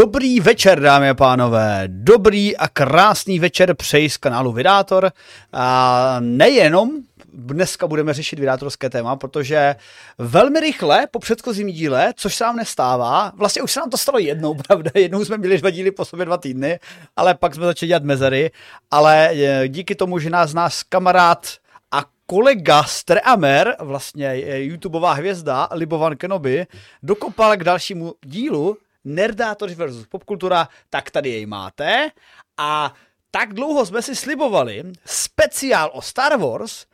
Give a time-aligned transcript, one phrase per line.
[0.00, 1.84] Dobrý večer, dámy a pánové.
[1.86, 5.12] Dobrý a krásný večer přeji z kanálu Vydátor.
[5.52, 6.90] A nejenom
[7.32, 9.76] dneska budeme řešit vydátorské téma, protože
[10.18, 14.18] velmi rychle po předchozím díle, což se nám nestává, vlastně už se nám to stalo
[14.18, 16.78] jednou, pravda, jednou jsme měli dva díly po sobě dva týdny,
[17.16, 18.50] ale pak jsme začali dělat mezery,
[18.90, 21.46] ale eh, díky tomu, že nás nás kamarád
[21.90, 26.66] a kolega Streamer, vlastně YouTubeová hvězda Libovan Kenobi,
[27.02, 32.10] dokopal k dalšímu dílu, Nerdátoři versus popkultura, tak tady jej máte.
[32.56, 32.94] A
[33.30, 36.86] tak dlouho jsme si slibovali speciál o Star Wars,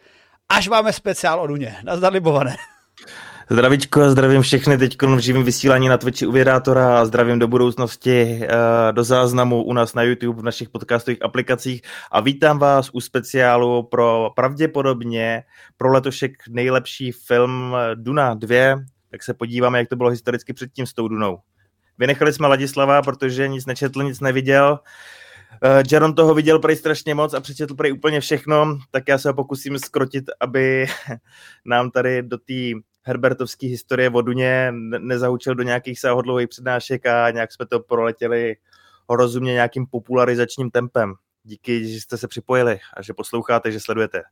[0.49, 1.77] až máme speciál o Duně.
[1.85, 2.57] Nazdar libované.
[3.51, 8.41] Zdravičko a zdravím všechny teď v živém vysílání na Twitchi Uvědátora a zdravím do budoucnosti
[8.43, 8.49] eh,
[8.93, 11.83] do záznamu u nás na YouTube v našich podcastových aplikacích
[12.13, 15.43] a vítám vás u speciálu pro pravděpodobně
[15.77, 18.57] pro letošek nejlepší film Duna 2,
[19.11, 21.39] tak se podíváme, jak to bylo historicky předtím s tou Dunou.
[21.99, 24.79] Vynechali jsme Ladislava, protože nic nečetl, nic neviděl.
[25.65, 29.29] Uh, Jaron toho viděl prej strašně moc a přečetl prej úplně všechno, tak já se
[29.29, 30.87] ho pokusím skrotit, aby
[31.65, 37.67] nám tady do té Herbertovské historie voduně nezahučil do nějakých sáhodlových přednášek a nějak jsme
[37.67, 38.57] to proletěli
[39.09, 41.15] rozumně nějakým popularizačním tempem.
[41.43, 44.23] Díky, že jste se připojili a že posloucháte, že sledujete.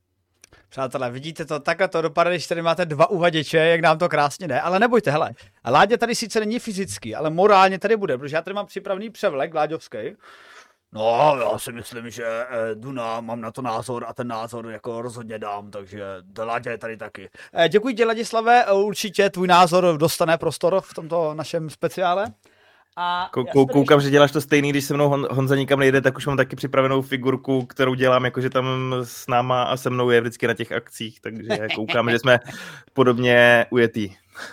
[0.74, 4.48] Přátelé, vidíte to, takhle to dopadne, když tady máte dva uvaděče, jak nám to krásně
[4.48, 4.60] jde.
[4.60, 5.30] Ale nebojte, hele,
[5.70, 9.54] Láďa tady sice není fyzicky, ale morálně tady bude, protože já tady mám připravený převlek
[9.54, 9.98] Láďovský.
[10.92, 15.02] No, já si myslím, že eh, Duna, mám na to názor a ten názor jako
[15.02, 16.04] rozhodně dám, takže
[16.38, 17.30] Láďa je tady taky.
[17.52, 22.26] Eh, děkuji ti, Ladislave, určitě tvůj názor dostane prostor v tomto našem speciále.
[22.96, 26.16] A Kou, koukám, že děláš to stejný, když se mnou Hon, Honza nikam nejde, tak
[26.16, 30.20] už mám taky připravenou figurku, kterou dělám, jakože tam s náma a se mnou je
[30.20, 32.40] vždycky na těch akcích, takže koukám, že jsme
[32.92, 34.10] podobně ujetý.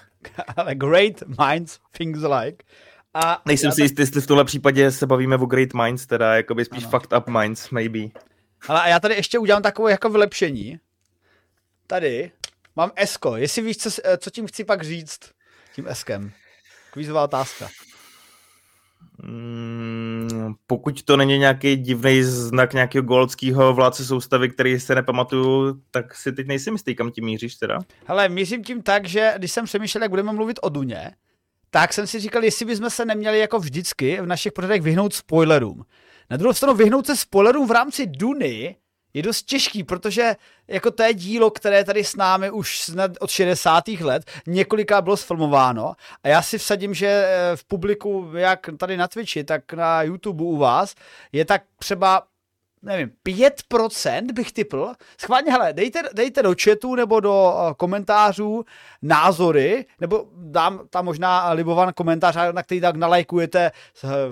[0.57, 2.65] Ale great minds things like.
[3.13, 3.83] A Nejsem si tak...
[3.83, 6.89] jistý, jestli v tomhle případě se bavíme o great minds, teda jakoby spíš ano.
[6.91, 7.99] fucked up minds, maybe.
[8.67, 10.79] Ale a já tady ještě udělám takové jako vylepšení.
[11.87, 12.31] Tady
[12.75, 13.37] mám Esko.
[13.37, 15.19] Jestli víš, co, co tím chci pak říct,
[15.75, 16.31] tím Eskem.
[16.91, 17.67] Kvízová otázka.
[19.23, 26.15] Mm, pokud to není nějaký divný znak nějakého golského vládce soustavy, který se nepamatuju, tak
[26.15, 27.79] si teď nejsem jistý, kam tím míříš teda.
[28.05, 31.11] Hele, mířím tím tak, že když jsem přemýšlel, jak budeme mluvit o Duně,
[31.69, 35.85] tak jsem si říkal, jestli bychom se neměli jako vždycky v našich pořadech vyhnout spoilerům.
[36.29, 38.75] Na druhou stranu vyhnout se spoilerům v rámci Duny
[39.13, 40.35] je dost těžký, protože
[40.67, 43.87] jako to je dílo, které tady s námi už snad od 60.
[43.87, 49.07] let několikrát bylo sfilmováno a já si vsadím, že eh, v publiku, jak tady na
[49.07, 50.95] Twitchi, tak na YouTube u vás,
[51.31, 52.23] je tak třeba
[52.83, 54.93] nevím, 5% bych typl.
[55.17, 58.65] Schválně, hele, dejte, dejte do chatu nebo do uh, komentářů
[59.01, 63.71] názory, nebo dám tam možná libovan komentář, na který tak nalajkujete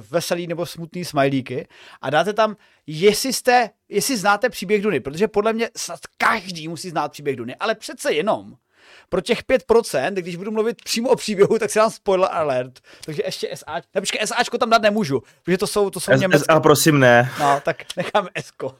[0.09, 1.67] veselý nebo smutný smajlíky
[2.01, 2.55] a dáte tam,
[2.91, 7.55] jestli jste, jestli znáte příběh Duny, protože podle mě snad každý musí znát příběh Duny,
[7.55, 8.53] ale přece jenom
[9.09, 12.79] pro těch 5%, když budu mluvit přímo o příběhu, tak si dám spoiler alert.
[13.05, 16.53] Takže ještě SA, ne, počkej, SAčko tam dát nemůžu, protože to jsou, to jsou německé.
[16.53, 17.31] SA prosím ne.
[17.39, 18.75] No, tak necháme Esko.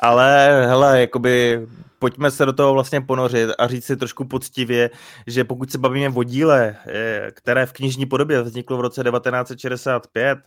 [0.00, 1.60] Ale hele, jakoby
[2.00, 4.90] pojďme se do toho vlastně ponořit a říct si trošku poctivě,
[5.26, 10.38] že pokud se bavíme o díle, eh, které v knižní podobě vzniklo v roce 1965,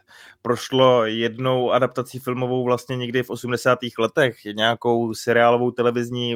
[0.42, 3.80] prošlo jednou adaptací filmovou vlastně někdy v 80.
[4.00, 6.36] letech, nějakou seriálovou televizní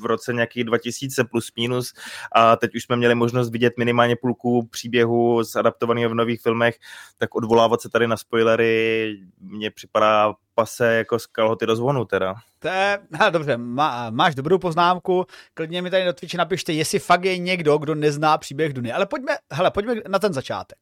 [0.00, 1.92] v roce nějakých 2000 plus minus
[2.32, 6.76] a teď už jsme měli možnost vidět minimálně půlku příběhu z adaptovaného v nových filmech,
[7.18, 12.34] tak odvolávat se tady na spoilery mně připadá pase jako z kalhoty do zvonu teda.
[12.58, 16.98] To je, ha, dobře, má, máš dobrou poznámku, klidně mi tady do Twitchi napište, jestli
[16.98, 20.78] fakt je někdo, kdo nezná příběh Duny, ale pojďme, hele, pojďme na ten začátek.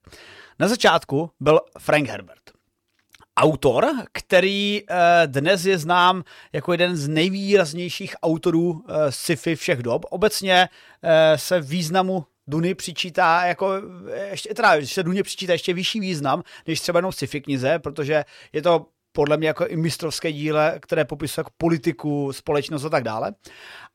[0.59, 2.41] Na začátku byl Frank Herbert.
[3.37, 6.23] Autor, který eh, dnes je znám
[6.53, 10.05] jako jeden z nejvýraznějších autorů eh, sci-fi všech dob.
[10.11, 10.69] Obecně
[11.03, 13.73] eh, se významu Duny přičítá jako,
[14.31, 18.63] ještě, teda se Duně přičítá ještě vyšší význam, než třeba jenom sci-fi knize, protože je
[18.63, 23.33] to podle mě jako i mistrovské díle, které popisuje jako politiku, společnost a tak dále.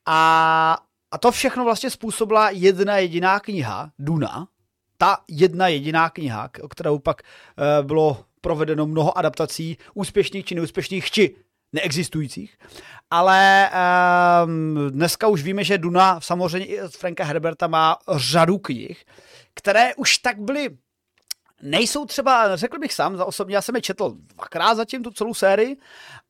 [0.06, 0.78] A,
[1.12, 4.48] a to všechno vlastně způsobila jedna jediná kniha, Duna,
[4.98, 11.12] ta jedna jediná kniha, o kterou pak uh, bylo provedeno mnoho adaptací, úspěšných či neúspěšných,
[11.12, 11.36] či
[11.74, 12.58] neexistujících.
[13.12, 13.70] Ale
[14.46, 19.06] um, dneska už víme, že Duna samozřejmě i od Franka Herberta má řadu knih,
[19.54, 20.70] které už tak byly
[21.62, 25.34] nejsou třeba, řekl bych sám, za osobně, já jsem je četl dvakrát zatím tu celou
[25.34, 25.78] sérii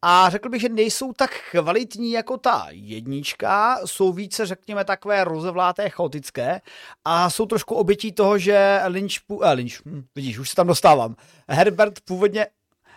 [0.01, 5.89] a řekl bych, že nejsou tak kvalitní jako ta jednička, jsou více, řekněme, takové rozevláté,
[5.89, 6.61] chaotické
[7.05, 9.13] a jsou trošku obětí toho, že Lynch,
[9.43, 11.15] eh, Lynch hm, vidíš, už se tam dostávám,
[11.47, 12.47] Herbert původně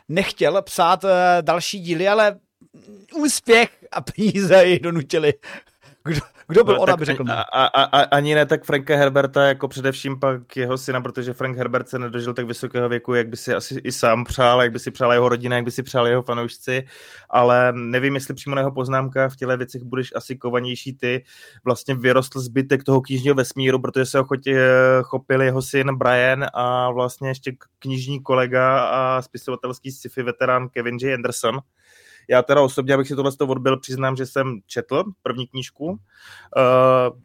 [0.09, 2.39] nechtěl psát eh, další díly, ale
[3.15, 5.35] úspěch a peníze ji donutili
[6.05, 9.45] kdo, kdo byl no, on, aby řekl a, a, a, Ani ne tak Franka Herberta,
[9.45, 13.37] jako především pak jeho syna, protože Frank Herbert se nedožil tak vysokého věku, jak by
[13.37, 16.09] si asi i sám přál, jak by si přál jeho rodina, jak by si přál
[16.09, 16.87] jeho fanoušci,
[17.31, 21.25] ale nevím, jestli přímo na jeho poznámkách v těle věcech budeš asi kovanější ty.
[21.65, 24.69] Vlastně vyrostl zbytek toho knižního vesmíru, protože se ho chotě,
[25.03, 31.15] chopil jeho syn Brian a vlastně ještě knižní kolega a spisovatelský sci-fi veterán Kevin J.
[31.15, 31.61] Anderson,
[32.29, 35.97] já teda osobně, abych si tohle odbil, přiznám, že jsem četl první knížku, uh,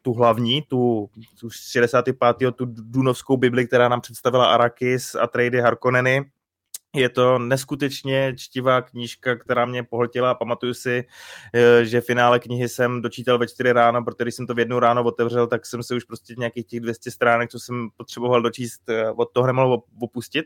[0.01, 1.09] tu hlavní, tu,
[1.39, 2.17] tu 65.
[2.55, 6.31] tu Dunovskou Bibli, která nám představila Arakis a Trady Harkonneny.
[6.95, 11.03] Je to neskutečně čtivá knížka, která mě pohltila pamatuju si,
[11.53, 15.03] eh, že finále knihy jsem dočítal ve 4 ráno, protože jsem to v jednu ráno
[15.03, 19.11] otevřel, tak jsem se už prostě nějakých těch 200 stránek, co jsem potřeboval dočíst, eh,
[19.11, 20.45] od toho nemohl opustit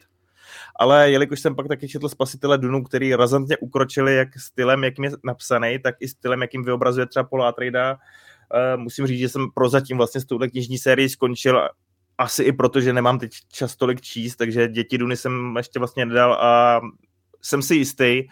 [0.75, 5.11] ale jelikož jsem pak taky četl Spasitele Dunu, který razantně ukročili jak stylem, jakým je
[5.23, 9.97] napsaný, tak i stylem, jakým vyobrazuje třeba Paula Atreida, uh, musím říct, že jsem prozatím
[9.97, 11.69] vlastně s touhle knižní sérii skončil
[12.17, 16.05] asi i proto, že nemám teď čas tolik číst, takže Děti Duny jsem ještě vlastně
[16.05, 16.81] nedal a
[17.41, 18.23] jsem si jistý,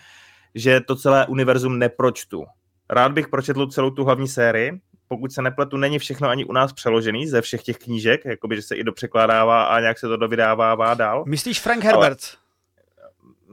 [0.55, 2.45] že to celé univerzum nepročtu.
[2.89, 6.73] Rád bych pročetl celou tu hlavní sérii, pokud se nepletu, není všechno ani u nás
[6.73, 10.93] přeložený ze všech těch knížek, jakoby, že se i dopřekládává a nějak se to dovydává
[10.93, 11.23] dál.
[11.27, 12.19] Myslíš Frank Herbert?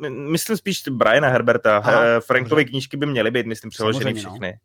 [0.03, 1.77] Ale myslím spíš Briana Herberta.
[1.77, 4.19] Aha, Frankovy knížky by měly být, myslím, přeloženy no.
[4.19, 4.59] všechny.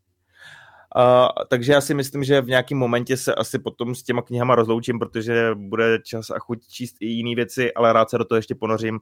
[0.95, 4.55] Uh, takže já si myslím, že v nějakém momentě se asi potom s těma knihama
[4.55, 8.35] rozloučím, protože bude čas a chuť číst i jiné věci, ale rád se do toho
[8.35, 8.99] ještě ponořím.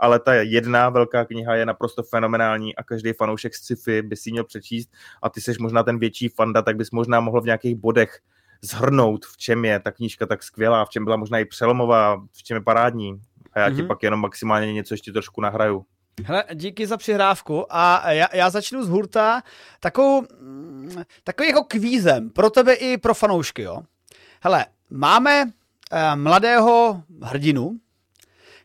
[0.00, 4.44] Ale ta jedna velká kniha je naprosto fenomenální a každý fanoušek sci-fi by si měl
[4.44, 4.90] přečíst
[5.22, 8.18] a ty seš možná ten větší fanda, tak bys možná mohl v nějakých bodech
[8.62, 12.42] zhrnout, v čem je ta knížka tak skvělá, v čem byla možná i přelomová, v
[12.42, 13.20] čem je parádní.
[13.52, 13.74] A já mm-hmm.
[13.74, 13.88] ti mhm.
[13.88, 15.84] pak jenom maximálně něco ještě trošku nahraju.
[16.22, 19.42] Hele, díky za přihrávku a já, já začnu z hurta
[19.80, 20.26] takovou,
[21.24, 23.82] takový jako kvízem pro tebe i pro fanoušky, jo.
[24.40, 25.50] Hele, máme
[25.92, 27.78] eh, mladého hrdinu,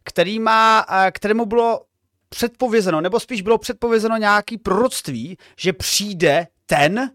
[0.03, 1.85] který má, eh, kterému bylo
[2.29, 7.11] předpovězeno, nebo spíš bylo předpovězeno nějaký proroctví, že přijde ten,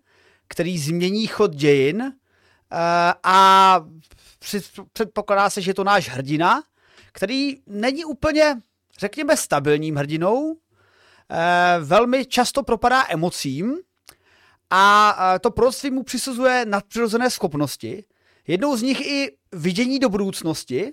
[0.49, 3.81] který změní chod dějin eh, a
[4.93, 6.63] předpokládá se, že je to náš hrdina,
[7.13, 8.57] který není úplně
[8.99, 10.57] řekněme, stabilním hrdinou,
[11.31, 13.79] eh, velmi často propadá emocím
[14.71, 18.05] a eh, to proroctví mu přisuzuje nadpřirozené schopnosti.
[18.47, 20.93] Jednou z nich i vidění do budoucnosti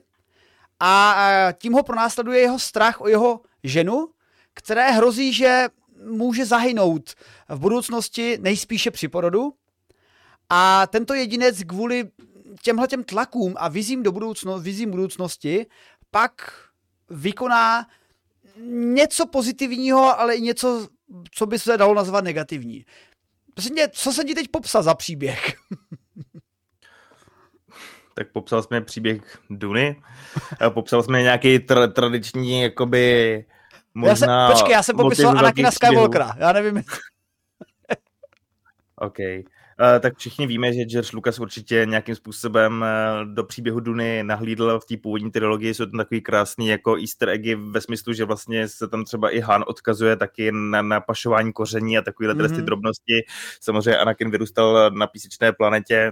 [0.80, 4.08] a eh, tím ho pronásleduje jeho strach o jeho ženu,
[4.54, 5.68] které hrozí, že
[6.06, 7.14] může zahynout
[7.50, 9.54] v budoucnosti nejspíše při porodu.
[10.50, 12.10] A tento jedinec kvůli
[12.62, 15.66] těmhle tlakům a vizím do budoucno, vizím budoucnosti
[16.12, 16.52] pak
[17.12, 17.88] vykoná
[18.96, 20.88] něco pozitivního, ale i něco,
[21.32, 22.86] co by se dalo nazvat negativní.
[23.54, 25.54] Prostě, co jsem ti teď popsal za příběh?
[28.14, 30.02] tak popsal jsme příběh Duny,
[30.70, 33.46] popsal jsme nějaký tra- tradiční, jakoby,
[33.94, 34.42] možná...
[34.42, 36.78] Já se, počkej, já jsem popisoval Anakina Skywalkera, já nevím.
[38.96, 39.18] OK.
[39.84, 44.80] Eh, tak všichni víme, že George Lucas určitě nějakým způsobem eh, do příběhu Duny nahlídl
[44.80, 45.74] v té původní trilogii.
[45.74, 49.40] Jsou tam takový krásný jako easter eggy ve smyslu, že vlastně se tam třeba i
[49.40, 52.56] Han odkazuje taky na, na pašování koření a takovéhle mm-hmm.
[52.56, 53.22] ty drobnosti.
[53.62, 56.12] Samozřejmě Anakin vyrůstal na písečné planetě,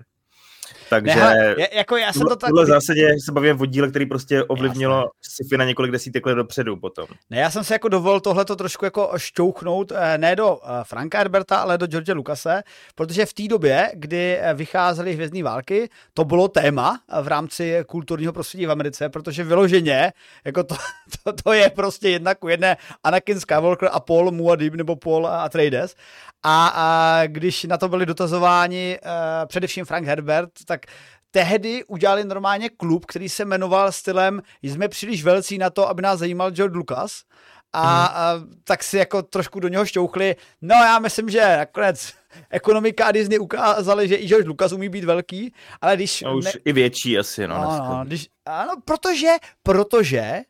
[0.89, 2.51] takže ne, jako já jsem to tak...
[2.51, 6.77] V zásadě se bavím o díle, který prostě ovlivnilo sci-fi na několik desítek let dopředu
[6.77, 7.05] potom.
[7.29, 11.17] Ne, já jsem si jako dovolil tohleto trošku jako šťouchnout, eh, ne do eh, Franka
[11.17, 12.63] Herberta, ale do George Lucase,
[12.95, 18.33] protože v té době, kdy eh, vycházely Hvězdní války, to bylo téma v rámci kulturního
[18.33, 20.13] prostředí v Americe, protože vyloženě,
[20.45, 20.75] jako to,
[21.23, 25.95] to, to je prostě jedna ku jedné Anakin Skywalker a Paul Muad'Dib nebo Paul Atreides
[26.43, 28.99] a, a když na to byli dotazováni
[29.45, 30.78] především Frank Herbert, tak
[31.31, 36.19] tehdy udělali normálně klub, který se jmenoval stylem jsme příliš velcí na to, aby nás
[36.19, 37.23] zajímal George Lucas.
[37.73, 38.15] A, hmm.
[38.15, 40.35] a tak si jako trošku do něho šťouchli.
[40.61, 42.13] No já myslím, že nakonec
[42.49, 46.23] ekonomika a Disney ukázali, že i George Lucas umí být velký, ale když...
[46.23, 46.51] A už ne...
[46.65, 47.55] i větší asi, no.
[47.55, 49.31] no, no když, ano, protože,
[49.63, 50.41] protože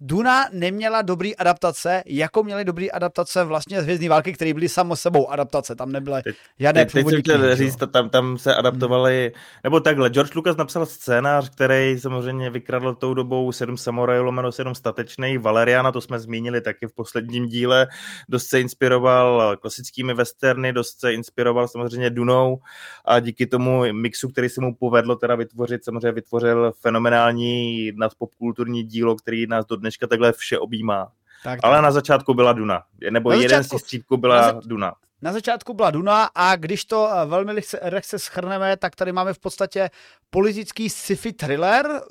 [0.00, 5.30] Duna neměla dobrý adaptace, jako měly dobrý adaptace vlastně Hvězdní války, které byly samo sebou
[5.30, 6.22] adaptace, tam nebyly
[6.58, 9.42] žádné teď, teď jsem chtěl říct, tam, tam se adaptovali, hmm.
[9.64, 14.74] nebo takhle, George Lucas napsal scénář, který samozřejmě vykradl tou dobou sedm samurajů, lomeno sedm
[14.74, 17.86] statečných, Valeriana, to jsme zmínili taky v posledním díle,
[18.28, 22.58] dost se inspiroval klasickými westerny, dost se inspiroval samozřejmě Dunou
[23.04, 29.16] a díky tomu mixu, který se mu povedlo teda vytvořit, samozřejmě vytvořil fenomenální nadpopkulturní dílo,
[29.16, 31.12] který nás do dneška takhle vše objímá.
[31.44, 34.94] Tak, Ale na začátku byla Duna, nebo na jeden začátku, z střípků byla za, Duna.
[35.22, 37.52] Na začátku byla Duna a když to eh, velmi
[37.90, 39.90] lehce schrneme, tak tady máme v podstatě
[40.30, 42.02] politický sci-fi thriller,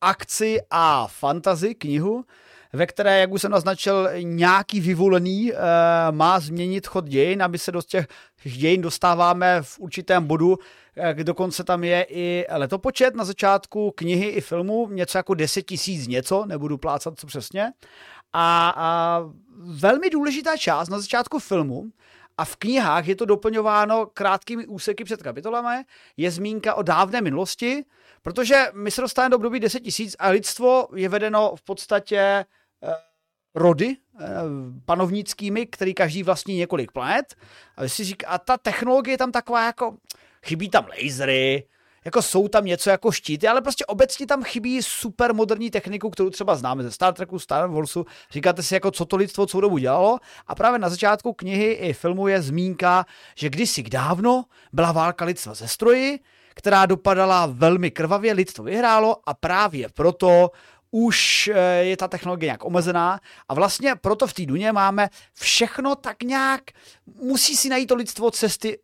[0.00, 2.24] akci a fantasy knihu,
[2.72, 5.56] ve které, jak už jsem naznačil, nějaký vyvolený e,
[6.10, 8.06] má změnit chod dějin, aby se do těch
[8.44, 10.58] dějin dostáváme v určitém bodu,
[10.96, 16.06] e, dokonce tam je i letopočet na začátku knihy i filmu, něco jako 10 tisíc
[16.06, 17.72] něco, nebudu plácat co přesně.
[18.32, 19.20] A, a
[19.58, 21.84] velmi důležitá část na začátku filmu,
[22.38, 25.84] a v knihách je to doplňováno krátkými úseky před kapitolami,
[26.16, 27.84] je zmínka o dávné minulosti,
[28.22, 32.59] protože my se dostáváme do období 10 tisíc a lidstvo je vedeno v podstatě Eh,
[33.54, 34.26] rody eh,
[34.84, 37.34] panovnickými, který každý vlastní několik planet.
[37.76, 39.96] A, si říká, a ta technologie je tam taková jako,
[40.42, 41.64] chybí tam lasery,
[42.04, 46.30] jako jsou tam něco jako štíty, ale prostě obecně tam chybí super moderní techniku, kterou
[46.30, 48.06] třeba známe ze Star Treku, Star Warsu.
[48.30, 50.18] Říkáte si, jako co to lidstvo celou dobu dělalo.
[50.46, 55.54] A právě na začátku knihy i filmu je zmínka, že kdysi dávno byla válka lidstva
[55.54, 56.18] ze stroji,
[56.54, 60.50] která dopadala velmi krvavě, lidstvo vyhrálo a právě proto
[60.90, 65.94] už eh, je ta technologie nějak omezená a vlastně proto v té duně máme všechno
[65.94, 66.60] tak nějak,
[67.22, 68.78] musí si najít to lidstvo cesty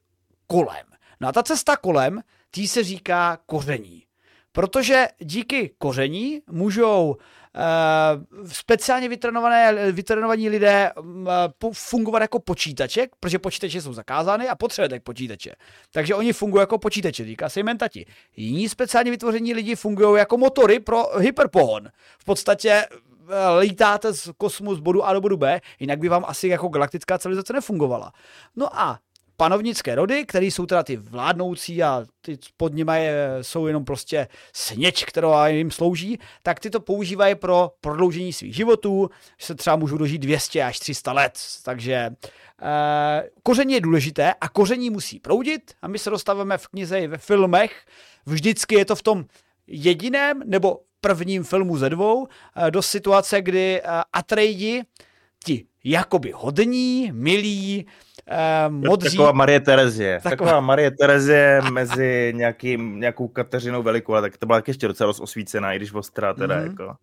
[0.46, 0.86] kolem.
[1.20, 4.02] No a ta cesta kolem, tý se říká koření.
[4.52, 7.16] Protože díky koření můžou
[8.46, 15.52] speciálně vytrenované, vytrenovaní lidé uh, fungovat jako počítače, protože počítače jsou zakázány a potřebujete počítače.
[15.92, 18.06] Takže oni fungují jako počítače, říká se jim tati.
[18.36, 21.88] Jiní speciálně vytvoření lidi fungují jako motory pro hyperpohon.
[22.18, 26.24] V podstatě eh, lítáte z kosmu z bodu A do bodu B, jinak by vám
[26.28, 28.12] asi jako galaktická civilizace nefungovala.
[28.56, 28.98] No a
[29.36, 34.28] panovnické rody, které jsou teda ty vládnoucí a ty pod nimi je, jsou jenom prostě
[34.52, 39.76] sněč, která jim slouží, tak ty to používají pro prodloužení svých životů, že se třeba
[39.76, 41.38] můžou dožít 200 až 300 let.
[41.64, 42.10] Takže e,
[43.42, 47.18] koření je důležité a koření musí proudit a my se dostáváme v knize i ve
[47.18, 47.86] filmech.
[48.26, 49.24] Vždycky je to v tom
[49.66, 52.26] jediném nebo prvním filmu ze dvou
[52.56, 54.82] e, do situace, kdy e, Atreidi,
[55.44, 57.86] ti jakoby hodní, milí,
[58.28, 59.16] eh, modří.
[59.16, 60.16] Taková Marie Terezie.
[60.16, 65.12] Taková, taková Marie Terezie mezi nějakým, nějakou Kateřinou Velikou, ale tak to byla ještě docela
[65.20, 66.56] osvícená, i když ostrá teda.
[66.56, 66.66] Mm-hmm.
[66.66, 66.96] Jako.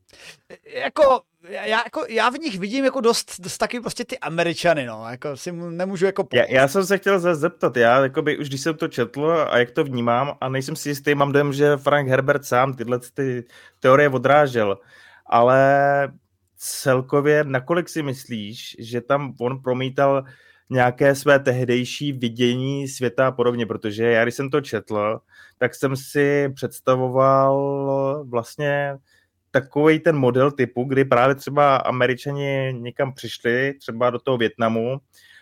[0.74, 5.06] jako já, jako, já v nich vidím jako dost, dost taky prostě ty Američany, no,
[5.10, 6.28] jako si nemůžu jako...
[6.34, 9.72] Já, já jsem se chtěl zeptat, já jakoby, už když jsem to četl a jak
[9.72, 13.44] to vnímám a nejsem si jistý, mám dojem, že Frank Herbert sám tyhle ty
[13.80, 14.78] teorie odrážel,
[15.26, 16.12] ale
[16.58, 20.24] celkově, nakolik si myslíš, že tam on promítal
[20.74, 25.20] nějaké své tehdejší vidění světa a podobně, protože já, když jsem to četl,
[25.58, 28.98] tak jsem si představoval vlastně
[29.52, 35.00] takový ten model typu, kdy právě třeba američani někam přišli, třeba do toho Větnamu,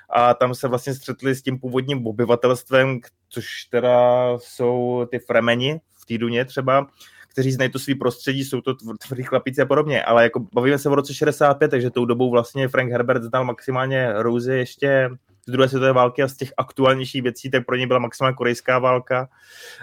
[0.09, 6.05] a tam se vlastně střetli s tím původním obyvatelstvem, což teda jsou ty fremeni v
[6.05, 6.87] týduně třeba,
[7.31, 8.73] kteří znají to svý prostředí, jsou to
[9.07, 12.67] tvrdý chlapíci a podobně, ale jako bavíme se v roce 65, takže tou dobou vlastně
[12.67, 15.09] Frank Herbert znal maximálně Rousy ještě
[15.47, 18.79] z druhé světové války a z těch aktuálnějších věcí, tak pro ně byla maximálně korejská
[18.79, 19.29] válka,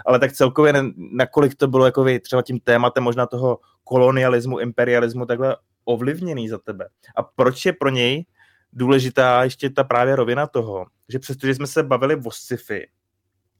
[0.05, 5.57] ale tak celkově nakolik to bylo jako třeba tím tématem možná toho kolonialismu, imperialismu takhle
[5.85, 6.87] ovlivněný za tebe.
[7.15, 8.25] A proč je pro něj
[8.73, 12.87] důležitá ještě ta právě rovina toho, že přestože jsme se bavili o sci-fi,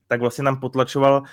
[0.08, 1.24] tak vlastně nám potlačoval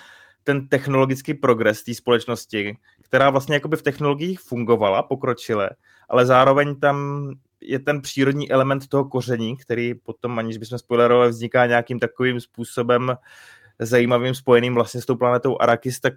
[0.47, 5.69] ten technologický progres té společnosti, která vlastně jakoby v technologiích fungovala pokročile,
[6.09, 7.29] ale zároveň tam
[7.61, 13.17] je ten přírodní element toho koření, který potom, aniž bychom spoilerovali, vzniká nějakým takovým způsobem
[13.79, 16.13] zajímavým spojeným vlastně s tou planetou Arrakis, tak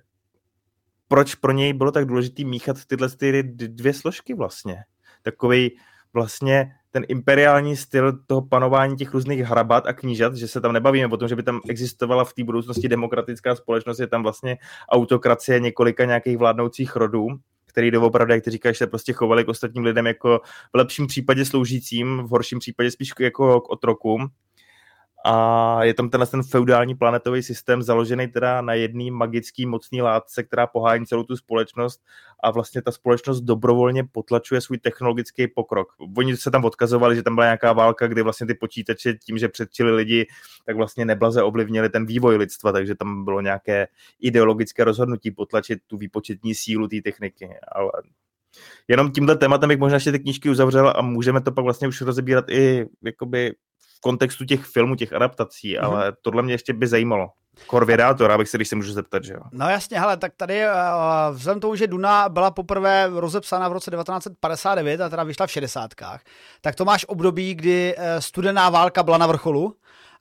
[1.09, 4.77] proč pro něj bylo tak důležité míchat tyhle ty dvě složky vlastně?
[5.23, 5.79] Takový
[6.15, 11.07] vlastně ten imperiální styl toho panování těch různých hrabat a knížat, že se tam nebavíme
[11.07, 15.61] o tom, že by tam existovala v té budoucnosti demokratická společnost, je tam vlastně autokracie
[15.61, 17.29] několika nějakých vládnoucích rodů,
[17.67, 20.41] který doopravdy, jak ty říkáš, se prostě chovali k ostatním lidem jako
[20.73, 24.29] v lepším případě sloužícím, v horším případě spíš jako k otrokům.
[25.25, 30.43] A je tam tenhle ten feudální planetový systém založený teda na jedný magický mocný látce,
[30.43, 32.01] která pohájí celou tu společnost
[32.43, 35.89] a vlastně ta společnost dobrovolně potlačuje svůj technologický pokrok.
[36.17, 39.49] Oni se tam odkazovali, že tam byla nějaká válka, kdy vlastně ty počítače tím, že
[39.49, 40.27] předčili lidi,
[40.67, 43.89] tak vlastně neblaze ovlivnili ten vývoj lidstva, takže tam bylo nějaké
[44.21, 47.49] ideologické rozhodnutí potlačit tu výpočetní sílu té techniky.
[47.73, 47.91] Ale
[48.89, 52.01] jenom tímhle tématem bych možná ještě ty knížky uzavřel a můžeme to pak vlastně už
[52.01, 53.55] rozebírat i jakoby
[54.01, 55.85] kontextu těch filmů, těch adaptací, mm-hmm.
[55.85, 57.29] ale tohle mě ještě by zajímalo.
[57.67, 59.41] Korvědátor, abych se, když se můžu zeptat, že jo.
[59.53, 60.73] No jasně, hele, tak tady uh,
[61.37, 65.91] vzhledem tomu, že Duna byla poprvé rozepsána v roce 1959 a teda vyšla v 60.
[66.61, 69.77] tak to máš období, kdy uh, studená válka byla na vrcholu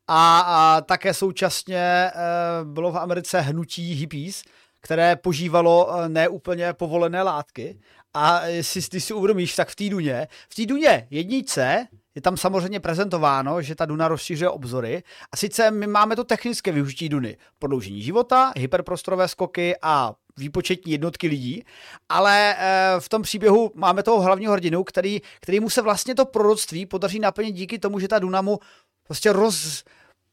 [0.07, 4.43] a, a také současně uh, bylo v Americe hnutí hippies,
[4.81, 7.79] které požívalo neúplně povolené látky.
[8.13, 11.87] A jestli ty si uvědomíš, tak v té Duně, v té Duně jednice
[12.19, 15.03] je tam samozřejmě prezentováno, že ta Duna rozšířuje obzory.
[15.31, 17.37] A sice my máme to technické využití Duny.
[17.59, 21.63] Prodloužení života, hyperprostorové skoky a výpočetní jednotky lidí,
[22.09, 26.25] ale e, v tom příběhu máme toho hlavního hrdinu, který, který mu se vlastně to
[26.25, 28.59] proroctví podaří naplnit díky tomu, že ta Duna mu
[29.07, 29.83] prostě roz,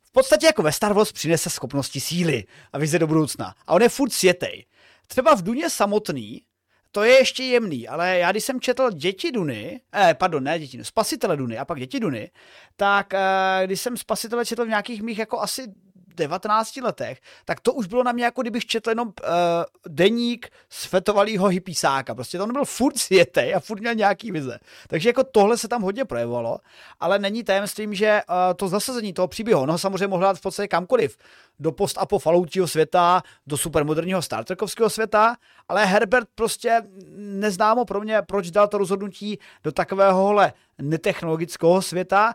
[0.04, 3.54] v podstatě jako ve Star Wars přinese schopnosti síly a vize do budoucna.
[3.66, 4.66] A on je furt světej.
[5.06, 6.42] Třeba v Duně samotný
[6.90, 10.84] to je ještě jemný, ale já když jsem četl Děti Duny, eh, pardon, ne Děti,
[10.84, 12.30] Spasitele Duny a pak Děti Duny,
[12.76, 13.20] tak eh,
[13.64, 15.72] když jsem Spasitele četl v nějakých mých jako asi
[16.16, 19.14] 19 letech, tak to už bylo na mě jako kdybych četl jenom uh,
[19.88, 22.14] deník svetovalýho hypísáka.
[22.14, 24.58] Prostě on byl furt světej a furt měl nějaký vize.
[24.88, 26.58] Takže jako tohle se tam hodně projevovalo,
[27.00, 30.68] ale není tajemstvím, že uh, to zasazení toho příběhu, no samozřejmě mohlo dát v podstatě
[30.68, 31.16] kamkoliv.
[31.58, 35.36] Do post apo faloutího světa, do supermoderního Star Trekovského světa,
[35.68, 36.82] ale Herbert prostě
[37.16, 42.34] neznámo pro mě, proč dal to rozhodnutí do takovéhohle netechnologického světa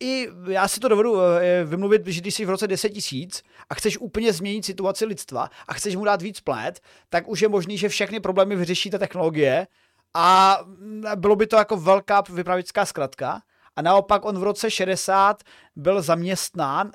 [0.00, 3.74] i já si to dovedu eh, vymluvit, že když jsi v roce 10 tisíc a
[3.74, 7.78] chceš úplně změnit situaci lidstva a chceš mu dát víc plét, tak už je možný,
[7.78, 9.66] že všechny problémy vyřeší ta technologie
[10.14, 10.58] a
[11.14, 13.40] bylo by to jako velká vypravická zkratka.
[13.76, 15.42] A naopak on v roce 60
[15.76, 16.90] byl zaměstnán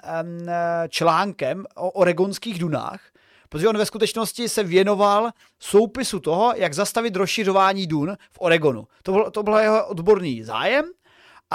[0.90, 3.02] článkem o oregonských dunách,
[3.50, 5.30] protože on ve skutečnosti se věnoval
[5.60, 8.88] soupisu toho, jak zastavit rozšiřování dun v Oregonu.
[9.04, 10.86] To byl, to byl jeho odborný zájem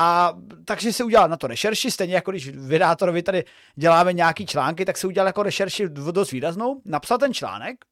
[0.00, 4.84] a takže si udělal na to rešerši, stejně jako když vydátorovi tady děláme nějaký články,
[4.84, 7.84] tak si udělal jako rešerši dost výraznou, napsal ten článek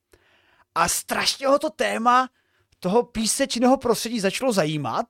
[0.74, 2.28] a strašně ho to téma
[2.80, 5.06] toho písečného prostředí začalo zajímat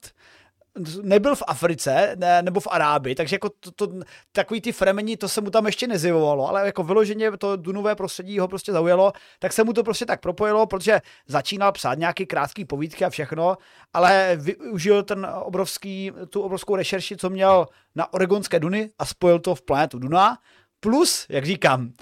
[1.03, 3.93] nebyl v Africe ne, nebo v Arábii, takže jako to, to,
[4.33, 8.39] takový ty fremeni, to se mu tam ještě nezjevovalo, ale jako vyloženě to dunové prostředí
[8.39, 12.65] ho prostě zaujalo, tak se mu to prostě tak propojilo, protože začínal psát nějaký krátký
[12.65, 13.57] povídky a všechno,
[13.93, 19.55] ale využil ten obrovský, tu obrovskou rešerši, co měl na oregonské duny a spojil to
[19.55, 20.39] v planetu Duna,
[20.81, 21.93] plus, jak říkám,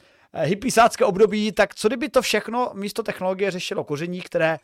[0.42, 4.58] hypisácké období, tak co kdyby to všechno místo technologie řešilo koření, které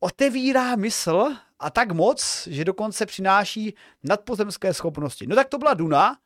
[0.00, 1.28] otevírá mysl
[1.60, 5.26] a tak moc, že dokonce přináší nadpozemské schopnosti.
[5.26, 6.16] No tak to byla Duna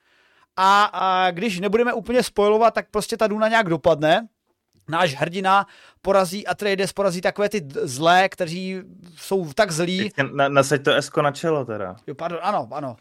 [0.56, 4.28] a, a když nebudeme úplně spojovat, tak prostě ta Duna nějak dopadne.
[4.88, 5.66] Náš hrdina
[6.02, 8.82] porazí Atreides, porazí takové ty zlé, kteří
[9.16, 10.10] jsou tak zlí.
[10.32, 11.96] Na, nasaď to Esko na čelo teda.
[12.06, 12.96] Jo, pardon, ano, ano.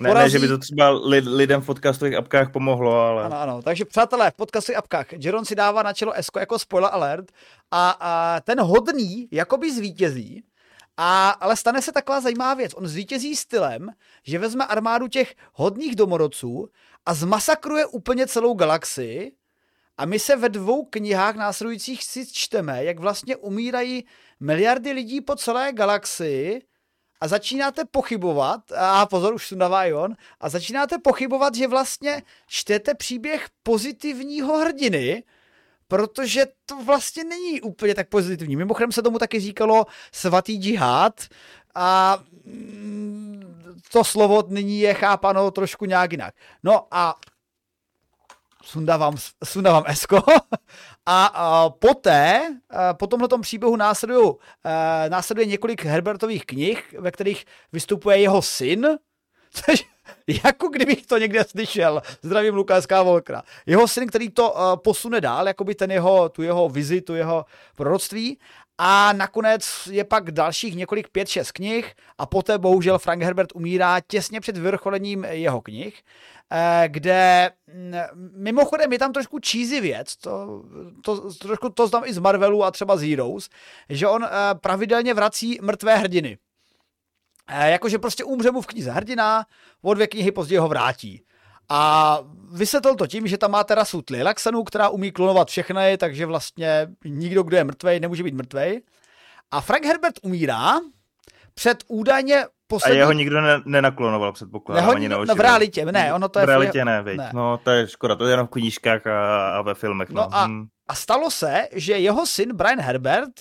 [0.00, 0.24] Ne, porazí...
[0.24, 3.24] ne, že by to třeba lid, lidem v podcastových apkách pomohlo, ale...
[3.24, 3.62] Ano, ano.
[3.62, 7.32] Takže přátelé, v podcastových apkách Jeron si dává na čelo Esko jako spoiler alert
[7.70, 10.42] a, a ten hodný jakoby zvítězí,
[10.96, 12.74] a, ale stane se taková zajímavá věc.
[12.74, 13.88] On zvítězí stylem,
[14.24, 16.68] že vezme armádu těch hodných domorodců
[17.06, 19.32] a zmasakruje úplně celou galaxii
[19.98, 24.04] a my se ve dvou knihách následujících si čteme, jak vlastně umírají
[24.40, 26.62] miliardy lidí po celé galaxii
[27.20, 32.94] a začínáte pochybovat, a pozor, už sundává i on, a začínáte pochybovat, že vlastně čtete
[32.94, 35.22] příběh pozitivního hrdiny,
[35.88, 38.56] protože to vlastně není úplně tak pozitivní.
[38.56, 41.20] Mimochodem se tomu taky říkalo svatý džihad
[41.74, 43.26] a mm,
[43.92, 46.34] to slovo nyní je chápano trošku nějak jinak.
[46.62, 47.14] No a
[48.66, 50.22] sundávám, sundávám esko
[51.06, 54.32] a, a poté, a po tomhle příběhu následují,
[55.08, 58.86] následuje několik Herbertových knih, ve kterých vystupuje jeho syn,
[59.50, 59.84] což
[60.44, 62.02] jako kdybych to někde slyšel.
[62.22, 63.42] Zdravím Lukášská Volkra.
[63.66, 67.14] Jeho syn, který to uh, posune dál, jako by ten jeho, tu jeho vizi, tu
[67.14, 67.44] jeho
[67.76, 68.38] proroctví.
[68.78, 74.00] A nakonec je pak dalších několik pět, šest knih a poté bohužel Frank Herbert umírá
[74.06, 76.02] těsně před vyvrcholením jeho knih,
[76.86, 77.94] kde mm,
[78.36, 80.62] mimochodem je tam trošku cheesy věc, to,
[81.04, 83.48] to, trošku to znám i z Marvelu a třeba z Heroes,
[83.88, 86.38] že on eh, pravidelně vrací mrtvé hrdiny.
[87.48, 89.46] Jakože prostě umře mu v knize hrdina,
[89.82, 91.22] o dvě knihy později ho vrátí.
[91.68, 92.18] A
[92.52, 97.42] vysvětlil to tím, že tam má terasu Tlilaxanu, která umí klonovat všechny, takže vlastně nikdo,
[97.42, 98.82] kdo je mrtvej, nemůže být mrtvej.
[99.50, 100.80] A Frank Herbert umírá
[101.54, 102.98] před údajně poslední...
[102.98, 106.46] A jeho nikdo ne, nenaklonoval, předpokládám, ani no, v realitě, ne, ono to je...
[106.46, 107.30] V realitě ne, ne.
[107.34, 110.10] No, to je škoda, to je jenom v knížkách a, a ve filmech.
[110.10, 110.66] No, no a, hmm.
[110.88, 113.32] a stalo se, že jeho syn Brian Herbert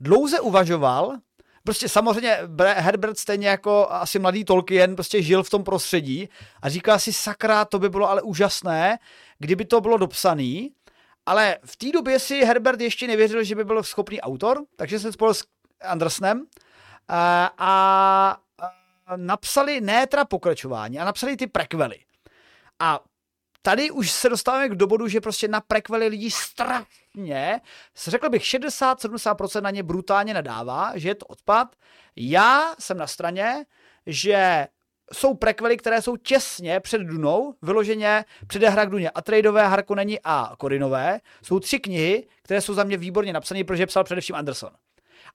[0.00, 1.12] dlouze uvažoval,
[1.64, 6.28] prostě samozřejmě Herbert stejně jako asi mladý Tolkien prostě žil v tom prostředí
[6.62, 8.98] a říkal si, sakra, to by bylo ale úžasné,
[9.38, 10.70] kdyby to bylo dopsaný,
[11.26, 15.12] ale v té době si Herbert ještě nevěřil, že by byl schopný autor, takže se
[15.12, 15.44] spolu s
[15.84, 16.44] Andersnem
[17.08, 18.36] a, a
[19.16, 21.98] napsali ne teda pokračování, a napsali ty prekvely.
[22.78, 23.00] A
[23.62, 27.60] tady už se dostáváme k dobodu, že prostě na prekvely lidí strašně,
[28.06, 31.76] řekl bych 60-70% na ně brutálně nadává, že je to odpad.
[32.16, 33.64] Já jsem na straně,
[34.06, 34.66] že
[35.12, 39.10] jsou prekvely, které jsou těsně před Dunou, vyloženě předehra k Duně.
[39.10, 41.20] Atreidové, Harkonneni a Korinové.
[41.42, 44.70] Jsou tři knihy, které jsou za mě výborně napsané, protože psal především Anderson.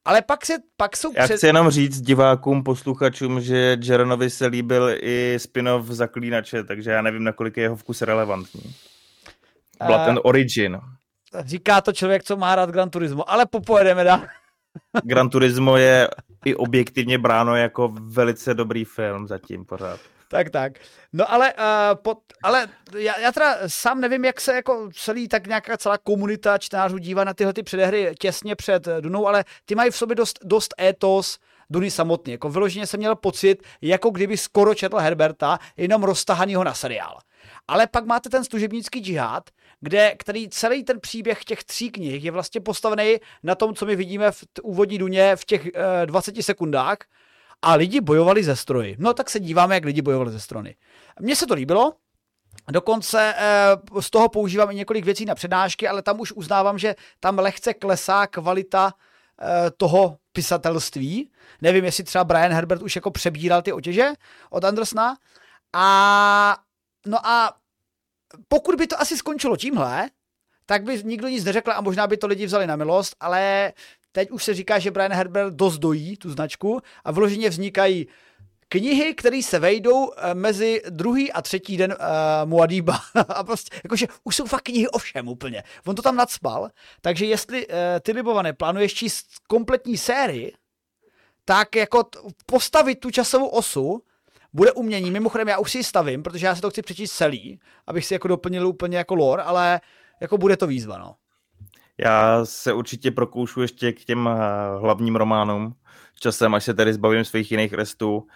[0.07, 1.13] Ale pak, se, pak jsou...
[1.15, 1.37] Já před...
[1.37, 7.23] chci jenom říct divákům, posluchačům, že Jeronovi se líbil i spin-off Zaklínače, takže já nevím,
[7.23, 8.73] nakolik je jeho vkus relevantní.
[9.85, 10.79] Byla uh, ten origin.
[11.45, 14.21] Říká to člověk, co má rád Gran Turismo, ale popojedeme dál.
[15.03, 16.07] Gran Turismo je
[16.45, 20.73] i objektivně bráno jako velice dobrý film zatím pořád tak, tak.
[21.13, 21.61] No ale, uh,
[22.01, 26.57] pod, ale já, já teda sám nevím, jak se jako celý, tak nějaká celá komunita
[26.57, 30.39] čtenářů dívá na tyhle ty předehry těsně před Dunou, ale ty mají v sobě dost,
[30.43, 31.37] dost étos,
[31.69, 32.31] Duny samotný.
[32.31, 37.19] Jako vyloženě jsem měl pocit, jako kdyby skoro četl Herberta, jenom roztahanýho na seriál.
[37.67, 39.49] Ale pak máte ten služebnický džihad,
[39.81, 43.95] kde, který celý ten příběh těch tří knih je vlastně postavený na tom, co my
[43.95, 45.71] vidíme v úvodní duně v těch uh,
[46.05, 46.97] 20 sekundách,
[47.61, 48.95] a lidi bojovali ze stroji.
[48.99, 50.75] No tak se díváme, jak lidi bojovali ze strony.
[51.19, 51.93] Mně se to líbilo,
[52.71, 56.95] Dokonce e, z toho používám i několik věcí na přednášky, ale tam už uznávám, že
[57.19, 58.93] tam lehce klesá kvalita
[59.41, 61.31] e, toho pisatelství.
[61.61, 64.09] Nevím, jestli třeba Brian Herbert už jako přebíral ty otěže
[64.49, 65.17] od Andersna.
[65.73, 66.57] A
[67.05, 67.53] no a
[68.47, 70.09] pokud by to asi skončilo tímhle,
[70.65, 73.73] tak by nikdo nic neřekl a možná by to lidi vzali na milost, ale
[74.11, 78.07] teď už se říká, že Brian Herbert dost dojí tu značku a vloženě vznikají
[78.69, 82.99] knihy, které se vejdou eh, mezi druhý a třetí den uh, Muadíba.
[83.27, 85.63] a prostě, jakože už jsou fakt knihy o všem úplně.
[85.85, 86.69] On to tam nadspal,
[87.01, 90.53] takže jestli uh, ty libované plánuješ číst kompletní sérii,
[91.45, 94.03] tak jako t- postavit tu časovou osu
[94.53, 95.11] bude umění.
[95.11, 98.13] Mimochodem já už si ji stavím, protože já si to chci přečíst celý, abych si
[98.13, 99.81] jako doplnil úplně jako lore, ale
[100.21, 101.15] jako bude to výzva, no.
[101.97, 105.75] Já se určitě prokoušu ještě k těm eh, hlavním románům
[106.19, 108.27] časem, až se tady zbavím svých jiných restů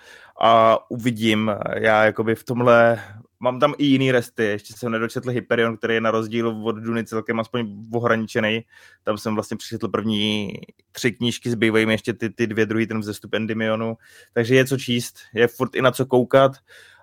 [0.41, 1.51] a uvidím.
[1.75, 3.03] Já jakoby v tomhle
[3.39, 7.05] mám tam i jiný resty, ještě jsem nedočetl Hyperion, který je na rozdíl od Duny
[7.05, 8.61] celkem aspoň ohraničený.
[9.03, 10.53] Tam jsem vlastně přečetl první
[10.91, 13.97] tři knížky, zbývají mi ještě ty, ty dvě druhý, ten vzestup Endymionu.
[14.33, 16.51] Takže je co číst, je furt i na co koukat.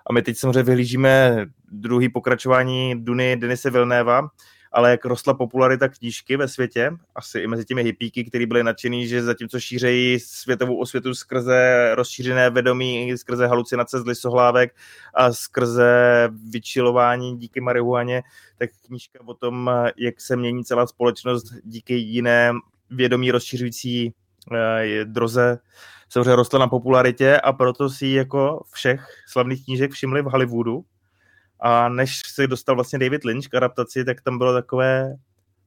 [0.09, 4.29] A my teď samozřejmě vyhlížíme druhý pokračování Duny Denise Vilnéva,
[4.71, 9.07] ale jak rostla popularita knížky ve světě, asi i mezi těmi hippíky, kteří byli nadšený,
[9.07, 14.75] že zatímco šířejí světovou osvětu skrze rozšířené vědomí, skrze halucinace z lisohlávek
[15.13, 18.23] a skrze vyčilování díky marihuaně,
[18.57, 22.51] tak knížka o tom, jak se mění celá společnost díky jiné
[22.89, 24.13] vědomí rozšiřující
[24.53, 25.59] eh, droze,
[26.09, 30.85] samozřejmě rostla na popularitě a proto si jako všech slavných knížek všimli v Hollywoodu,
[31.59, 35.15] a než se dostal vlastně David Lynch k adaptaci, tak tam bylo takové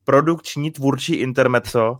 [0.04, 1.98] produkční tvůrčí intermezzo,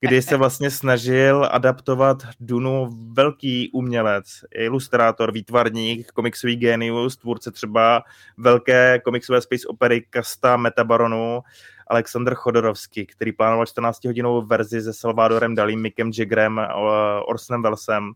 [0.00, 8.02] kdy se vlastně snažil adaptovat Dunu velký umělec, ilustrátor, výtvarník, komiksový genius, tvůrce třeba
[8.36, 11.40] velké komiksové space opery Kasta Metabaronu,
[11.86, 16.60] Aleksandr Chodorovský, který plánoval 14-hodinovou verzi se Salvadorem Dalím, Mikem Jaggerem,
[17.26, 18.12] Orsonem Wellesem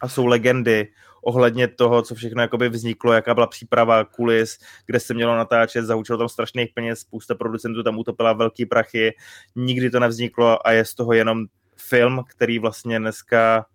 [0.00, 0.88] a jsou legendy
[1.22, 6.18] ohledně toho, co všechno jakoby vzniklo, jaká byla příprava kulis, kde se mělo natáčet, zahučilo
[6.18, 9.14] tam strašných peněz, spousta producentů tam utopila velký prachy,
[9.56, 13.66] nikdy to nevzniklo a je z toho jenom film, který vlastně dneska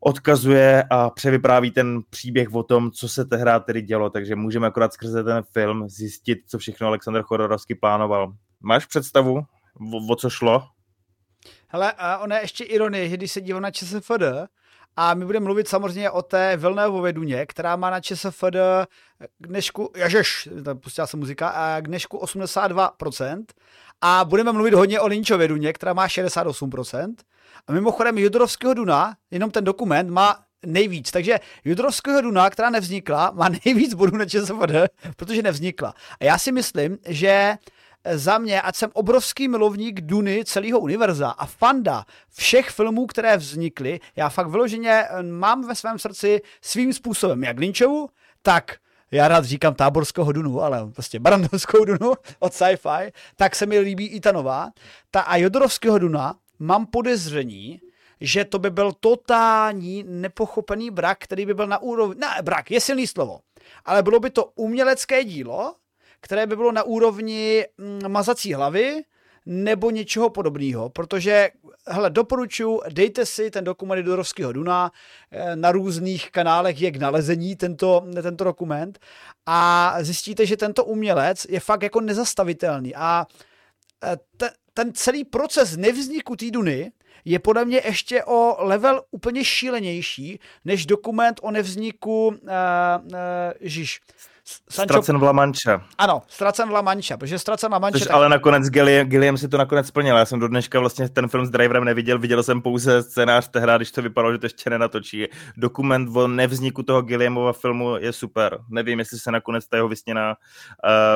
[0.00, 4.92] odkazuje a převypráví ten příběh o tom, co se tehdy tedy dělo, takže můžeme akorát
[4.92, 8.32] skrze ten film zjistit, co všechno Aleksandr Chodorovský plánoval.
[8.60, 9.42] Máš představu,
[9.92, 10.62] o, o co šlo?
[11.68, 14.22] Hele, a ona je ještě ironie, že když se dívám na ČSFD,
[15.00, 18.56] a my budeme mluvit samozřejmě o té Vilnévově Duně, která má na ČSFD
[19.38, 23.44] k dnešku, jažeš, pustila se muzika, a k dnešku 82%.
[24.00, 27.14] A budeme mluvit hodně o Lynčově Duně, která má 68%.
[27.66, 31.10] A mimochodem Judorovského Duna, jenom ten dokument, má nejvíc.
[31.10, 34.72] Takže Judrovského Duna, která nevznikla, má nejvíc bodů na ČSFD,
[35.16, 35.94] protože nevznikla.
[36.20, 37.56] A já si myslím, že
[38.16, 42.04] za mě, ať jsem obrovský milovník Duny celého univerza a fanda
[42.36, 47.58] všech filmů, které vznikly, já fakt vyloženě eh, mám ve svém srdci svým způsobem jak
[47.58, 48.08] Lynchovu,
[48.42, 48.76] tak
[49.10, 54.06] já rád říkám táborského Dunu, ale prostě barandovskou Dunu od sci-fi, tak se mi líbí
[54.06, 54.70] i ta nová.
[55.10, 57.80] Ta a Jodorovského Duna mám podezření,
[58.20, 62.80] že to by byl totální nepochopený brak, který by byl na úrovni, ne, brak je
[62.80, 63.40] silný slovo,
[63.84, 65.74] ale bylo by to umělecké dílo,
[66.20, 69.02] které by bylo na úrovni mm, mazací hlavy
[69.46, 71.50] nebo něčeho podobného, protože,
[71.86, 74.90] hele, doporučuji, dejte si ten dokument Dorovského Duna,
[75.30, 78.98] eh, na různých kanálech je k nalezení tento, tento dokument
[79.46, 83.26] a zjistíte, že tento umělec je fakt jako nezastavitelný a
[84.04, 86.92] eh, te, ten celý proces nevzniku té Duny
[87.24, 93.12] je podle mě ještě o level úplně šílenější, než dokument o nevzniku uh, uh,
[93.60, 94.00] Žiž.
[94.70, 94.92] Sancho...
[94.92, 95.84] Ztracen v La Mancha.
[95.98, 97.98] Ano, ztracen v La Mancha, protože ztracen v La Mancha...
[97.98, 98.16] Což tak...
[98.16, 100.16] ale nakonec Gilliam, Gilliam si to nakonec splnil.
[100.16, 103.72] Já jsem do dneška vlastně ten film s driverem neviděl, viděl jsem pouze scénář tehdy,
[103.76, 105.26] když to vypadalo, že to ještě nenatočí.
[105.56, 108.58] Dokument o nevzniku toho Gilliamova filmu je super.
[108.70, 110.36] Nevím, jestli se nakonec ta jeho vysněná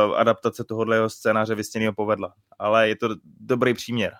[0.08, 3.08] uh, adaptace tohohle jeho scénáře vysněného povedla, ale je to
[3.40, 4.12] dobrý příměr.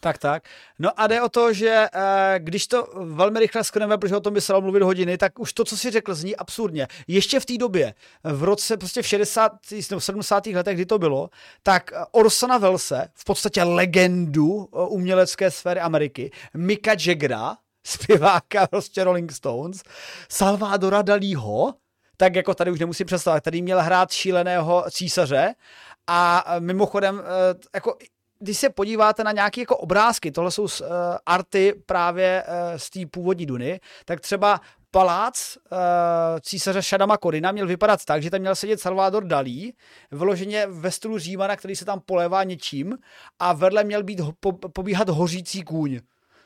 [0.00, 0.42] Tak, tak.
[0.78, 4.34] No a jde o to, že eh, když to velmi rychle skneme, protože o tom
[4.34, 6.88] by se dalo mluvit hodiny, tak už to, co si řekl, zní absurdně.
[7.08, 9.52] Ještě v té době, v roce prostě v 60.
[9.90, 10.46] nebo 70.
[10.46, 11.30] letech, kdy to bylo,
[11.62, 19.32] tak Orsona Velse, v podstatě legendu eh, umělecké sféry Ameriky, Mika Jaggera, zpěváka prostě Rolling
[19.32, 19.82] Stones,
[20.28, 21.74] Salvadora Dalího,
[22.16, 25.54] tak jako tady už nemusím představit, tady měl hrát šíleného císaře
[26.06, 27.96] a mimochodem, eh, jako
[28.40, 30.68] když se podíváte na nějaké jako obrázky, tohle jsou uh,
[31.26, 35.78] arty právě uh, z té původní Duny, tak třeba palác uh,
[36.40, 39.74] císaře Šadama Korina měl vypadat tak, že tam měl sedět Salvador Dalí,
[40.10, 42.98] vyloženě ve stylu Římana, který se tam polévá něčím
[43.38, 46.00] a vedle měl být po, pobíhat hořící kůň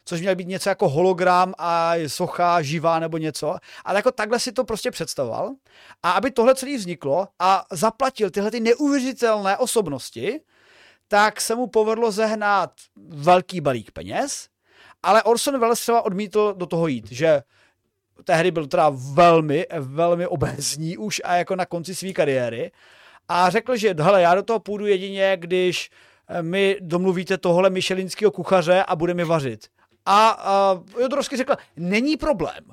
[0.05, 3.57] což měl být něco jako hologram a socha živá nebo něco.
[3.85, 5.51] Ale jako takhle si to prostě představoval.
[6.03, 10.41] A aby tohle celé vzniklo a zaplatil tyhle ty neuvěřitelné osobnosti,
[11.15, 12.73] tak se mu povedlo zehnat
[13.09, 14.49] velký balík peněz,
[15.03, 17.43] ale Orson Welles třeba odmítl do toho jít, že
[18.25, 22.73] tehdy byl teda velmi, velmi obézní už a jako na konci své kariéry
[23.29, 25.91] a řekl, že hele, já do toho půjdu jedině, když
[26.29, 29.67] eh, mi domluvíte tohle myšelinského kuchaře a bude mi vařit.
[30.07, 32.65] A, a Jodorovský řekl, není problém.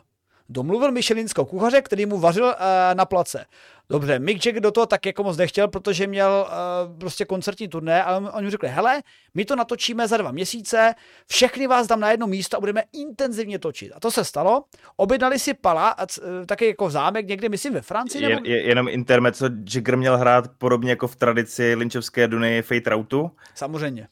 [0.50, 2.54] Domluvil myšelinského kuchaře, který mu vařil uh,
[2.94, 3.46] na place.
[3.92, 8.04] Dobře, Mick Jagger do toho tak jako moc nechtěl, protože měl uh, prostě koncertní turné
[8.04, 9.02] a oni řekli, hele,
[9.34, 10.96] my to natočíme za dva měsíce,
[11.28, 13.92] všechny vás dám na jedno místo a budeme intenzivně točit.
[13.96, 14.64] A to se stalo.
[14.96, 18.22] Objednali si pala, uh, taky jako zámek někde, myslím, ve Francii.
[18.22, 18.42] Nebo...
[18.46, 23.32] Je, je, jenom intermezzo, Jagger měl hrát podobně jako v tradici Lynchovské Duny Fate Routu.
[23.56, 24.08] Samozřejmě.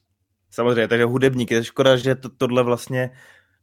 [0.52, 1.52] Samozřejmě, takže hudebník.
[1.52, 3.12] Je škoda, že to, tohle vlastně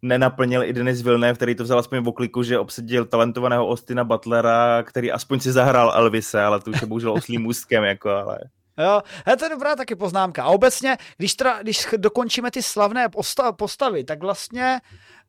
[0.02, 4.82] nenaplnil i Denis Villeneuve, který to vzal aspoň v okliku, že obsadil talentovaného Ostina Butlera,
[4.82, 8.38] který aspoň si zahrál Elvise, ale to už je bohužel oslým můstkem, jako, ale...
[8.78, 9.02] Jo,
[9.38, 10.44] to je dobrá taky poznámka.
[10.44, 13.08] A obecně, když, teda, když dokončíme ty slavné
[13.56, 14.80] postavy, tak vlastně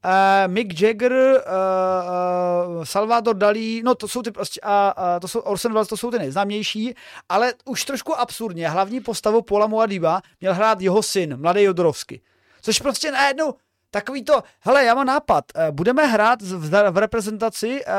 [0.06, 5.28] uh, Mick Jagger, uh, uh, Salvador Dalí, no to jsou ty prostě, uh, uh, to
[5.28, 6.94] jsou Orson Welles, to jsou ty nejznámější,
[7.30, 12.22] ale už trošku absurdně, hlavní postavu Paula Moadiba měl hrát jeho syn, mladý Jodorovsky.
[12.62, 13.54] Což prostě najednou,
[13.92, 17.92] takový to, hele, já mám nápad, eh, budeme hrát v, reprezentaci, eh,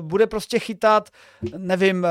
[0.00, 1.08] bude prostě chytat,
[1.56, 2.08] nevím, eh,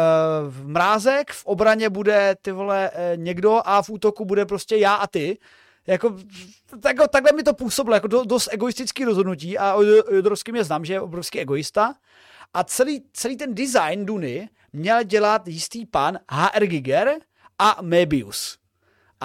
[0.48, 5.08] v mrázek, v obraně bude ty vole někdo a v útoku bude prostě já a
[5.08, 5.38] ty.
[5.88, 6.18] Jako,
[6.80, 9.76] tak, takhle mi to působilo, jako dost egoistický rozhodnutí a
[10.12, 11.94] Jodorovský mě znám, že je obrovský egoista.
[12.54, 16.68] A celý, celý ten design Duny měl dělat jistý pan H.R.
[16.68, 17.16] Giger
[17.60, 18.58] a Mebius.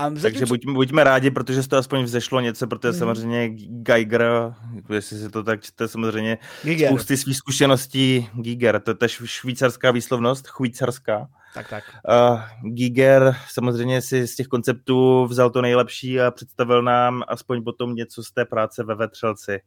[0.00, 2.98] A Takže buď, buďme rádi, protože to aspoň vzešlo něco, protože mm.
[2.98, 4.54] samozřejmě Geiger,
[4.94, 6.88] jestli si to tak čte, samozřejmě Giger.
[6.88, 11.28] spousty svých zkušeností, Giger, to je tež švýcarská výslovnost, švýcarská.
[11.54, 11.84] Tak, tak.
[12.08, 17.94] Uh, Giger samozřejmě si z těch konceptů vzal to nejlepší a představil nám aspoň potom
[17.94, 19.60] něco z té práce ve Vetřelci.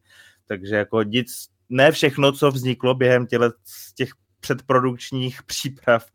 [0.47, 3.51] Takže jako nic, ne všechno, co vzniklo během těle,
[3.95, 4.09] těch
[4.43, 6.05] předprodukčních příprav,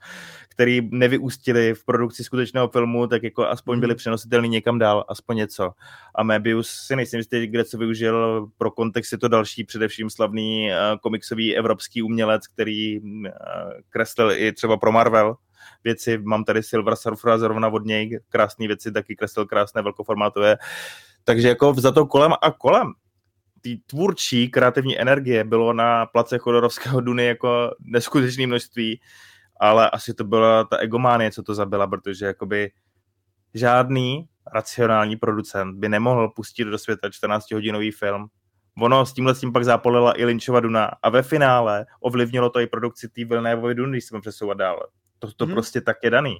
[0.49, 3.97] které nevyústily v produkci skutečného filmu, tak jako aspoň byly mhm.
[3.97, 5.71] přenositelný někam dál, aspoň něco.
[6.15, 10.71] A Mebius si nejsem jistý, kde co využil pro kontext je to další, především slavný
[10.71, 13.29] uh, komiksový evropský umělec, který uh,
[13.91, 15.37] kreslil i třeba pro Marvel
[15.85, 16.19] věci.
[16.19, 20.57] Mám tady Silver Surfera zrovna od něj, krásné věci, taky kreslil krásné velkoformátové.
[21.25, 22.93] Takže jako za to kolem a kolem
[23.61, 29.01] té tvůrčí kreativní energie bylo na place Chodorovského Duny jako neskutečné množství,
[29.61, 32.71] ale asi to byla ta egománie, co to zabila, protože jakoby
[33.55, 38.27] žádný racionální producent by nemohl pustit do světa 14-hodinový film.
[38.81, 42.61] Ono s tímhle s tím pak zápolila i Lynchova Duna a ve finále ovlivnilo to
[42.61, 44.81] i produkci té Vilnévovy Duny, když jsme přesouvat dále.
[45.19, 45.55] To, to hmm.
[45.55, 46.37] prostě tak je daný.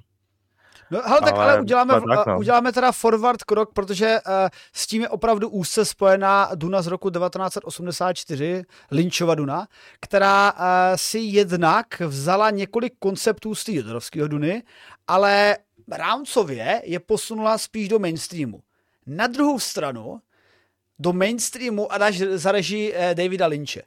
[0.91, 2.39] No, hele, tak ale, ale uděláme, tak, no.
[2.39, 4.33] uděláme teda forward krok, protože uh,
[4.73, 9.67] s tím je opravdu úzce spojená Duna z roku 1984, Lynchova Duna,
[9.99, 10.59] která uh,
[10.95, 14.63] si jednak vzala několik konceptů z té Jodorovského Duny,
[15.07, 15.57] ale
[15.91, 18.61] rámcově je posunula spíš do mainstreamu.
[19.07, 20.19] Na druhou stranu
[20.99, 23.81] do mainstreamu a dáš za režii Davida Lynche.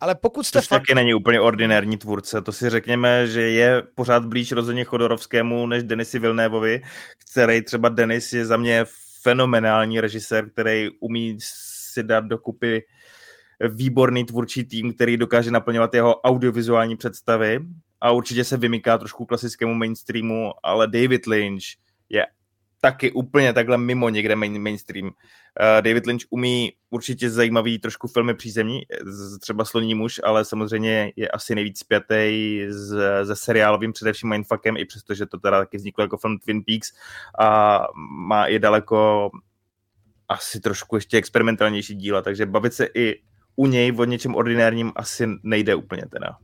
[0.00, 0.80] Ale pokud jste Což fakt...
[0.80, 5.82] taky není úplně ordinární tvůrce, to si řekněme, že je pořád blíž rozhodně Chodorovskému než
[5.82, 6.82] Denisi Vilnévovi,
[7.30, 8.84] který třeba Denis je za mě
[9.22, 12.86] fenomenální režisér, který umí si dát dokupy
[13.68, 17.60] výborný tvůrčí tým, který dokáže naplňovat jeho audiovizuální představy.
[18.00, 21.62] A určitě se vymyká trošku klasickému mainstreamu, ale David Lynch
[22.08, 22.26] je
[22.80, 25.06] taky úplně takhle mimo někde main, mainstream.
[25.06, 25.12] Uh,
[25.80, 28.82] David Lynch umí určitě zajímavý trošku filmy přízemní,
[29.40, 32.66] třeba Sloní muž, ale samozřejmě je asi nejvíc zpětej
[33.24, 36.92] se seriálovým především Mindfuckem, i přestože to teda taky vzniklo jako film Twin Peaks
[37.40, 39.30] a má i daleko
[40.28, 43.22] asi trošku ještě experimentálnější díla, takže bavit se i
[43.56, 46.36] u něj o něčem ordinárním asi nejde úplně teda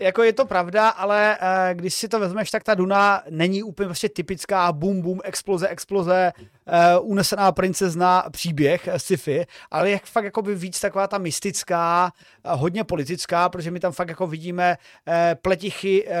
[0.00, 3.86] jako je to pravda, ale uh, když si to vezmeš, tak ta Duna není úplně
[3.86, 10.24] prostě typická bum bum, exploze, exploze, uh, unesená princezna příběh uh, sci-fi, ale je fakt
[10.24, 12.12] jako by víc taková ta mystická,
[12.44, 16.12] uh, hodně politická, protože my tam fakt jako vidíme uh, pletichy uh,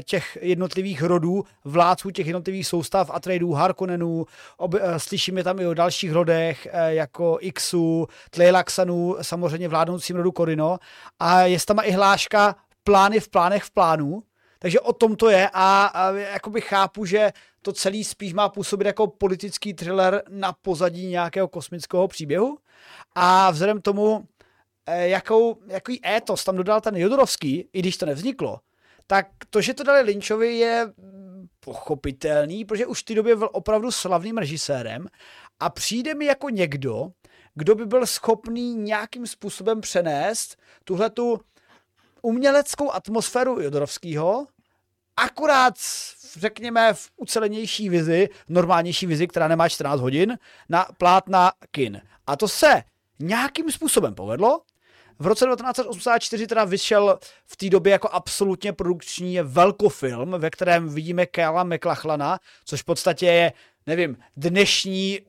[0.00, 5.74] těch jednotlivých rodů, vládců těch jednotlivých soustav, Atreidů, Harkonnenů, ob, uh, slyšíme tam i o
[5.74, 10.78] dalších rodech, uh, jako Ixu, Tlailaxanů, samozřejmě vládnoucím rodu Korino
[11.20, 14.22] a je tam i hláška plány v plánech v plánu,
[14.58, 18.86] takže o tom to je a, a jakoby chápu, že to celý spíš má působit
[18.86, 22.58] jako politický thriller na pozadí nějakého kosmického příběhu.
[23.14, 24.28] A vzhledem tomu,
[24.86, 28.60] eh, jakou, jaký étos tam dodal ten Jodorovský, i když to nevzniklo,
[29.06, 30.92] tak to, že to dali Lynchovi je
[31.60, 35.06] pochopitelný, protože už v té době byl opravdu slavným režisérem
[35.60, 37.12] a přijde mi jako někdo,
[37.54, 41.40] kdo by byl schopný nějakým způsobem přenést tuhle tu
[42.24, 44.46] uměleckou atmosféru Jodorovského,
[45.16, 45.74] akorát,
[46.38, 52.00] řekněme, v ucelenější vizi, normálnější vizi, která nemá 14 hodin, na plátna kin.
[52.26, 52.82] A to se
[53.18, 54.60] nějakým způsobem povedlo.
[55.18, 61.26] V roce 1984 teda vyšel v té době jako absolutně produkční velkofilm, ve kterém vidíme
[61.26, 63.52] Kala McLachlana, což v podstatě je,
[63.86, 65.20] nevím, dnešní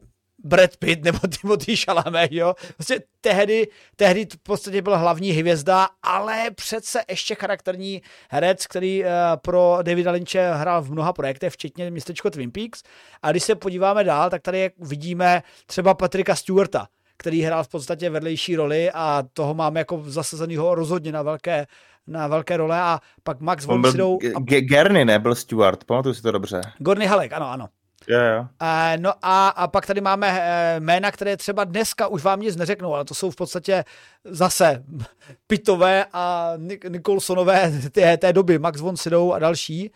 [0.46, 2.54] Brad Pitt nebo Timothy Chalamet, jo.
[2.74, 9.10] Prostě tehdy, tehdy v podstatě byl hlavní hvězda, ale přece ještě charakterní herec, který uh,
[9.42, 12.84] pro Davida Lynche hrál v mnoha projektech, včetně městečko Twin Peaks.
[13.22, 18.10] A když se podíváme dál, tak tady vidíme třeba Patrika Stewarta, který hrál v podstatě
[18.10, 21.68] vedlejší roli a toho máme jako zasazenýho rozhodně na velké,
[22.08, 24.18] na velké role a pak Max von Sydow...
[24.36, 24.40] A...
[24.40, 26.62] Gerny nebyl Stewart, pamatuju si to dobře.
[26.80, 27.68] Gorny Halek, ano, ano.
[28.08, 28.96] Yeah, yeah.
[28.96, 32.56] Uh, no a, a pak tady máme uh, jména, které třeba dneska už vám nic
[32.56, 33.84] neřeknou, ale to jsou v podstatě
[34.24, 34.84] zase
[35.48, 36.54] Pitové a
[36.90, 39.92] Nicholsonové té, té doby, Max von Sydow a další.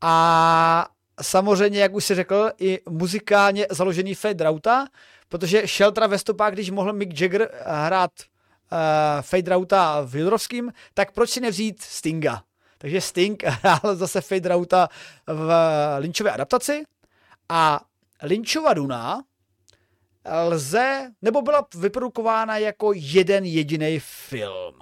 [0.00, 0.88] A
[1.22, 4.86] samozřejmě, jak už si řekl, i muzikálně založený Fade Rauta,
[5.28, 8.10] protože Sheltra ve stopách, když mohl Mick Jagger hrát
[8.72, 8.78] uh,
[9.20, 12.42] Fade Rauta v Jodrovským, tak proč si nevzít Stinga?
[12.78, 14.88] Takže Sting hrál zase Fade Rauta
[15.26, 15.52] v
[15.98, 16.82] Lynchové adaptaci,
[17.48, 17.80] a
[18.22, 19.22] Lynchova Duna
[20.48, 24.74] lze, nebo byla vyprodukována jako jeden jediný film,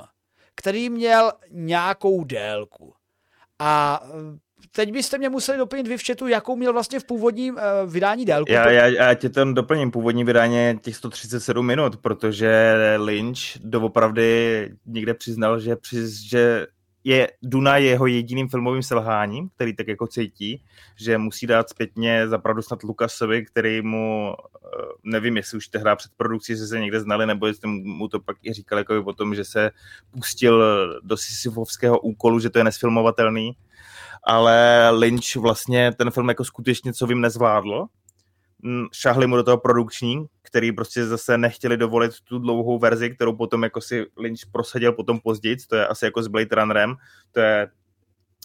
[0.55, 2.94] který měl nějakou délku.
[3.59, 4.02] A
[4.72, 8.24] teď byste mě museli doplnit vy v chatu, jakou měl vlastně v původním uh, vydání
[8.24, 8.52] délku.
[8.52, 9.90] Já, já, já tě ten doplním.
[9.90, 16.66] Původní vydání těch 137 minut, protože Lynch doopravdy někde přiznal, že, přiz, že
[17.07, 20.62] je Duna jeho jediným filmovým selháním, který tak jako cítí,
[20.97, 26.12] že musí dát zpětně zapravdu snad Lukasovi, který mu, eh, nevím, jestli už tehdy před
[26.16, 29.35] produkcí že se někde znali, nebo jestli mu to pak i říkal jako o tom,
[29.35, 29.71] že se
[30.11, 30.64] pustil
[31.03, 33.57] do Sisyfovského úkolu, že to je nesfilmovatelný,
[34.25, 37.87] ale Lynch vlastně ten film jako skutečně co vím nezvládlo,
[38.92, 43.62] šahli mu do toho produkční, který prostě zase nechtěli dovolit tu dlouhou verzi, kterou potom
[43.62, 46.94] jako si Lynch prosadil potom později, to je asi jako s Blade Runnerem,
[47.33, 47.69] to je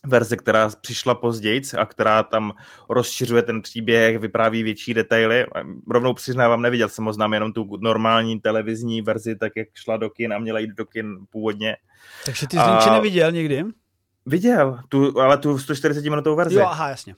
[0.05, 2.51] verze, která přišla později a která tam
[2.89, 5.45] rozšiřuje ten příběh, vypráví větší detaily.
[5.89, 10.09] Rovnou přiznávám, neviděl jsem ho, znám jenom tu normální televizní verzi, tak jak šla do
[10.09, 11.77] kin a měla jít do kin původně.
[12.25, 12.93] Takže ty jsi a...
[12.93, 13.63] neviděl nikdy?
[14.25, 16.55] Viděl, tu, ale tu 140 minutovou verzi.
[16.55, 17.15] Jo, aha, jasně.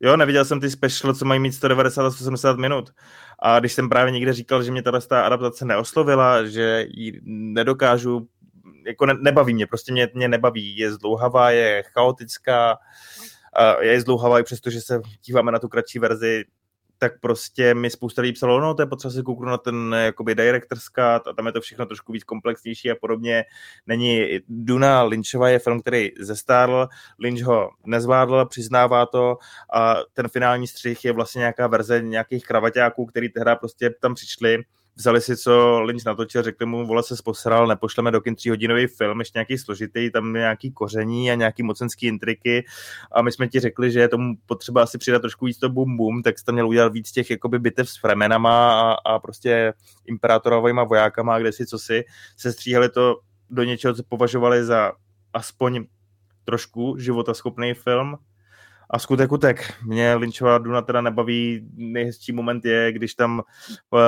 [0.00, 2.90] Jo, neviděl jsem ty special, co mají mít 190 a 170 minut.
[3.38, 8.28] A když jsem právě někde říkal, že mě ta adaptace neoslovila, že ji nedokážu
[8.86, 10.78] jako ne, nebaví mě, prostě mě, mě nebaví.
[10.78, 12.78] Je zdlouhavá, je chaotická,
[13.80, 16.44] je zdlouhavá i přesto, že se díváme na tu kratší verzi,
[16.98, 20.34] tak prostě mi spousta lidí psalo, no to je potřeba si kouknout na ten jakoby
[20.34, 23.44] director's cut a tam je to všechno trošku víc komplexnější a podobně.
[23.86, 26.88] Není Duna Lynchova je film, který zestárl,
[27.18, 29.38] Lynch ho nezvládl, přiznává to
[29.72, 34.64] a ten finální střih je vlastně nějaká verze nějakých kravaťáků, který tehdy prostě tam přišli
[34.98, 39.18] vzali si, co Lynch natočil, řekli mu, vole se posral, nepošleme do kin tříhodinový film,
[39.18, 42.64] ještě nějaký složitý, tam nějaký koření a nějaký mocenský intriky.
[43.12, 45.96] A my jsme ti řekli, že je tomu potřeba asi přidat trošku víc to bum
[45.96, 49.72] bum, tak jste měl udělat víc těch jakoby bitev s Fremenama a, a prostě
[50.06, 52.04] imperátorovými vojákama, kde si co si,
[52.36, 53.20] se stříhali to
[53.50, 54.92] do něčeho, co považovali za
[55.32, 55.84] aspoň
[56.44, 58.18] trošku životaschopný film
[58.90, 59.74] a skutek utek.
[59.84, 61.68] Mě Lynchová Duna teda nebaví.
[61.76, 63.42] Nejhezčí moment je, když tam
[63.90, 64.00] uh,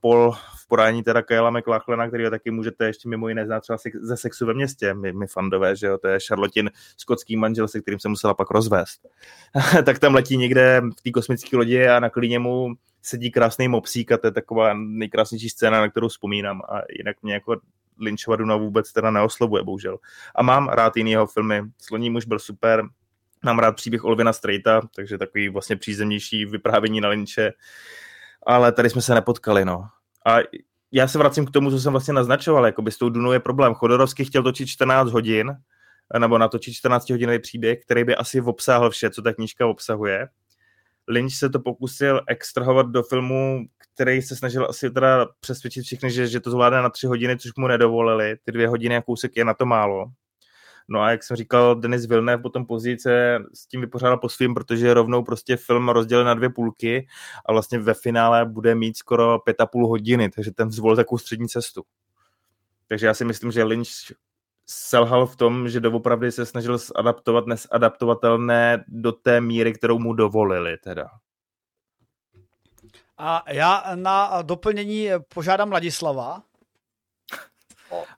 [0.00, 4.16] Paul v podání teda Kayla McLachlena, který taky můžete ještě mimo jiné znát třeba ze
[4.16, 8.00] sexu ve městě, my, my fandové, že jo, to je Charlotin, skotský manžel, se kterým
[8.00, 9.00] se musela pak rozvést.
[9.84, 14.12] tak tam letí někde v té kosmické lodi a na klíně mu sedí krásný mopsík
[14.12, 17.56] a to je taková nejkrásnější scéna, na kterou vzpomínám a jinak mě jako
[18.00, 19.98] Lynchova Duna vůbec teda neoslovuje, bohužel.
[20.34, 21.62] A mám rád jiný jeho filmy.
[21.78, 22.84] Sloní muž byl super,
[23.44, 27.52] Mám rád příběh Olvina Strejta, takže takový vlastně přízemnější vyprávění na linče.
[28.46, 29.84] Ale tady jsme se nepotkali, no.
[30.26, 30.36] A
[30.92, 33.40] já se vracím k tomu, co jsem vlastně naznačoval, jako by s tou Dunou je
[33.40, 33.74] problém.
[33.74, 35.56] Chodorovský chtěl točit 14 hodin,
[36.18, 40.28] nebo natočit 14 hodinový příběh, který by asi obsáhl vše, co ta knížka obsahuje.
[41.08, 46.26] Lynch se to pokusil extrahovat do filmu, který se snažil asi teda přesvědčit všechny, že,
[46.26, 48.36] že to zvládne na tři hodiny, což mu nedovolili.
[48.44, 50.06] Ty dvě hodiny a kousek je na to málo.
[50.88, 54.54] No a jak jsem říkal, Denis Villeneuve potom později se s tím vypořádal po svým,
[54.54, 57.06] protože rovnou prostě film rozdělil na dvě půlky
[57.46, 61.18] a vlastně ve finále bude mít skoro pět a půl hodiny, takže ten zvolil takovou
[61.18, 61.82] střední cestu.
[62.86, 63.88] Takže já si myslím, že Lynch
[64.66, 70.76] selhal v tom, že doopravdy se snažil adaptovat nesadaptovatelné do té míry, kterou mu dovolili
[70.78, 71.08] teda.
[73.18, 76.42] A já na doplnění požádám Ladislava,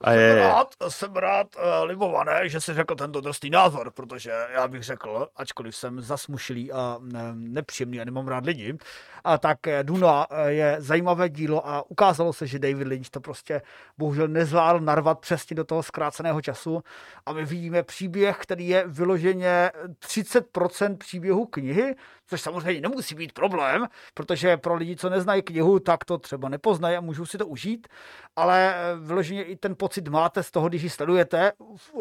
[0.01, 0.31] a je...
[0.31, 4.83] jsem rád, jsem rád uh, libované, že jsi řekl tento drsný názor, protože já bych
[4.83, 8.77] řekl, ačkoliv jsem zasmušilý a ne, nepříjemný a nemám rád lidi,
[9.23, 13.19] a tak eh, Duna eh, je zajímavé dílo a ukázalo se, že David Lynch to
[13.19, 13.61] prostě
[13.97, 16.83] bohužel nezvládl narvat přesně do toho zkráceného času.
[17.25, 21.95] A my vidíme příběh, který je vyloženě 30% příběhu knihy,
[22.27, 26.97] což samozřejmě nemusí být problém, protože pro lidi, co neznají knihu, tak to třeba nepoznají
[26.97, 27.87] a můžou si to užít,
[28.35, 31.51] ale vyloženě i ten pocit máte z toho, když ji sledujete,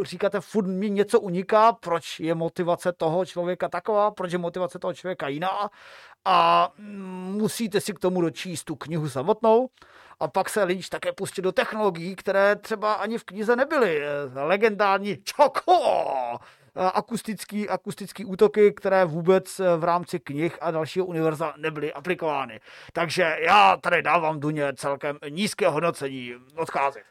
[0.03, 4.95] říkáte, furt mi něco uniká, proč je motivace toho člověka taková, proč je motivace toho
[4.95, 5.71] člověka jiná
[6.25, 9.69] a musíte si k tomu dočíst tu knihu samotnou
[10.21, 14.03] a pak se Lynch také pustil do technologií, které třeba ani v knize nebyly.
[14.35, 15.73] Legendární čoko,
[16.75, 22.61] akustický, akustický útoky, které vůbec v rámci knih a dalšího univerza nebyly aplikovány.
[22.93, 26.35] Takže já tady dávám Duně celkem nízké hodnocení.
[26.57, 27.03] Odcházím.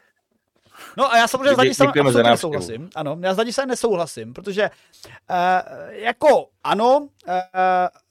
[0.96, 2.90] No a já samozřejmě s Ladisem absolutně nesouhlasím.
[2.94, 4.70] Ano, já s Ladisem nesouhlasím, protože
[5.30, 5.36] uh,
[5.90, 7.08] jako ano, uh,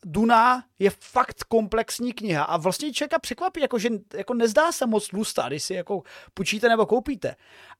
[0.06, 5.08] Duna je fakt komplexní kniha a vlastně člověka překvapí, jako, že jako nezdá se moc
[5.08, 6.04] tlustá, když si jako
[6.34, 7.36] půjčíte nebo koupíte.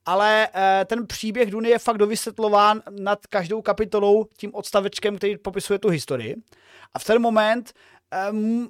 [0.06, 5.80] Ale uh, ten příběh Duny je fakt dovysvětlován nad každou kapitolou tím odstavečkem, který popisuje
[5.80, 6.36] tu historii.
[6.94, 7.74] A v ten moment
[8.32, 8.70] um,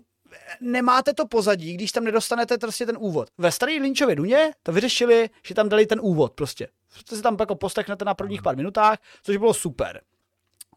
[0.61, 3.29] nemáte to pozadí, když tam nedostanete prostě ten úvod.
[3.37, 6.67] Ve staré Lynchově Duně to vyřešili, že tam dali ten úvod prostě.
[7.09, 10.01] To si tam jako poslechnete na prvních pár minutách, což bylo super.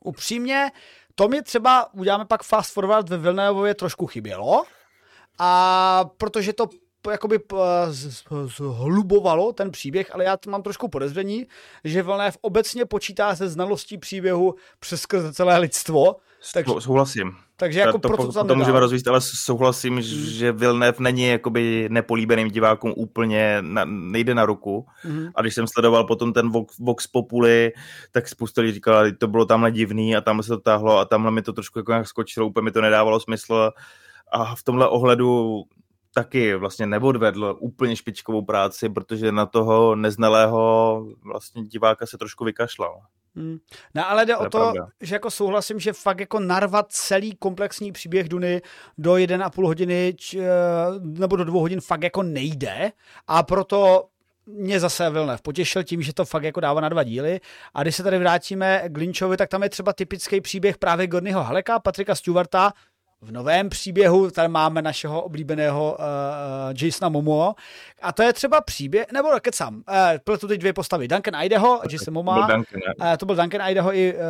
[0.05, 0.71] Upřímně,
[1.15, 4.65] to mi třeba, uděláme pak fast forward ve Vilnévově trošku chybělo,
[5.39, 6.69] a protože to
[7.11, 7.39] jakoby
[8.47, 11.47] zhlubovalo ten příběh, ale já mám trošku podezření,
[11.85, 16.17] že Vilnév obecně počítá se znalostí příběhu přes celé lidstvo.
[16.55, 17.37] Takže, souhlasím.
[17.63, 20.03] Takže jako to, proto to, to můžeme rozvíjet, ale souhlasím, hmm.
[20.03, 24.87] že Vilnev není jakoby nepolíbeným divákům úplně, na, nejde na ruku.
[25.03, 25.29] Hmm.
[25.35, 27.73] A když jsem sledoval potom ten Vox, Vox Populi,
[28.13, 31.31] tak spousta lidí říkala, to bylo tamhle divný a tam se to táhlo a tamhle
[31.31, 33.71] mi to trošku jako skočilo, úplně mi to nedávalo smysl.
[34.33, 35.63] A v tomhle ohledu
[36.15, 43.01] taky vlastně neodvedl úplně špičkovou práci, protože na toho neznalého vlastně diváka se trošku vykašlal.
[43.35, 43.59] Hmm.
[43.95, 44.87] No ale jde to o to, pravda.
[45.01, 48.63] že jako souhlasím, že fakt jako narvat celý komplexní příběh Duny
[48.99, 50.47] do 1,5 hodiny č, eh,
[51.01, 52.93] nebo do dvou hodin fakt jako nejde
[53.27, 54.09] a proto
[54.47, 57.41] mě zase Vilnev potěšil tím, že to fakt jako dává na dva díly.
[57.75, 61.43] A když se tady vrátíme k Lynchovi, tak tam je třeba typický příběh právě Gornyho
[61.43, 62.73] Haleka, Patrika Stewarta,
[63.23, 67.55] v novém příběhu tady máme našeho oblíbeného uh, Jasona Momoa.
[68.03, 69.83] A to je třeba příběh, nebo kecám, uh,
[70.25, 71.09] pletu teď dvě postavy.
[71.09, 72.41] Duncan Idaho, Jason Momoa.
[72.41, 74.21] To byl Duncan, uh, to byl Duncan Idaho i uh,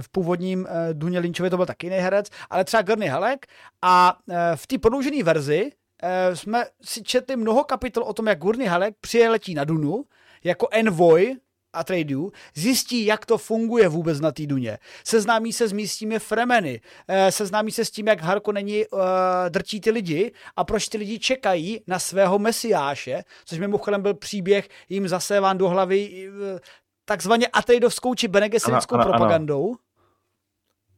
[0.00, 3.46] v původním uh, Duně Lynchovi to byl taky jiný herec, ale třeba Gurney Halleck.
[3.82, 5.72] A uh, v té prodloužené verzi
[6.02, 10.04] uh, jsme si četli mnoho kapitol o tom, jak Gurney Halleck přijeletí na Dunu
[10.44, 11.34] jako envoy
[11.76, 14.78] Atreidu, zjistí, jak to funguje vůbec na té Duně.
[15.04, 19.00] Seznámí se s místními Fremeny, eh, seznámí se s tím, jak Harko není uh,
[19.48, 24.68] drčí ty lidi a proč ty lidi čekají na svého mesiáše, což mimochodem byl příběh
[24.88, 26.58] jim zaséván do hlavy uh,
[27.04, 29.66] takzvaně atejdovskou či benegesickou propagandou.
[29.66, 29.76] Ano.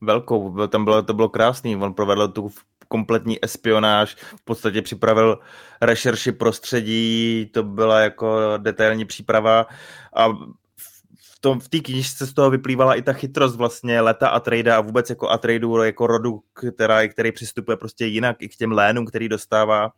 [0.01, 2.51] Velkou, tam bylo, to bylo krásný, on provedl tu
[2.89, 5.39] kompletní espionáž, v podstatě připravil
[5.81, 9.66] rešerši prostředí, to byla jako detailní příprava
[10.16, 10.29] a
[11.41, 14.80] tom, v té knižce z toho vyplývala i ta chytrost vlastně Leta a Trade a
[14.80, 19.28] vůbec jako Atreidu jako rodu, která, který přistupuje prostě jinak i k těm lénům, který
[19.28, 19.91] dostává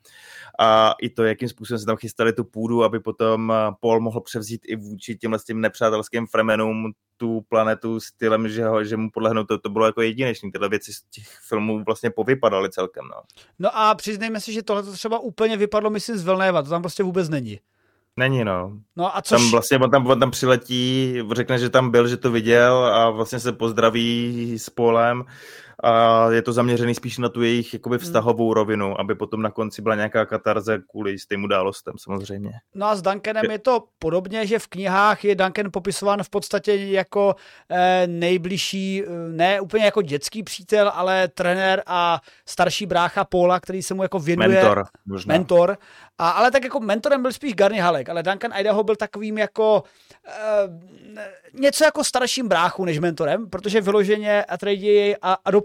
[0.58, 4.60] a i to, jakým způsobem se tam chystali tu půdu, aby potom Paul mohl převzít
[4.66, 9.58] i vůči těmhle těm nepřátelským Fremenům tu planetu stylem, že, ho, že mu podlehnou, to,
[9.58, 10.52] to bylo jako jedinečný.
[10.52, 13.04] Tyhle věci z těch filmů vlastně povypadaly celkem.
[13.04, 13.22] No,
[13.58, 16.82] no a přiznejme si, že tohle to třeba úplně vypadlo, myslím, z Vilnéva, to tam
[16.82, 17.60] prostě vůbec není.
[18.16, 18.72] Není, no.
[18.96, 19.40] No a což...
[19.40, 23.10] Tam vlastně on tam, on tam přiletí, řekne, že tam byl, že to viděl a
[23.10, 25.24] vlastně se pozdraví s Polem
[25.82, 28.04] a je to zaměřený spíš na tu jejich jakoby hmm.
[28.04, 32.50] vztahovou rovinu, aby potom na konci byla nějaká katarze kvůli stejným událostem samozřejmě.
[32.74, 33.58] No a s Duncanem je...
[33.58, 37.34] to podobně, že v knihách je Duncan popisován v podstatě jako
[37.70, 43.82] eh, nejbližší, eh, ne úplně jako dětský přítel, ale trenér a starší brácha Paula, který
[43.82, 44.48] se mu jako věnuje.
[44.48, 44.84] Mentor.
[45.06, 45.34] Možná.
[45.34, 45.78] Mentor.
[46.18, 49.82] A, ale tak jako mentorem byl spíš Garny Halek, ale Duncan Idaho byl takovým jako
[50.26, 50.32] eh,
[51.54, 55.16] něco jako starším bráchu než mentorem, protože vyloženě Atreidy jej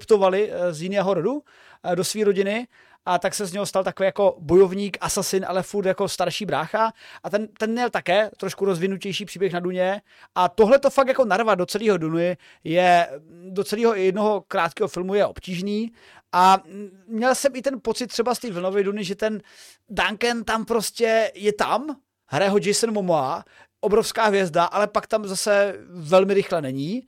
[0.06, 1.42] adoptovali eh, z jiného rodu
[1.84, 2.68] eh, do své rodiny
[3.06, 6.94] a tak se z něho stal takový jako bojovník, asasin, ale furt jako starší brácha.
[7.24, 10.02] A ten, ten měl také trošku rozvinutější příběh na Duně.
[10.36, 13.08] A tohle to fakt jako narvat do celého Duny je,
[13.50, 15.92] do celého jednoho krátkého filmu je obtížný.
[16.32, 16.64] A
[17.08, 19.42] měl jsem i ten pocit třeba z té vlnové Duny, že ten
[19.90, 21.96] Duncan tam prostě je tam,
[22.26, 23.44] hraje ho Jason Momoa,
[23.82, 27.08] obrovská hvězda, ale pak tam zase velmi rychle není.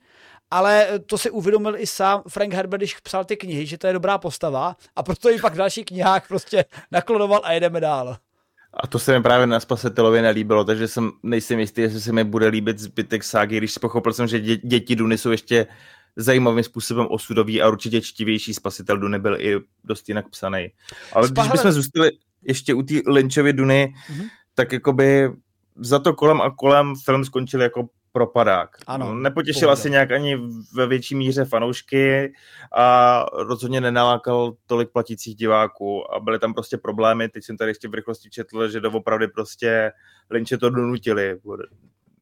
[0.50, 3.92] Ale to si uvědomil i sám Frank Herbert, když psal ty knihy, že to je
[3.92, 8.16] dobrá postava a proto ji pak v dalších knihách prostě naklonoval a jedeme dál.
[8.74, 12.24] A to se mi právě na Spasitelovi nelíbilo, takže jsem nejsem jistý, jestli se mi
[12.24, 15.66] bude líbit zbytek ságy, když pochopil jsem, že dě, děti Duny jsou ještě
[16.16, 20.68] zajímavým způsobem osudový a určitě čtivější spasitel Duny byl i dost jinak psaný.
[21.12, 21.48] Ale Spahle...
[21.48, 22.10] když bychom zůstali
[22.42, 24.28] ještě u té Lynchovy Duny, mm-hmm.
[24.54, 25.30] tak jakoby
[25.76, 28.76] za to kolem a kolem film skončil jako propadák.
[28.86, 29.72] Ano, Nepotěšil pohodě.
[29.80, 30.36] asi nějak ani
[30.74, 32.32] ve větší míře fanoušky
[32.76, 37.28] a rozhodně nenalákal tolik platících diváků a byly tam prostě problémy.
[37.28, 39.92] Teď jsem tady ještě v rychlosti četl, že doopravdy prostě
[40.30, 41.38] Lynče to donutili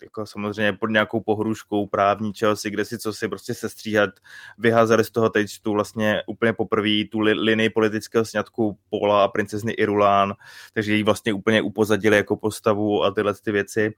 [0.03, 4.11] jako samozřejmě pod nějakou pohruškou právní si, kde si co si prostě sestříhat,
[4.59, 9.29] vyházeli z toho teď tu vlastně úplně poprvé tu li, linii politického sňatku Pola a
[9.29, 10.35] princezny Irulán,
[10.75, 13.95] takže ji vlastně úplně upozadili jako postavu a tyhle ty věci.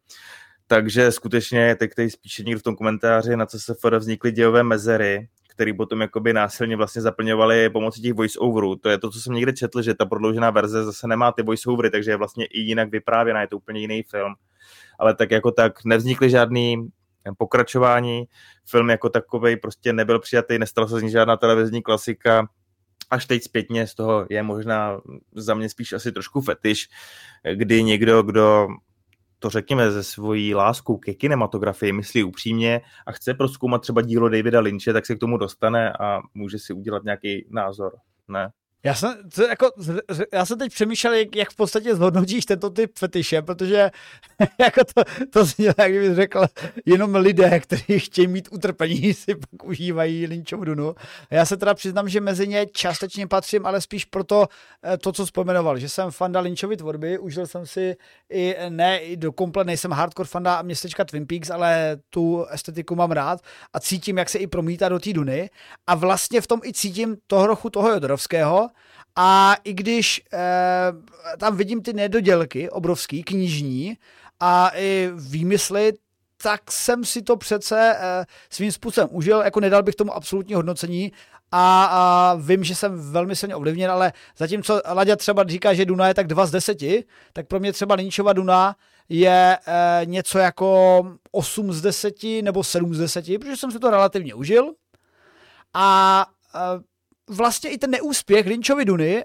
[0.70, 5.28] Takže skutečně teď tady spíše někdo v tom komentáři, na co se vznikly dějové mezery,
[5.48, 8.76] který potom jakoby násilně vlastně zaplňovali pomocí těch voice-overů.
[8.76, 11.90] To je to, co jsem někde četl, že ta prodloužená verze zase nemá ty voice-overy,
[11.90, 14.34] takže je vlastně i jinak vyprávěná, je to úplně jiný film
[14.98, 16.88] ale tak jako tak nevznikly žádný
[17.38, 18.24] pokračování.
[18.64, 22.48] Film jako takový prostě nebyl přijatý, nestala se z ní žádná televizní klasika.
[23.10, 25.00] Až teď zpětně z toho je možná
[25.34, 26.88] za mě spíš asi trošku fetiš,
[27.54, 28.68] kdy někdo, kdo
[29.39, 34.61] to řekněme ze svojí láskou ke kinematografii myslí upřímně a chce proskoumat třeba dílo Davida
[34.61, 37.97] Lynche, tak se k tomu dostane a může si udělat nějaký názor.
[38.28, 38.51] Ne?
[38.85, 39.70] Já jsem, to jako,
[40.33, 43.91] já jsem teď přemýšlel, jak, jak v podstatě zhodnotíš tento typ fetiše, protože
[44.61, 46.47] jako to, to znělo, jak bych řekl,
[46.87, 50.95] jenom lidé, kteří chtějí mít utrpení, si pak užívají Lynchov Dunu.
[51.31, 54.47] Já se teda přiznám, že mezi ně částečně patřím, ale spíš proto
[54.85, 57.97] eh, to, co vzpomenoval, že jsem fanda Lynchovy tvorby, užil jsem si
[58.33, 63.11] i ne i do komplet, nejsem hardcore fanda městečka Twin Peaks, ale tu estetiku mám
[63.11, 63.41] rád
[63.72, 65.51] a cítím, jak se i promítá do té Duny
[65.87, 68.67] a vlastně v tom i cítím toho trochu toho Jodorovského,
[69.16, 70.38] A i když e,
[71.38, 73.98] tam vidím ty nedodělky obrovský, knižní
[74.40, 75.92] a i výmysly,
[76.42, 81.12] tak jsem si to přece e, svým způsobem užil, jako nedal bych tomu absolutní hodnocení
[81.52, 86.08] a, a vím, že jsem velmi silně ovlivněn, ale zatímco Laďa třeba říká, že Duna
[86.08, 86.78] je tak 2 z 10,
[87.32, 88.76] tak pro mě třeba Lynchova Duna
[89.08, 93.90] je e, něco jako 8 z 10 nebo 7 z 10, protože jsem si to
[93.90, 94.72] relativně užil.
[95.74, 96.26] A
[97.29, 99.24] vlastně i ten neúspěch Lynchovy Duny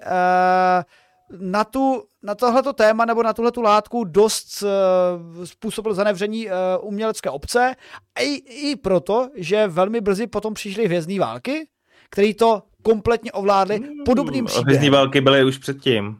[1.38, 7.30] na, tu, na tohleto téma nebo na tuhletu látku dost uh, způsobil zanevření uh, umělecké
[7.30, 7.74] obce
[8.14, 8.34] a i,
[8.70, 11.68] i proto, že velmi brzy potom přišly hvězdní války,
[12.10, 14.66] který to kompletně ovládli podobným příběhem.
[14.66, 16.16] Hvězdní války byly už předtím.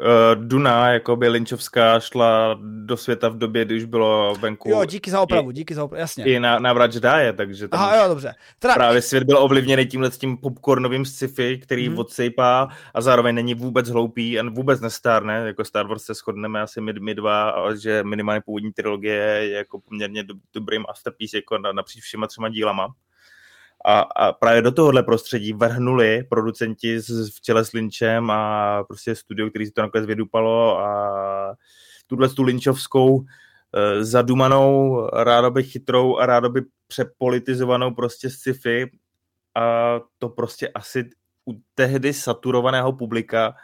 [0.00, 4.70] Eh, Duna, jako by Lynchovská, šla do světa v době, kdy už bylo venku.
[4.70, 6.24] Jo, díky za opravu, i, díky za opravu, jasně.
[6.24, 8.34] I na, návrat Jedi, takže tam Aha, jo, dobře.
[8.58, 8.74] Teda...
[8.74, 11.98] právě svět byl ovlivněný tímhle s tím popcornovým sci-fi, který hmm.
[11.98, 16.80] odsejpá a zároveň není vůbec hloupý a vůbec nestárne, jako Star Wars se shodneme asi
[16.80, 21.72] my, my dva, že minimálně původní trilogie je jako poměrně do, dobrý masterpiece jako na,
[21.72, 22.94] napříč všema třema dílama.
[23.84, 26.98] A, a právě do tohohle prostředí vrhnuli producenti
[27.34, 31.54] v čele s Lynchem a prostě studio, který si to nakonec vydupalo a
[32.06, 38.90] tuhle tu Lynchovskou eh, zadumanou, rádoby chytrou a rádoby přepolitizovanou prostě sci-fi
[39.54, 41.10] a to prostě asi
[41.50, 43.54] u tehdy saturovaného publika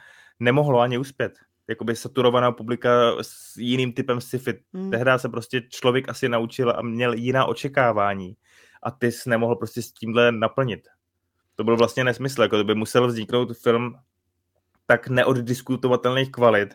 [0.41, 1.39] nemohlo ani uspět.
[1.69, 2.91] Jakoby saturovaná publika
[3.23, 4.61] s jiným typem sci-fi.
[4.75, 4.91] Hmm.
[4.91, 8.37] Tehdy se prostě člověk asi naučil a měl jiná očekávání
[8.83, 10.89] a ty jsi nemohl prostě s tímhle naplnit.
[11.57, 13.99] To byl vlastně nesmysl, jako by musel vzniknout film
[14.87, 16.74] tak neoddiskutovatelných kvalit,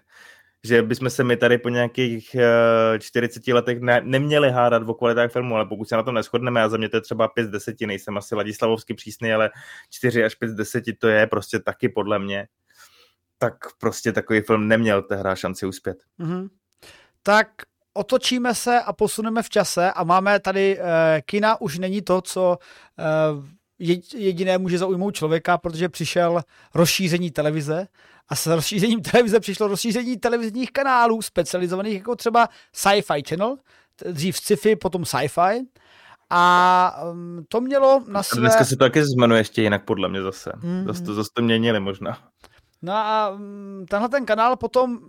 [0.64, 5.32] že bychom se my tady po nějakých uh, 40 letech ne, neměli hádat o kvalitách
[5.32, 7.49] filmu, ale pokud se na to neschodneme, a za mě to je třeba 5 z
[7.49, 9.49] 10, nejsem asi Ladislavovský přísný, ale
[9.89, 12.47] 4 až 5 z 10 to je prostě taky podle mě,
[13.38, 15.97] tak prostě takový film neměl tehdy šanci uspět.
[16.20, 16.49] Mm-hmm.
[17.24, 17.47] Tak
[17.94, 20.84] otočíme se a posuneme v čase a máme tady uh,
[21.26, 22.58] kina už není to, co
[23.38, 23.46] uh,
[24.14, 26.41] jediné může zaujmout člověka, protože přišel
[26.76, 27.88] rozšíření televize
[28.30, 33.58] a s rozšířením televize přišlo rozšíření televizních kanálů specializovaných jako třeba Sci-Fi Channel,
[34.12, 35.66] dřív sci-fi, potom sci-fi.
[36.30, 38.41] A um, to mělo na své...
[38.41, 40.52] Dneska se to taky zmenuje ještě jinak podle mě zase.
[40.56, 40.86] Mm-hmm.
[40.86, 42.18] Zase, to, zase to měnili možná.
[42.82, 45.00] No a um, tenhle ten kanál potom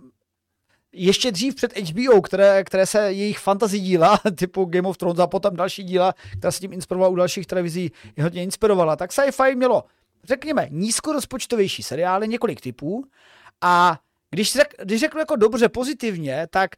[0.95, 5.27] ještě dřív před HBO, které, které se jejich fantasy díla, typu Game of Thrones a
[5.27, 9.55] potom další díla, která se tím inspirovala u dalších televizí, je hodně inspirovala, tak sci-fi
[9.55, 9.83] mělo,
[10.23, 13.03] řekněme, nízkorozpočtovější seriály, několik typů
[13.61, 13.99] a
[14.31, 16.75] když, řek, když řeknu jako dobře pozitivně, tak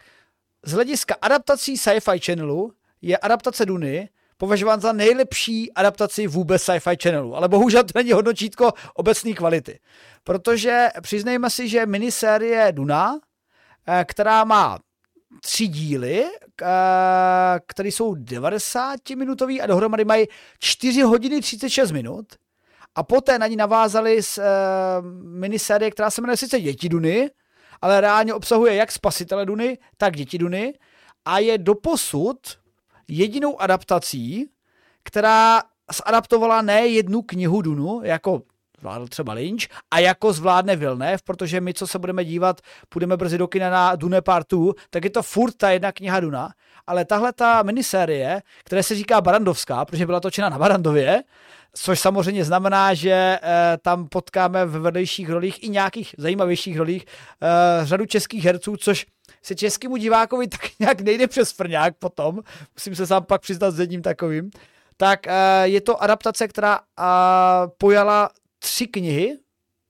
[0.65, 7.35] z hlediska adaptací sci-fi channelu je adaptace Duny považován za nejlepší adaptaci vůbec sci-fi channelu.
[7.35, 9.79] Ale bohužel to není hodnočítko obecné kvality.
[10.23, 13.19] Protože přiznejme si, že minisérie Duna
[14.05, 14.79] která má
[15.41, 16.25] tři díly,
[16.61, 16.65] eh,
[17.67, 20.27] které jsou 90 minutový a dohromady mají
[20.59, 22.25] 4 hodiny 36 minut.
[22.95, 27.29] A poté na ní navázali s uh, minisérie, která se jmenuje sice Děti Duny,
[27.81, 30.73] ale reálně obsahuje jak Spasitele Duny, tak Děti Duny
[31.25, 32.37] a je doposud
[33.07, 34.49] jedinou adaptací,
[35.03, 35.61] která
[36.05, 38.41] zadaptovala ne jednu knihu Dunu, jako
[38.79, 39.61] zvládl třeba Lynch
[39.91, 43.95] a jako zvládne Villeneuve, protože my, co se budeme dívat, půjdeme brzy do kina na
[43.95, 46.49] Dune Part 2, tak je to furt ta jedna kniha Duna,
[46.87, 51.23] ale tahle ta minisérie, která se říká Barandovská, protože byla točena na Barandově,
[51.73, 53.39] což samozřejmě znamená, že e,
[53.81, 59.05] tam potkáme v vedlejších rolích i nějakých zajímavějších rolích e, řadu českých herců, což
[59.43, 62.39] se českému divákovi tak nějak nejde přes frňák potom,
[62.75, 64.49] musím se sám pak přiznat s jedním takovým,
[64.97, 66.79] tak e, je to adaptace, která
[67.77, 68.29] pojala
[68.67, 69.37] tři knihy,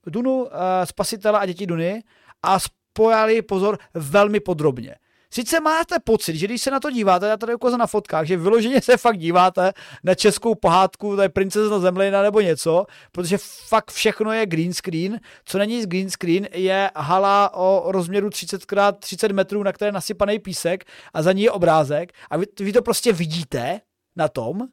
[0.06, 0.50] Dunu, uh,
[0.84, 2.02] Spasitela a děti Duny
[2.42, 4.94] a spojali, pozor, velmi podrobně.
[5.30, 8.36] Sice máte pocit, že když se na to díváte, já tady ukázal na fotkách, že
[8.36, 9.72] vyloženě se fakt díváte
[10.04, 15.20] na českou pohádku, to je princezna Zemlina nebo něco, protože fakt všechno je green screen.
[15.44, 19.92] Co není green screen, je hala o rozměru 30 x 30 metrů, na které je
[19.92, 23.80] nasypaný písek a za ní je obrázek a vy, vy to prostě vidíte
[24.16, 24.68] na tom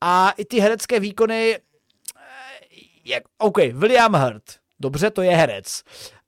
[0.00, 1.58] a i ty herecké výkony
[3.10, 4.44] jak, OK, William Hurt,
[4.80, 5.82] dobře, to je herec.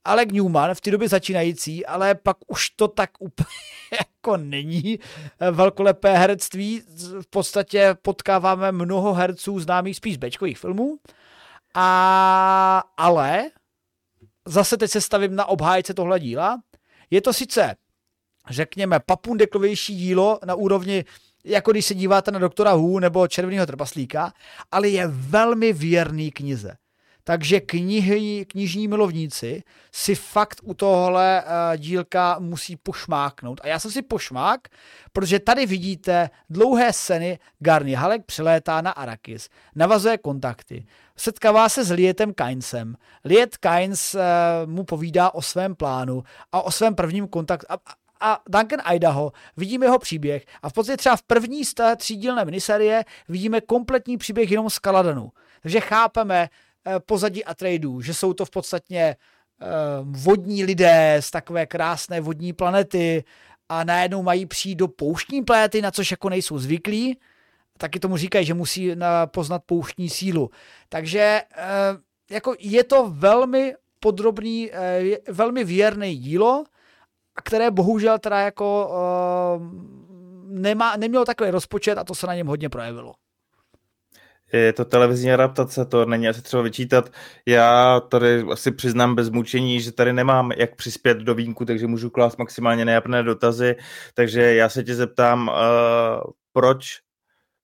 [0.05, 3.47] Alec Newman v té době začínající, ale pak už to tak úplně
[3.99, 4.99] jako není
[5.51, 6.81] velkolepé herectví.
[7.21, 10.97] V podstatě potkáváme mnoho herců známých spíš bečkových filmů.
[11.75, 13.51] A, ale
[14.45, 16.61] zase teď se stavím na obhájce tohle díla.
[17.09, 17.75] Je to sice,
[18.49, 21.05] řekněme, papundeklovější dílo na úrovni
[21.43, 24.33] jako když se díváte na doktora Hu nebo Červeného trpaslíka,
[24.71, 26.75] ale je velmi věrný knize.
[27.23, 33.61] takže knihy, knižní milovníci si fakt u tohle uh, dílka musí pošmáknout.
[33.63, 34.67] A já jsem si pošmák,
[35.13, 40.85] protože tady vidíte dlouhé scény, Garni Halek přilétá na Arakis, navazuje kontakty,
[41.15, 42.95] setkává se s Lietem Kainsem.
[43.25, 44.21] Liet Kains uh,
[44.65, 47.65] mu povídá o svém plánu a o svém prvním kontaktu.
[47.69, 47.77] A,
[48.23, 52.45] a Duncan Idaho, vidíme jeho příběh a v podstatě třeba v první z té třídílné
[52.45, 55.31] miniserie vidíme kompletní příběh jenom z Kaladanu.
[55.61, 56.49] Takže chápeme
[56.87, 59.15] uh, pozadí a tradeů, že jsou to v podstatě
[59.61, 59.67] uh,
[60.23, 63.23] vodní lidé z takové krásné vodní planety
[63.69, 67.17] a najednou mají přijít do pouštní planety, na což jako nejsou zvyklí.
[67.77, 68.91] Taky tomu říkají, že musí
[69.25, 70.49] poznat pouštní sílu.
[70.89, 71.41] Takže
[72.31, 74.71] jako je to velmi podrobný,
[75.29, 76.63] velmi věrný dílo,
[77.43, 79.67] které bohužel teda jako uh,
[80.47, 83.13] nemá, nemělo takový rozpočet a to se na něm hodně projevilo.
[84.53, 87.09] Je to televizní adaptace, to není asi třeba vyčítat.
[87.45, 92.09] Já tady asi přiznám bez mučení, že tady nemám jak přispět do výjimku, takže můžu
[92.09, 93.75] klást maximálně nejapné dotazy.
[94.13, 96.99] Takže já se tě zeptám, uh, proč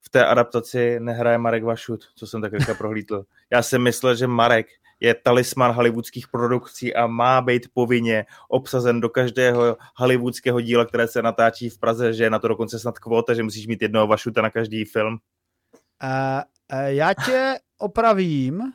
[0.00, 3.24] v té adaptaci nehraje Marek Vašut, co jsem tak prohlídl.
[3.50, 4.66] Já jsem myslel, že Marek
[5.00, 11.22] je talisman hollywoodských produkcí a má být povinně obsazen do každého hollywoodského díla, které se
[11.22, 14.42] natáčí v Praze, že je na to dokonce snad kvota, že musíš mít jednoho vašuta
[14.42, 15.18] na každý film.
[16.02, 16.08] Uh,
[16.72, 18.72] uh, já tě opravím.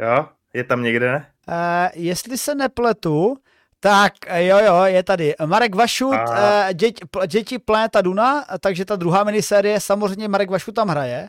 [0.00, 1.26] Jo, je tam někde, ne?
[1.48, 1.54] Uh,
[1.94, 3.36] jestli se nepletu,
[3.80, 9.24] tak jo, jo, je tady Marek Vašut, uh, děti, děti Planeta Duna, takže ta druhá
[9.24, 11.28] minisérie, samozřejmě Marek Vašut tam hraje.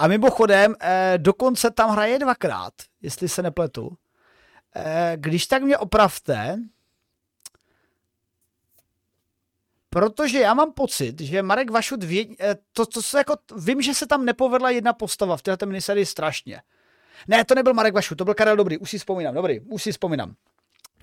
[0.00, 2.72] A mimochodem, eh, dokonce tam hraje dvakrát,
[3.02, 3.96] jestli se nepletu.
[4.76, 6.58] Eh, když tak mě opravte,
[9.90, 13.94] protože já mám pocit, že Marek Vašut, vě, eh, to, to se jako, vím, že
[13.94, 16.62] se tam nepovedla jedna postava v této miniserii strašně.
[17.28, 19.92] Ne, to nebyl Marek Vašut, to byl Karel Dobrý, už si vzpomínám, dobrý, už si
[19.92, 20.34] vzpomínám.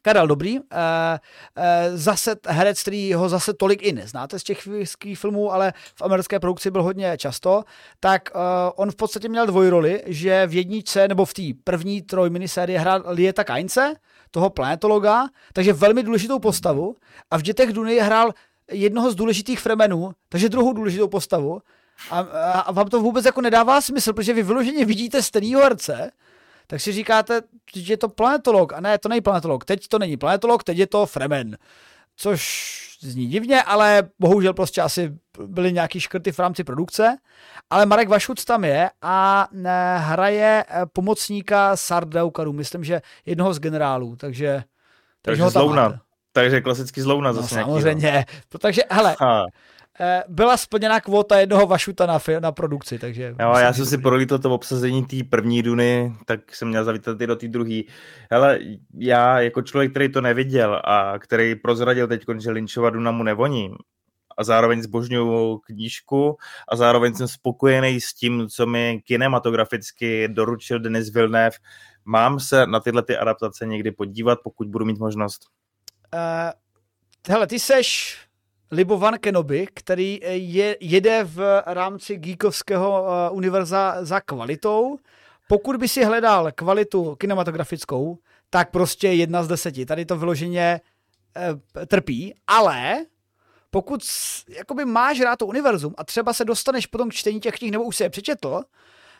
[0.07, 4.67] Karel Dobrý, uh, uh, zase herec, který ho zase tolik i neznáte z těch
[5.15, 7.63] filmů, ale v americké produkci byl hodně často,
[7.99, 8.41] tak uh,
[8.75, 13.03] on v podstatě měl dvojroli, že v jedničce nebo v té první troj minisérie hrál
[13.07, 13.93] Lieta Kaince,
[14.31, 16.95] toho planetologa, takže velmi důležitou postavu
[17.31, 18.31] a v Dětech Duny hrál
[18.71, 21.61] jednoho z důležitých fremenů, takže druhou důležitou postavu.
[22.11, 26.11] A, a, a vám to vůbec jako nedává smysl, protože vy vyloženě vidíte stejného herce,
[26.67, 27.41] tak si říkáte,
[27.75, 28.73] že je to planetolog.
[28.73, 29.65] A ne, to není planetolog.
[29.65, 31.57] Teď to není planetolog, teď je to Fremen.
[32.15, 35.13] Což zní divně, ale bohužel prostě asi
[35.45, 37.17] byly nějaký škrty v rámci produkce.
[37.69, 39.47] Ale Marek Vašuc tam je a
[39.97, 44.63] hraje eh, pomocníka Sardaukaru, myslím, že jednoho z generálů, takže...
[45.21, 46.01] Takže, takže zlouna.
[46.33, 48.11] Takže klasický zlouna zase no, samozřejmě.
[48.11, 48.59] Nějaký, no.
[48.59, 49.45] Takže, hele, ha.
[49.99, 53.35] Eh, byla splněna kvota jednoho vašuta na, na produkci, takže...
[53.39, 57.27] Jo, já jsem si prolítl to obsazení té první duny, tak jsem měl zavítat i
[57.27, 57.81] do té druhé.
[58.31, 58.59] Hele,
[58.93, 63.75] já jako člověk, který to neviděl a který prozradil teď, že Lynchova duna mu nevoní,
[64.37, 66.37] a zároveň zbožňuju knížku
[66.67, 71.57] a zároveň jsem spokojený s tím, co mi kinematograficky doručil Denis Villeneuve.
[72.05, 75.47] Mám se na tyhle ty adaptace někdy podívat, pokud budu mít možnost?
[76.13, 76.51] Uh,
[77.29, 78.17] hele, ty seš
[78.71, 84.97] Libovan Kenobi, který eh, je, jede v rámci geekovského uh, univerza za kvalitou.
[85.47, 88.17] Pokud by si hledal kvalitu kinematografickou,
[88.49, 89.85] tak prostě jedna z deseti.
[89.85, 90.81] Tady to vyloženě
[91.51, 93.05] uh, trpí, ale
[93.71, 94.01] pokud
[94.49, 97.83] jakoby máš rád to univerzum a třeba se dostaneš potom k čtení těch knih, nebo
[97.83, 98.61] už si je přečetl,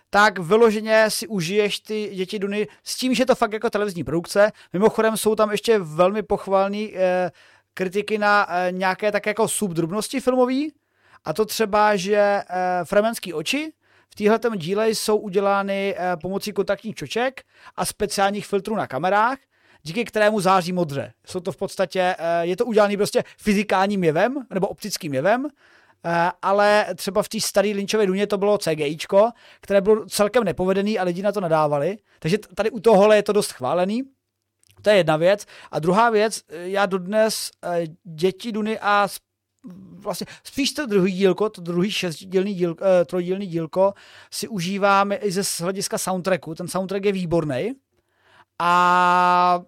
[0.10, 4.52] tak vyloženě si užiješ ty děti Duny s tím, že to fakt jako televizní produkce.
[4.74, 7.32] Mimochodem jsou tam ještě velmi pochválný eh,
[7.78, 10.74] kritiky na e, nějaké tak jako subdrobnosti filmový,
[11.26, 12.44] a to třeba, že e,
[12.84, 13.72] fremenský oči
[14.10, 17.44] v této díle jsou udělány e, pomocí kontaktních čoček
[17.76, 19.38] a speciálních filtrů na kamerách,
[19.84, 21.14] díky kterému září modře.
[21.26, 25.48] Jsou to v podstatě, je to udělané prostě fyzikálním jevem, nebo optickým jevem,
[26.42, 29.30] ale třeba v té staré Lynchově duně to bylo CGIčko,
[29.62, 31.98] které bylo celkem nepovedený a lidi na to nadávali.
[32.20, 34.04] Takže tady u tohohle je to dost chválený.
[34.88, 35.46] To je jedna věc.
[35.72, 39.08] A druhá věc, já dodnes eh, děti Duny a
[40.00, 43.94] vlastně spíš to druhý dílko, to druhý šestdílný dílko, eh, trojdílný dílko
[44.32, 46.56] si užíváme i ze hlediska soundtracku.
[46.56, 47.74] Ten soundtrack je výborný.
[48.60, 49.62] A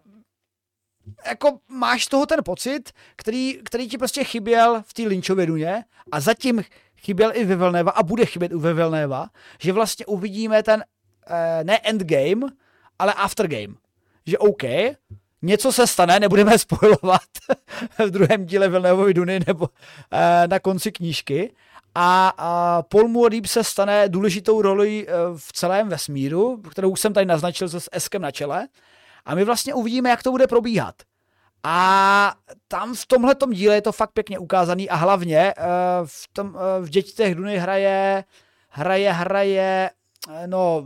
[1.26, 6.20] jako máš toho ten pocit, který, který ti prostě chyběl v té Lynchově duně a
[6.20, 6.63] zatím
[6.97, 9.28] chyběl i ve Vilneva a bude chybět u ve Vilneva,
[9.59, 10.84] že vlastně uvidíme ten
[11.28, 12.51] eh, ne endgame,
[12.99, 13.88] ale aftergame
[14.30, 14.63] že OK,
[15.41, 17.21] něco se stane, nebudeme spojovat
[18.05, 21.51] v druhém díle Vilnévovy Duny nebo uh, na konci knížky,
[21.95, 27.25] a, a Paul Muad'Dib se stane důležitou roli eh, v celém vesmíru, kterou jsem tady
[27.25, 28.67] naznačil s Eskem na čele.
[29.25, 30.95] A my vlastně uvidíme, jak to bude probíhat.
[31.63, 32.36] A
[32.67, 35.63] tam v tomhle díle je to fakt pěkně ukázaný a hlavně uh,
[36.05, 38.23] v, tom, uh, v Dětitech Duny hraje,
[38.69, 39.89] hraje, hraje,
[40.45, 40.84] no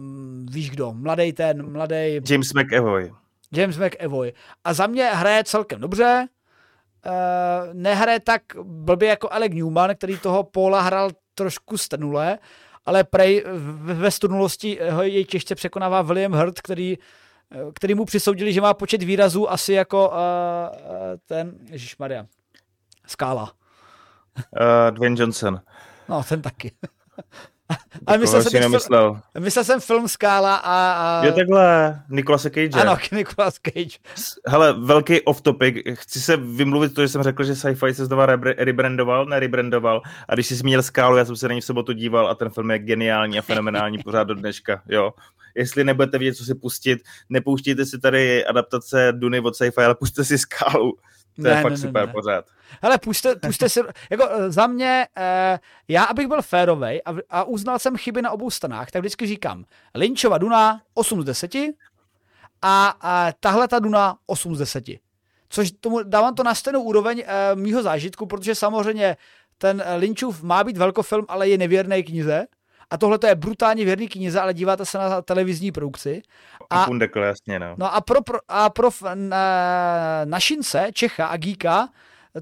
[0.49, 2.19] víš kdo, mladý ten, mladý...
[2.29, 3.11] James McAvoy.
[3.55, 4.33] James McAvoy.
[4.63, 6.27] A za mě hraje celkem dobře,
[7.05, 7.11] uh,
[7.73, 12.39] nehraje tak blbě jako Alec Newman, který toho Paula hrál trošku stenule,
[12.85, 13.43] ale prej
[13.77, 16.97] ve stunulosti ho jej těžce překonává William Hurt, který
[17.73, 20.15] který mu přisoudili, že má počet výrazů asi jako uh,
[21.25, 21.57] ten,
[21.99, 22.25] Maria,
[23.07, 23.53] Skála.
[24.35, 25.61] Uh, Dwayne Johnson.
[26.09, 26.71] No, ten taky.
[28.07, 29.19] Ale myslel jsem, nemyslel.
[29.39, 30.91] myslel jsem film Skála a...
[30.91, 31.25] a...
[31.25, 32.69] Je takhle, Nicolas Cage.
[32.81, 33.97] Ano, Nicolas Cage.
[34.47, 35.75] Hele, velký off-topic.
[35.93, 38.25] Chci se vymluvit to, že jsem řekl, že sci-fi se znova
[38.57, 40.01] rebrandoval, ne rebrandoval.
[40.27, 42.49] A když jsi zmínil Skálu, já jsem se na ní v sobotu díval a ten
[42.49, 44.81] film je geniální a fenomenální pořád do dneška.
[44.89, 45.11] Jo
[45.55, 46.99] jestli nebudete vědět, co si pustit,
[47.29, 50.97] nepouštějte si tady adaptace Duny od sci-fi, ale puste si skálu.
[51.35, 52.13] To ne, je fakt ne, super ne.
[52.13, 52.45] pořád.
[52.81, 53.79] Hele, puste, puste si,
[54.09, 58.31] jako eh, za mě, eh, já abych byl férovej a, a uznal jsem chyby na
[58.31, 59.65] obou stranách, tak vždycky říkám,
[59.95, 61.55] Lynchova Duna 8 z 10
[62.61, 64.83] a, a tahle ta Duna 8 z 10.
[65.49, 69.17] Což tomu, dávám to na stejnou úroveň eh, mýho zážitku, protože samozřejmě
[69.57, 72.45] ten Lynchův má být velkofilm, ale je nevěrný knize,
[72.93, 76.21] a tohle to je brutálně věrný knize, ale díváte se na televizní produkci.
[76.69, 77.75] A, Pundekl, jasně, no.
[77.77, 79.45] no a pro, pro, a pro na,
[80.25, 81.89] našince, Čecha a Gíka,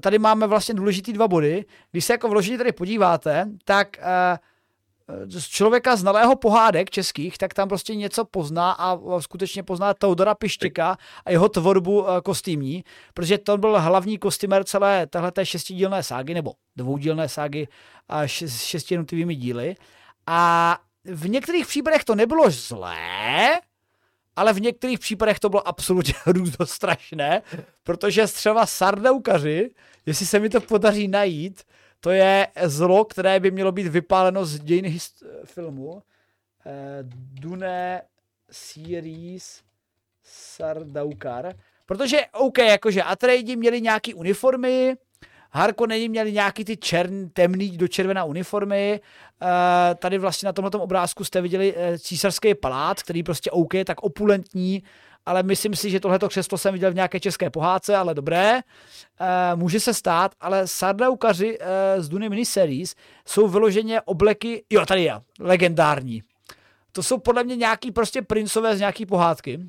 [0.00, 1.64] tady máme vlastně důležitý dva body.
[1.90, 7.68] Když se jako vložení tady podíváte, tak uh, z člověka znalého pohádek českých, tak tam
[7.68, 12.84] prostě něco pozná a skutečně pozná Teodora Pištěka a jeho tvorbu uh, kostýmní,
[13.14, 17.68] protože to byl hlavní kostýmer celé téhleté šestidílné ságy, nebo dvoudílné ságy
[18.08, 19.74] a s šesti jednotlivými díly.
[20.26, 23.60] A v některých případech to nebylo zlé,
[24.36, 26.14] ale v některých případech to bylo absolutně
[26.64, 27.42] strašné,
[27.82, 29.70] protože třeba sardaukaři,
[30.06, 31.62] jestli se mi to podaří najít,
[32.00, 36.02] to je zlo, které by mělo být vypáleno z dějin hist- filmu.
[36.66, 36.98] Eh,
[37.32, 38.02] Dune
[38.50, 39.62] series
[40.22, 41.54] Sardaukar.
[41.86, 44.96] Protože, OK, jakože Atreidi měli nějaký uniformy,
[45.52, 49.00] Harkonneni měli nějaký ty čern, temný do červená uniformy.
[49.42, 49.48] Uh,
[49.98, 54.82] tady vlastně na tomhle obrázku jste viděli uh, císařský palát, který prostě OK, tak opulentní,
[55.26, 58.54] ale myslím si, že tohleto křeslo jsem viděl v nějaké české pohádce, ale dobré.
[58.54, 61.66] Uh, může se stát, ale sardaukaři uh,
[62.02, 62.94] z Duny miniseries
[63.26, 66.22] jsou vyloženě obleky, jo, tady je, legendární.
[66.92, 69.60] To jsou podle mě nějaký prostě princové z nějaký pohádky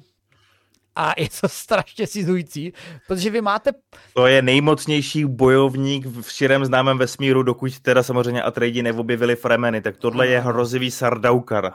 [0.95, 2.73] a je to strašně cizující,
[3.07, 3.71] protože vy máte...
[4.13, 9.97] To je nejmocnější bojovník v širém známém vesmíru, dokud teda samozřejmě Atreidi neobjevili Fremeny, tak
[9.97, 11.73] tohle je hrozivý Sardaukar.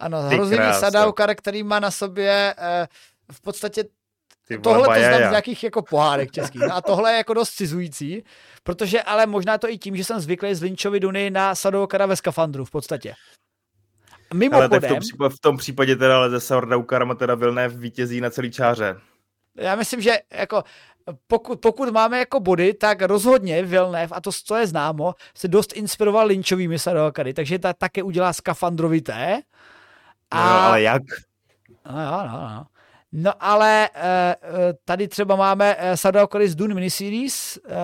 [0.00, 0.80] Ano, Ty hrozivý krása.
[0.80, 2.88] Sardaukar, který má na sobě eh,
[3.32, 3.84] v podstatě
[4.58, 6.60] tohle to znám z nějakých jako pohádek českých.
[6.60, 8.24] No a tohle je jako dost cizující,
[8.62, 12.16] protože ale možná to i tím, že jsem zvyklý z Lynčovy Duny na Sardaukara ve
[12.16, 13.14] skafandru v podstatě.
[14.34, 18.20] Mimochodem, ale v, tom případě, v tom případě teda ale ze Sardaukarama teda Vilné vítězí
[18.20, 18.96] na celý čáře.
[19.56, 20.64] Já myslím, že jako
[21.26, 25.72] pokud, pokud máme jako body, tak rozhodně Vilnev, a to, co je známo, se dost
[25.72, 29.42] inspiroval Lynchovými Sardaukary, takže ta také udělá skafandrovité.
[30.30, 30.44] A...
[30.44, 31.02] No, ale jak?
[31.86, 32.66] No, no, no, no.
[33.12, 34.36] No ale e,
[34.84, 37.76] tady třeba máme eh, Sardaukary z Dune miniseries, e,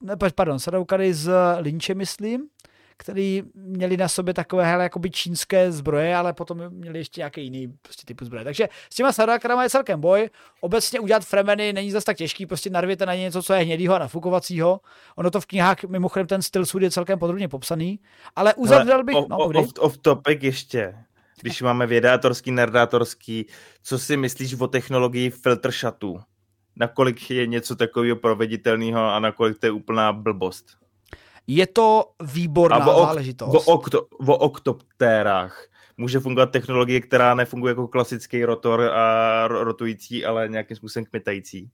[0.00, 2.48] ne, pardon, Sardaukary z Lynche, myslím,
[2.96, 7.68] který měli na sobě takové hele, jakoby čínské zbroje, ale potom měli ještě nějaký jiný
[7.82, 8.44] prostě typu zbroje.
[8.44, 10.30] Takže s těma sadakrama je celkem boj.
[10.60, 13.94] Obecně udělat fremeny není zase tak těžký, prostě narvěte na ně něco, co je hnědýho
[13.94, 14.80] a nafukovacího.
[15.16, 18.00] Ono to v knihách, mimochodem ten styl sud je celkem podrobně popsaný,
[18.36, 19.16] ale uzavřel bych...
[19.28, 20.94] No, off, off topic ještě
[21.40, 23.46] když máme vědátorský, nerdátorský,
[23.82, 26.20] co si myslíš o technologii filtr shotů?
[26.76, 30.83] Nakolik je něco takového proveditelného a nakolik to je úplná blbost?
[31.46, 33.54] Je to výborná a o, záležitost.
[33.54, 35.66] O, okto, o oktoptérách
[35.96, 41.70] může fungovat technologie, která nefunguje jako klasický rotor a rotující, ale nějakým způsobem kmitající.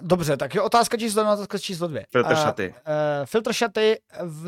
[0.00, 2.06] Dobře, tak je otázka číslo jedna, otázka číslo dvě.
[2.10, 2.68] Filtr šaty.
[2.68, 3.98] Uh, uh, filtr šaty,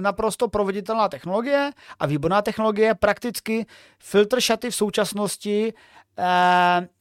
[0.01, 2.95] naprosto proveditelná technologie a výborná technologie.
[2.95, 3.66] Prakticky
[3.99, 5.72] filtr šaty v současnosti
[6.18, 6.24] uh,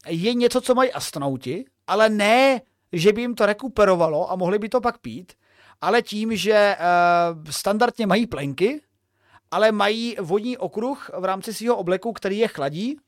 [0.07, 2.61] je něco, co mají astronauti, ale ne,
[2.91, 5.33] že by jim to rekuperovalo a mohli by to pak pít,
[5.81, 8.81] ale tím, že uh, standardně mají plenky,
[9.51, 12.99] ale mají vodní okruh v rámci svého obleku, který je chladí,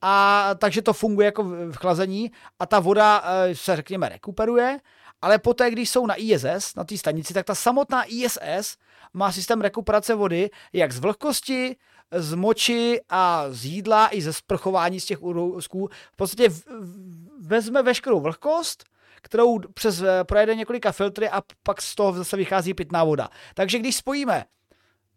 [0.00, 4.80] a takže to funguje jako v chlazení a ta voda uh, se řekněme rekuperuje
[5.24, 8.76] ale poté, když jsou na ISS, na té stanici, tak ta samotná ISS
[9.12, 11.76] má systém rekuperace vody jak z vlhkosti,
[12.12, 15.88] z moči a z jídla i ze sprchování z těch úzků.
[16.12, 16.48] V podstatě
[17.40, 18.84] vezme veškerou vlhkost,
[19.24, 23.28] kterou přes eh, projede několika filtry a pak z toho zase vychází pitná voda.
[23.54, 24.44] Takže když spojíme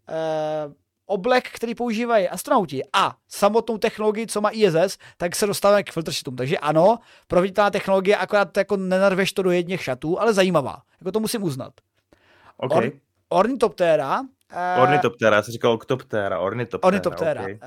[0.09, 0.73] eh,
[1.05, 6.35] oblek, který používají astronauti a samotnou technologii, co má ISS, tak se dostáváme k filtršitům.
[6.35, 10.81] Takže ano, proveditelná technologie, akorát jako nenarveš to do jedných šatů, ale zajímavá.
[11.01, 11.73] Jako to musím uznat.
[12.57, 12.87] Okay.
[12.87, 12.91] Or,
[13.29, 14.21] ornitoptéra
[14.53, 16.87] Uh, ornitoptéra, já jsem říkal oktoptéra, ornitoptéra.
[16.87, 17.41] Ornitoptéra.
[17.41, 17.53] Okay.
[17.53, 17.59] Uh,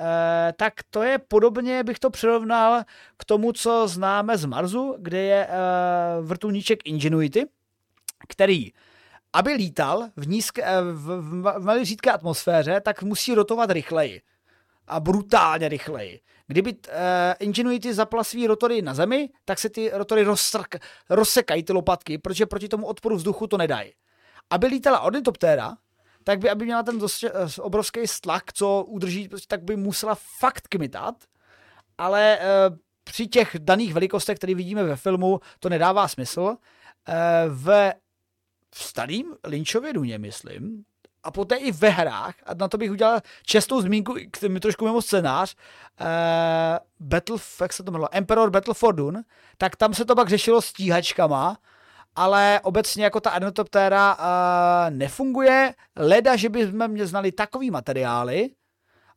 [0.56, 2.82] tak to je podobně, bych to přirovnal
[3.16, 7.46] k tomu, co známe z Marsu, kde je uh, vrtulníček Ingenuity,
[8.28, 8.72] který
[9.32, 14.22] aby lítal v, nízké, v, v, v malé řídké atmosféře, tak musí rotovat rychleji.
[14.86, 16.20] A brutálně rychleji.
[16.46, 16.78] Kdyby uh,
[17.38, 20.76] Ingenuity zapla svý rotory na zemi, tak se ty rotory rozsrk,
[21.10, 23.92] rozsekají ty lopatky, protože proti tomu odporu vzduchu to nedají.
[24.50, 25.76] Aby lítala ornitoptéra,
[26.24, 30.16] tak by, aby měla ten dost, eh, obrovský stlak, co udrží, prostě, tak by musela
[30.38, 31.14] fakt kmitat,
[31.98, 32.42] ale e,
[33.04, 36.56] při těch daných velikostech, které vidíme ve filmu, to nedává smysl.
[37.08, 37.14] E,
[37.48, 37.94] ve
[38.74, 40.84] starým Lynchově duně, myslím,
[41.22, 44.14] a poté i ve hrách, a na to bych udělal čestou zmínku,
[44.48, 45.56] mi trošku mimo scénář,
[46.00, 46.06] uh,
[47.00, 49.22] Battle, jak se to jmenovalo, Emperor Battle for Dune,
[49.58, 51.58] tak tam se to pak řešilo stíhačkama
[52.20, 55.74] ale obecně jako ta Adnotoptéra uh, nefunguje.
[55.96, 58.50] Leda, že bychom mě znali takový materiály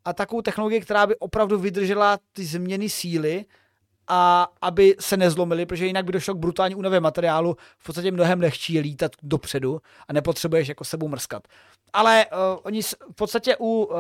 [0.05, 3.45] a takovou technologii, která by opravdu vydržela ty změny síly
[4.07, 8.41] a aby se nezlomily, protože jinak by došlo k brutální únavě materiálu, v podstatě mnohem
[8.41, 11.47] lehčí je lítat dopředu a nepotřebuješ jako sebou mrskat.
[11.93, 13.95] Ale uh, oni v podstatě u uh,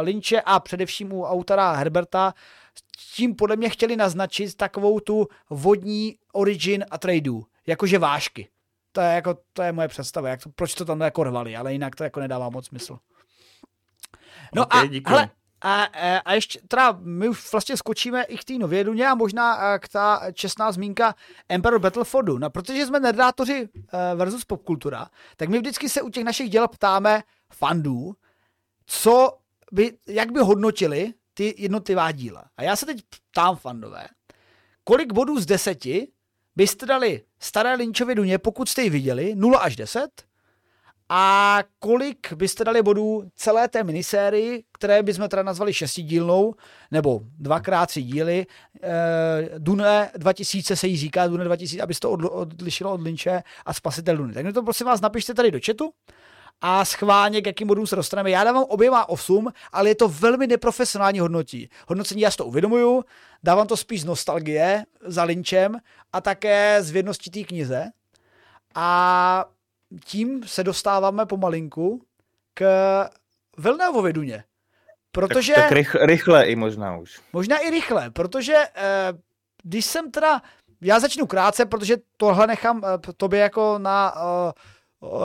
[0.00, 2.34] Lynche a především u autora Herberta
[3.14, 8.48] tím podle mě chtěli naznačit takovou tu vodní origin a tradu jakože vášky.
[8.92, 11.72] To je, jako, to je moje představa, jak to, proč to tam jako rvali, ale
[11.72, 12.98] jinak to jako nedává moc smysl.
[14.54, 15.82] No okay, a, hele, a,
[16.24, 19.88] a ještě, teda my už vlastně skočíme i k té nově duně a možná k
[19.88, 21.14] ta čestná zmínka
[21.48, 22.38] Emperor Battlefordu.
[22.38, 23.68] No, protože jsme nerdátoři
[24.14, 25.06] versus popkultura,
[25.36, 28.14] tak my vždycky se u těch našich děl ptáme fandů,
[28.86, 29.38] co
[29.72, 32.44] by, jak by hodnotili ty jednotlivá díla.
[32.56, 34.06] A já se teď ptám fandové,
[34.84, 36.08] kolik bodů z deseti
[36.56, 40.08] byste dali staré Lynchovy duně, pokud jste ji viděli, 0 až 10,
[41.08, 46.54] a kolik byste dali bodů celé té minisérii, které bychom teda nazvali šestidílnou,
[46.90, 48.46] nebo dvakrát tři díly.
[48.82, 54.16] E, Dune 2000 se jí říká, Dune 2000, abyste to odlišilo od Lynche a Spasitel
[54.16, 54.34] Duny.
[54.34, 55.92] Tak mi to prosím vás napište tady do chatu
[56.60, 58.30] a schválně, k jakým bodům se dostaneme.
[58.30, 61.68] Já dávám oběma 8, ale je to velmi neprofesionální hodnotí.
[61.88, 63.04] Hodnocení já si to uvědomuju,
[63.42, 65.76] dávám to spíš z nostalgie za Lynchem
[66.12, 67.84] a také z vědnosti té knize.
[68.74, 69.44] A
[70.04, 72.02] tím se dostáváme pomalinku
[72.54, 72.64] k
[73.58, 74.44] Vilnévovi Duně.
[75.12, 75.52] Protože...
[75.52, 77.20] Tak, tak rych, rychle i možná už.
[77.32, 79.12] Možná i rychle, protože eh,
[79.62, 80.42] když jsem teda,
[80.80, 84.52] já začnu krátce, protože tohle nechám eh, tobě jako na eh,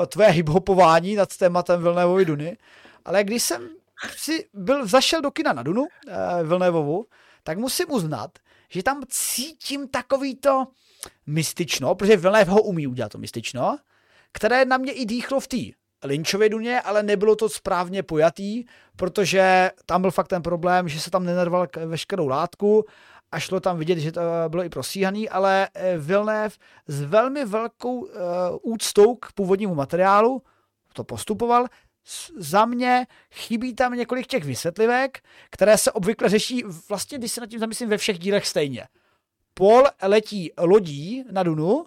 [0.08, 2.58] tvé hiphopování nad tématem Vilnévovy Duny,
[3.06, 3.70] ale když jsem
[4.18, 7.06] si byl, zašel do kina na Dunu, eh, Vilnévovu,
[7.44, 8.32] tak musím uznat,
[8.70, 10.68] že tam cítím takový to
[11.28, 13.78] mystično, protože Vilnév ho umí udělat to mystično,
[14.32, 15.58] které na mě i dýchlo v té
[16.04, 18.66] Lynchově duně, ale nebylo to správně pojatý,
[18.96, 22.86] protože tam byl fakt ten problém, že se tam nenarval veškerou látku
[23.32, 26.56] a šlo tam vidět, že to bylo i prosíhaný, ale eh, Villeneuve
[26.88, 28.10] s velmi velkou uh,
[28.62, 30.44] úctou k původnímu materiálu
[30.94, 31.66] to postupoval.
[32.38, 35.20] Za mě chybí tam několik těch vysvětlivek,
[35.52, 38.88] které se obvykle řeší vlastně, když se nad tím zamyslím, ve všech dílech stejně.
[39.54, 41.86] Pol letí lodí na Dunu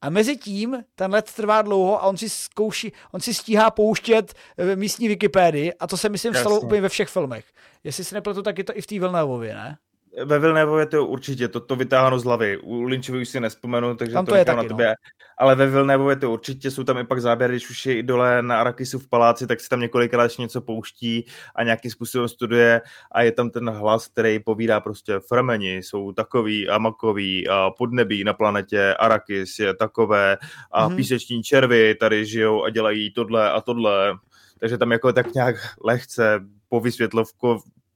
[0.00, 4.34] a mezi tím ten let trvá dlouho a on si zkouší, on si stíhá pouštět
[4.58, 7.44] eh, místní Wikipedii a to se myslím stalo úplně ve všech filmech.
[7.84, 9.78] Jestli si nepletu, tak je to i v té Villeneuveově, ne?
[10.24, 12.58] Ve Vilnévově to určitě, to, to vytáhnu z hlavy.
[12.58, 14.68] U Lynchovi už si nespomenu, takže Tam to, to je taky, na no.
[14.68, 14.88] tebe.
[14.88, 14.94] No.
[15.38, 18.60] Ale ve Vilnévově to určitě, jsou tam i pak záběry, když už je dole na
[18.60, 22.80] Arakisu v paláci, tak si tam několikrát ještě něco pouští a nějakým způsobem studuje
[23.12, 28.24] a je tam ten hlas, který povídá prostě Fremeni jsou takový a makový a podnebí
[28.24, 30.38] na planetě Arakis je takové
[30.72, 30.96] a mm-hmm.
[30.96, 34.14] píseční červy tady žijou a dělají tohle a tohle.
[34.60, 36.80] Takže tam jako tak nějak lehce po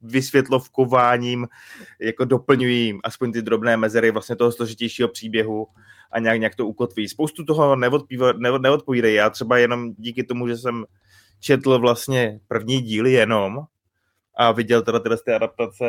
[0.02, 1.48] vysvětlovkováním
[2.00, 5.66] jako doplňují aspoň ty drobné mezery vlastně toho složitějšího příběhu
[6.12, 7.08] a nějak, nějak to ukotví.
[7.08, 7.76] Spoustu toho
[8.58, 9.14] neodpovídají.
[9.14, 10.84] Já třeba jenom díky tomu, že jsem
[11.40, 13.58] četl vlastně první díly jenom,
[14.36, 15.84] a viděl teda tyhle ty adaptace,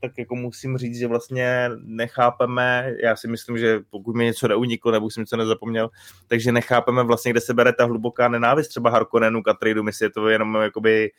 [0.00, 4.92] tak jako musím říct, že vlastně nechápeme, já si myslím, že pokud mi něco neuniklo,
[4.92, 5.90] nebo jsem něco nezapomněl,
[6.26, 10.10] takže nechápeme vlastně, kde se bere ta hluboká nenávist třeba Harkonnenu k Atreidu, myslím, je
[10.10, 11.10] to jenom jakoby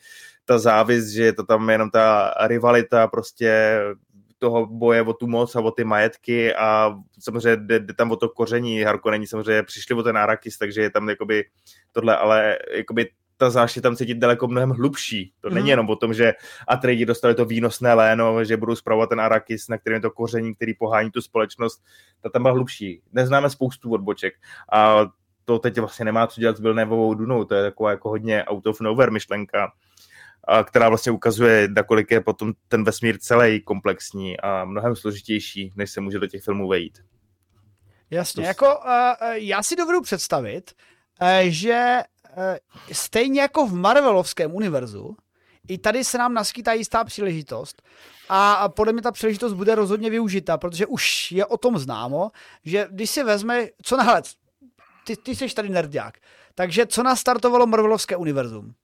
[0.44, 3.80] ta závis, že je to tam jenom ta rivalita prostě
[4.38, 8.16] toho boje o tu moc a o ty majetky a samozřejmě jde, jde tam o
[8.16, 8.82] to koření.
[8.82, 11.44] Harkonneni samozřejmě přišli o ten Arakis, takže je tam jakoby
[11.92, 15.32] tohle, ale jakoby ta zášť tam cítit daleko mnohem hlubší.
[15.40, 15.54] To mm.
[15.54, 15.70] není mhm.
[15.70, 16.32] jenom o tom, že
[16.68, 20.54] Atreidi dostali to výnosné léno, že budou zpravovat ten Arakis, na kterém je to koření,
[20.54, 21.82] který pohání tu společnost.
[22.20, 23.02] Ta tam byla hlubší.
[23.12, 24.34] Neznáme spoustu odboček.
[24.72, 25.06] A
[25.44, 28.66] to teď vlastně nemá co dělat s Vilnévovou Dunou, to je taková jako hodně out
[28.66, 29.72] of nowhere myšlenka,
[30.64, 36.00] která vlastně ukazuje, nakolik je potom ten vesmír celý komplexní a mnohem složitější, než se
[36.00, 36.98] může do těch filmů vejít.
[38.10, 38.46] Jasně, to...
[38.46, 40.72] jako uh, já si dovedu představit,
[41.20, 42.02] uh, že
[42.36, 42.58] Eh,
[42.92, 45.16] stejně jako v Marvelovském univerzu,
[45.68, 47.82] i tady se nám naskýtá jistá příležitost
[48.28, 52.30] a podle mě ta příležitost bude rozhodně využita, protože už je o tom známo,
[52.64, 54.24] že když si vezme, co nahled,
[55.04, 56.18] ty, ty jsi tady nerdák,
[56.54, 58.74] takže co nastartovalo Marvelovské univerzum?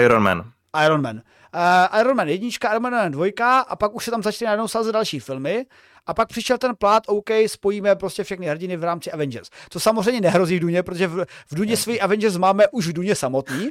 [0.00, 0.52] Iron Man.
[0.84, 1.22] Iron Man.
[1.54, 4.92] Uh, Iron Man jednička, Iron Man dvojka a pak už se tam začaly najednou sázet
[4.92, 5.66] další filmy
[6.06, 9.50] a pak přišel ten plát, OK, spojíme prostě všechny hrdiny v rámci Avengers.
[9.68, 13.14] To samozřejmě nehrozí v Duně, protože v, v Duně svý Avengers máme už v Duně
[13.14, 13.70] samotný,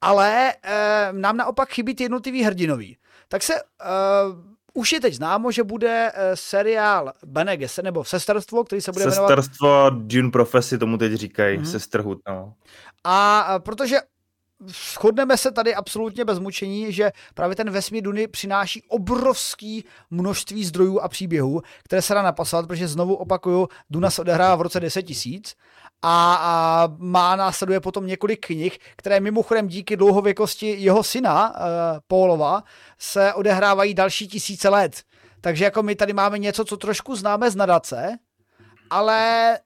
[0.00, 2.96] ale e, nám naopak chybí ty jednotlivý hrdinový.
[3.28, 3.62] Tak se e,
[4.74, 9.26] už je teď známo, že bude seriál Bene Gesserit, nebo Sesterstvo, který se bude Sesterstvo,
[9.28, 9.44] jmenovat...
[9.44, 11.70] Sesterstvo, Dune Prophecy, tomu teď říkají, mm-hmm.
[11.70, 12.54] Sesterhood, no.
[13.04, 13.98] A protože
[14.66, 21.00] shodneme se tady absolutně bez mučení, že právě ten vesmír Duny přináší obrovský množství zdrojů
[21.00, 25.02] a příběhů, které se dá napasovat, protože znovu opakuju, Duna se odehrává v roce 10
[25.02, 25.54] tisíc
[26.02, 31.56] a, a má následuje potom několik knih, které mimochodem díky dlouhověkosti jeho syna, uh,
[32.08, 32.62] Paulova,
[32.98, 35.02] se odehrávají další tisíce let.
[35.40, 38.18] Takže jako my tady máme něco, co trošku známe z nadace,
[38.90, 39.58] ale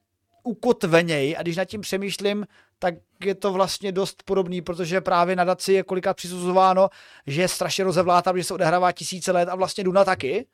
[0.42, 2.46] ukotveněj a když nad tím přemýšlím,
[2.82, 6.88] tak je to vlastně dost podobný, protože právě na Daci je kolikrát přisuzováno,
[7.26, 10.46] že je strašně rozevlátá, že se odehrává tisíce let a vlastně Duna taky,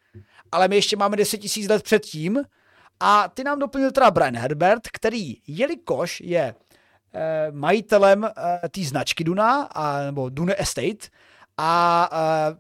[0.53, 2.43] ale my ještě máme deset tisíc let předtím.
[3.01, 6.55] A ty nám doplnil teda Brian Herbert, který, jelikož je
[7.15, 11.09] eh, majitelem eh, té značky Duna, a, nebo Dune Estate,
[11.57, 12.57] a eh,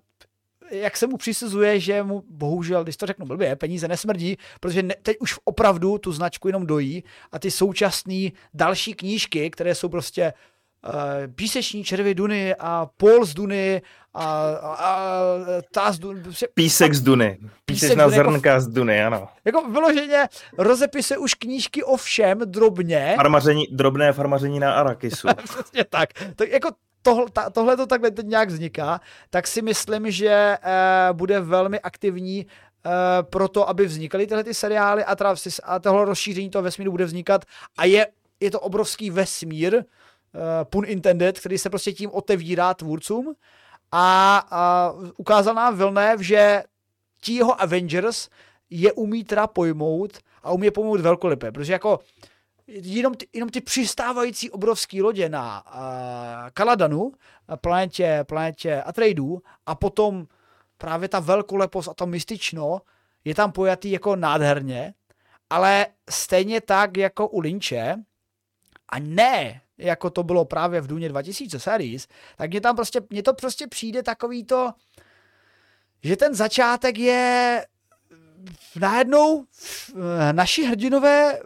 [0.70, 4.94] jak se mu přisuzuje, že mu bohužel, když to řeknu blbě, peníze nesmrdí, protože ne,
[5.02, 10.32] teď už opravdu tu značku jenom dojí a ty současné další knížky, které jsou prostě
[10.86, 10.92] uh,
[11.34, 13.82] píseční červy Duny a pol z Duny
[14.14, 14.98] a, a, a
[15.72, 16.22] ta z Duny.
[16.22, 17.38] Prostě, Písek z Duny.
[17.64, 19.28] Písečná Duny, zrnka jako, z Duny, ano.
[19.44, 23.12] Jako vyloženě rozepisuje už knížky o všem drobně.
[23.16, 25.28] Farmaření, drobné farmaření na Arakisu.
[25.44, 26.08] Přesně tak.
[26.36, 26.68] To, jako
[27.02, 32.92] tohle, to takhle teď nějak vzniká, tak si myslím, že uh, bude velmi aktivní uh,
[33.22, 37.04] pro to, aby vznikaly tyhle ty seriály a, teda, a tohle rozšíření toho vesmíru bude
[37.04, 37.44] vznikat
[37.76, 38.06] a je,
[38.40, 39.82] je to obrovský vesmír, uh,
[40.64, 43.34] pun intended, který se prostě tím otevírá tvůrcům
[43.92, 46.62] a, a ukázal nám Villeneuve, že
[47.20, 48.28] ti jeho Avengers
[48.70, 52.00] je umí teda pojmout a umí pojmout velkolepé, protože jako
[52.68, 57.12] jenom ty, jenom ty přistávající obrovské lodě na uh, Kaladanu,
[57.56, 60.26] planetě, planetě Atreidů a potom
[60.78, 62.80] právě ta velkolepost a to mystično
[63.24, 64.94] je tam pojatý jako nádherně,
[65.50, 67.96] ale stejně tak jako u Lynče
[68.88, 73.22] a ne jako to bylo právě v Duně 2000 series, tak mě tam prostě, mně
[73.22, 74.72] to prostě přijde takový to,
[76.02, 77.66] že ten začátek je
[78.80, 79.44] najednou
[80.32, 81.38] naši hrdinové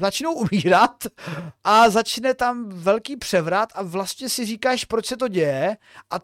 [0.00, 1.06] začnou umírat
[1.64, 5.76] a začne tam velký převrat a vlastně si říkáš, proč se to děje
[6.10, 6.16] a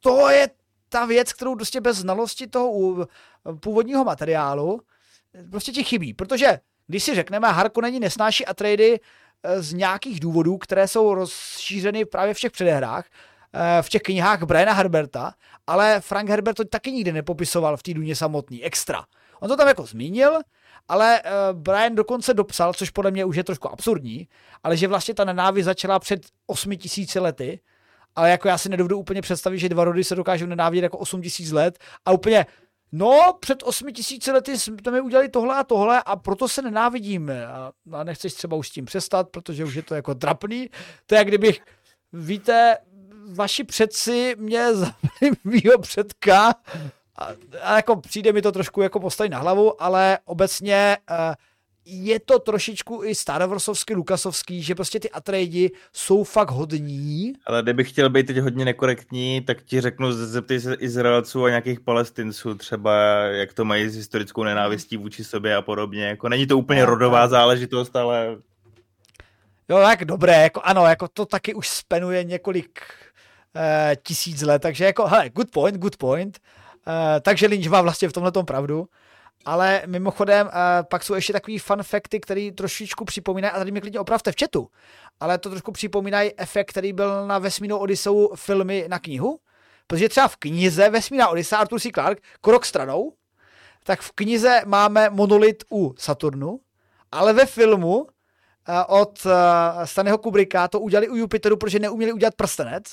[0.00, 0.50] to je
[0.88, 3.06] ta věc, kterou prostě bez znalosti toho
[3.60, 4.80] původního materiálu
[5.50, 9.00] prostě ti chybí, protože když si řekneme, Harkonneni nesnáší Atreidy
[9.42, 13.04] eh, z nějakých důvodů, které jsou rozšířeny právě v těch předehrách,
[13.52, 15.34] eh, v těch knihách Briana Herberta,
[15.66, 19.04] ale Frank Herbert to taky nikdy nepopisoval v té důně samotný, extra.
[19.40, 20.38] On to tam jako zmínil,
[20.88, 24.28] ale uh, Brian dokonce dopsal, což podle mě už je trošku absurdní,
[24.62, 27.60] ale že vlastně ta nenávist začala před 8 tisíci lety,
[28.16, 31.22] ale jako já si nedovedu úplně představit, že dva rody se dokážou nenávidět jako 8
[31.22, 32.46] tisíc let a úplně
[32.92, 37.46] No, před 8 tisíci lety jsme mi udělali tohle a tohle a proto se nenávidíme.
[37.46, 40.70] A, a nechceš třeba už s tím přestat, protože už je to jako drapný.
[41.06, 41.60] To je, jak kdybych,
[42.12, 42.78] víte,
[43.32, 46.54] vaši předci mě zabili mýho předka
[47.20, 47.28] a,
[47.62, 51.34] a jako přijde mi to trošku jako postavit na hlavu, ale obecně uh,
[51.84, 57.32] je to trošičku i Star Warsovský, Lukasovský, že prostě ty Atreidi jsou fakt hodní.
[57.46, 61.80] Ale kdybych chtěl být teď hodně nekorektní, tak ti řeknu, zeptej se Izraelců a nějakých
[61.80, 66.04] palestinců třeba, jak to mají s historickou nenávistí vůči sobě a podobně.
[66.04, 68.36] Jako není to úplně rodová záležitost, ale...
[69.68, 72.80] Jo, tak dobré, jako ano, jako to taky už spenuje několik
[73.56, 76.38] eh, tisíc let, takže jako, hele, good point, good point.
[76.86, 78.88] Eh, takže Lynch má vlastně v tomhle pravdu.
[79.44, 80.52] Ale mimochodem, uh,
[80.90, 84.34] pak jsou ještě takový fun fakty, který trošičku připomínají, a tady mě klidně opravte v
[84.40, 84.68] chatu,
[85.20, 89.40] ale to trošku připomínají efekt, který byl na Vesmínou Odysseu filmy na knihu,
[89.86, 91.90] protože třeba v knize Vesmína Odyssea Arthur C.
[91.94, 93.12] Clarke, krok stranou,
[93.84, 96.60] tak v knize máme monolit u Saturnu,
[97.12, 98.06] ale ve filmu uh,
[98.88, 99.32] od uh,
[99.84, 102.84] Stanleyho Kubricka to udělali u Jupiteru, protože neuměli udělat prstenec,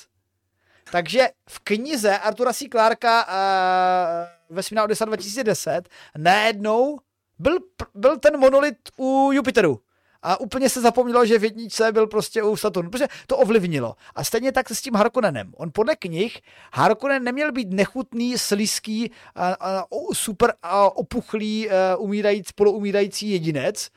[0.92, 2.66] takže v knize Artura C.
[2.72, 7.00] Clarka uh, Vesmírná Odisa 2010 najednou
[7.40, 7.58] byl,
[7.96, 9.80] byl ten monolit u Jupiteru.
[10.22, 13.96] A úplně se zapomnělo, že v jedničce byl prostě u Saturnu, protože to ovlivnilo.
[14.16, 15.54] A stejně tak s tím Harkonnenem.
[15.58, 16.42] On podle knih,
[16.74, 23.90] Harkonnen neměl být nechutný, slizký, a, a, super a opuchlý, a, umírající, poloumírající jedinec,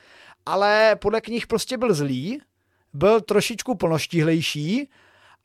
[0.46, 2.40] ale podle knih prostě byl zlý,
[2.92, 4.88] byl trošičku plnoštíhlejší,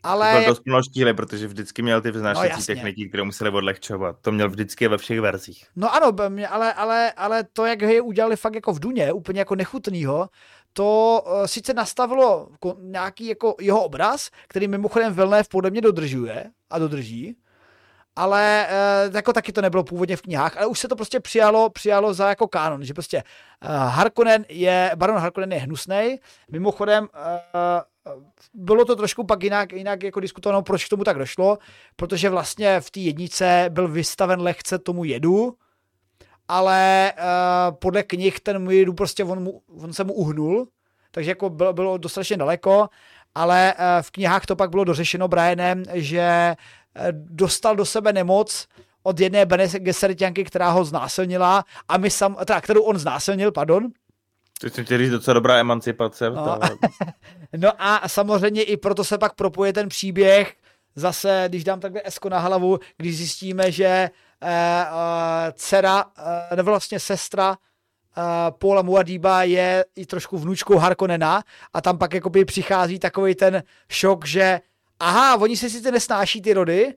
[0.04, 0.34] ale...
[0.34, 4.16] Byl dost množství, protože vždycky měl ty vznášecí no, techniky, které museli odlehčovat.
[4.22, 5.68] To měl vždycky ve všech verzích.
[5.76, 6.14] No ano,
[6.50, 10.30] ale, ale, ale to, jak je udělali fakt jako v Duně, úplně jako nechutnýho,
[10.74, 12.50] to uh, sice nastavilo
[12.80, 17.38] nějaký jako jeho obraz, který mimochodem Villeneuve podle mě dodržuje a dodrží,
[18.16, 18.68] ale
[19.08, 22.14] uh, jako taky to nebylo původně v knihách, ale už se to prostě přijalo, přijalo
[22.14, 23.24] za jako kánon, že prostě
[23.64, 26.20] uh, Harkonnen je, Baron Harkonnen je hnusný.
[26.52, 27.10] Mimochodem uh,
[28.54, 31.58] bylo to trošku pak jinak, jinak jako diskutováno, proč k tomu tak došlo,
[31.96, 35.58] protože vlastně v té jednice byl vystaven lehce tomu jedu,
[36.48, 40.68] ale uh, podle knih ten mu jedu prostě on, mu, on se mu uhnul,
[41.12, 42.90] takže jako bylo, bylo dostatečně daleko,
[43.36, 46.56] ale uh, v knihách to pak bylo dořešeno Brianem, že
[46.96, 48.68] Eh, dostal do sebe nemoc
[49.04, 49.68] od jedné Bene
[50.46, 53.92] která ho znásilnila, a my sam, teda, kterou on znásilnil, pardon.
[54.62, 56.30] To jsem chtěl říct docela dobrá emancipace.
[56.30, 56.60] No.
[57.58, 60.56] no a samozřejmě i proto se pak propoje ten příběh,
[60.96, 64.10] zase, když dám takhle esko na hlavu, když zjistíme, že eh,
[64.42, 66.06] eh, dcera,
[66.52, 67.58] eh, nebo vlastně sestra
[68.18, 68.22] eh,
[68.52, 74.26] Paula Muadiba je i trošku vnučkou Harkonena a tam pak jakoby přichází takový ten šok,
[74.26, 74.62] že
[75.00, 76.94] aha, oni se sice nesnáší ty rody,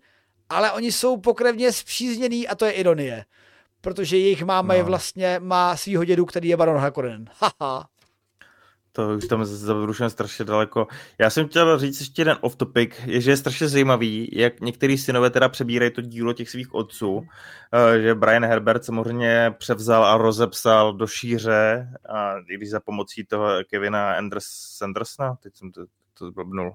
[0.48, 3.24] ale oni jsou pokrevně zpřízněný a to je ironie.
[3.80, 4.74] Protože jejich máma no.
[4.74, 7.24] je vlastně, má svýho dědu, který je Baron Harkonnen.
[7.60, 7.88] Haha.
[8.92, 10.86] To už tam zavrušujeme strašně daleko.
[11.18, 15.30] Já jsem chtěl říct ještě jeden off-topic, je, že je strašně zajímavý, jak některý synové
[15.30, 17.26] teda přebírají to dílo těch svých otců,
[17.72, 23.24] eh, že Brian Herbert samozřejmě převzal a rozepsal do šíře, a i když za pomocí
[23.24, 24.46] toho Kevina Anders,
[24.82, 25.84] Andersona, teď jsem to,
[26.18, 26.72] to zblbnul,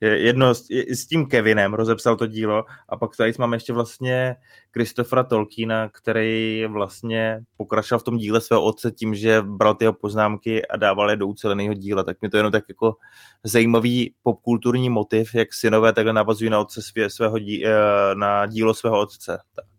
[0.00, 4.36] jedno s, s tím Kevinem rozepsal to dílo a pak tady máme ještě vlastně
[4.70, 9.92] Kristofra Tolkiena, který vlastně pokračoval v tom díle svého otce tím, že bral ty jeho
[9.92, 12.02] poznámky a dával je do uceleného díla.
[12.02, 12.96] Tak mi to jenom tak jako
[13.44, 17.70] zajímavý popkulturní motiv, jak synové takhle navazují na, otce svě, svého dí, eh,
[18.14, 19.38] na dílo svého otce.
[19.54, 19.75] Tak.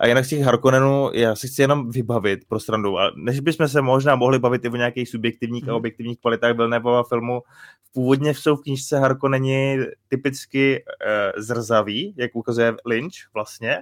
[0.00, 2.98] A jinak z těch Harkonnenů já si chci jenom vybavit pro strandu.
[2.98, 5.72] A než bychom se možná mohli bavit i o nějakých subjektivních hmm.
[5.72, 7.42] a objektivních kvalitách Villeneuveova filmu,
[7.92, 9.78] původně jsou v knižce Harkonneni
[10.08, 13.78] typicky uh, zrzaví, jak ukazuje Lynch vlastně.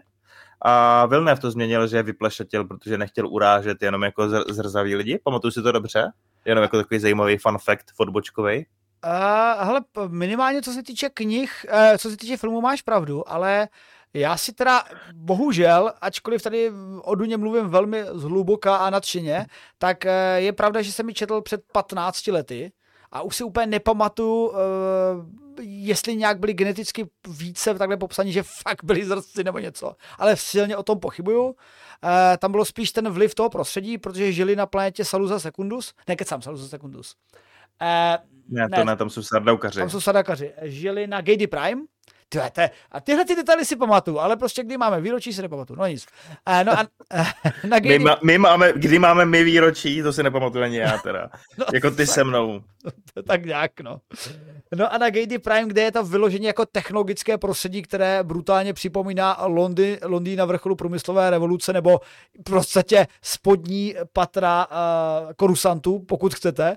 [0.62, 5.18] A Villeneuve to změnil, že je vyplešatil, protože nechtěl urážet jenom jako zrzavý lidi.
[5.24, 6.10] Pamatuju si to dobře?
[6.44, 8.66] Jenom jako takový zajímavý fun fact fotbočkový.
[9.04, 13.68] Uh, hele, minimálně co se týče knih, uh, co se týče filmu máš pravdu, ale
[14.14, 16.72] já si teda, bohužel, ačkoliv tady
[17.02, 19.46] o Duně mluvím velmi zhluboka a nadšeně,
[19.78, 22.72] tak eh, je pravda, že jsem mi četl před 15 lety
[23.12, 24.58] a už si úplně nepamatuju, eh,
[25.60, 30.76] jestli nějak byli geneticky více takhle popsaní, že fakt byli zrstci nebo něco, ale silně
[30.76, 31.54] o tom pochybuju.
[32.04, 36.16] Eh, tam bylo spíš ten vliv toho prostředí, protože žili na planetě Saluza Secundus, ne,
[36.16, 37.14] kecám, Saluza Secundus.
[38.48, 39.78] Ne, to ne, tam jsou sardaukaři.
[39.78, 40.52] Tam jsou sardaukaři.
[40.62, 41.82] Žili na Gady Prime,
[42.28, 45.78] Tyhle, te, a tyhle ty detaily si pamatuju, ale prostě kdy máme výročí, si nepamatuju.
[45.78, 46.06] No nic.
[46.46, 46.86] A, no a,
[47.68, 51.30] na my, ma, my, máme, kdy máme my výročí, to si nepamatuju ani já teda.
[51.58, 52.60] no, jako ty tak, se mnou.
[53.26, 54.00] tak nějak, no.
[54.76, 59.36] No a na Gady Prime, kde je to vyložení jako technologické prostředí, které brutálně připomíná
[59.46, 62.00] Londýn, Londýn na vrcholu průmyslové revoluce, nebo
[62.40, 66.76] v podstatě spodní patra uh, korusantů, pokud chcete,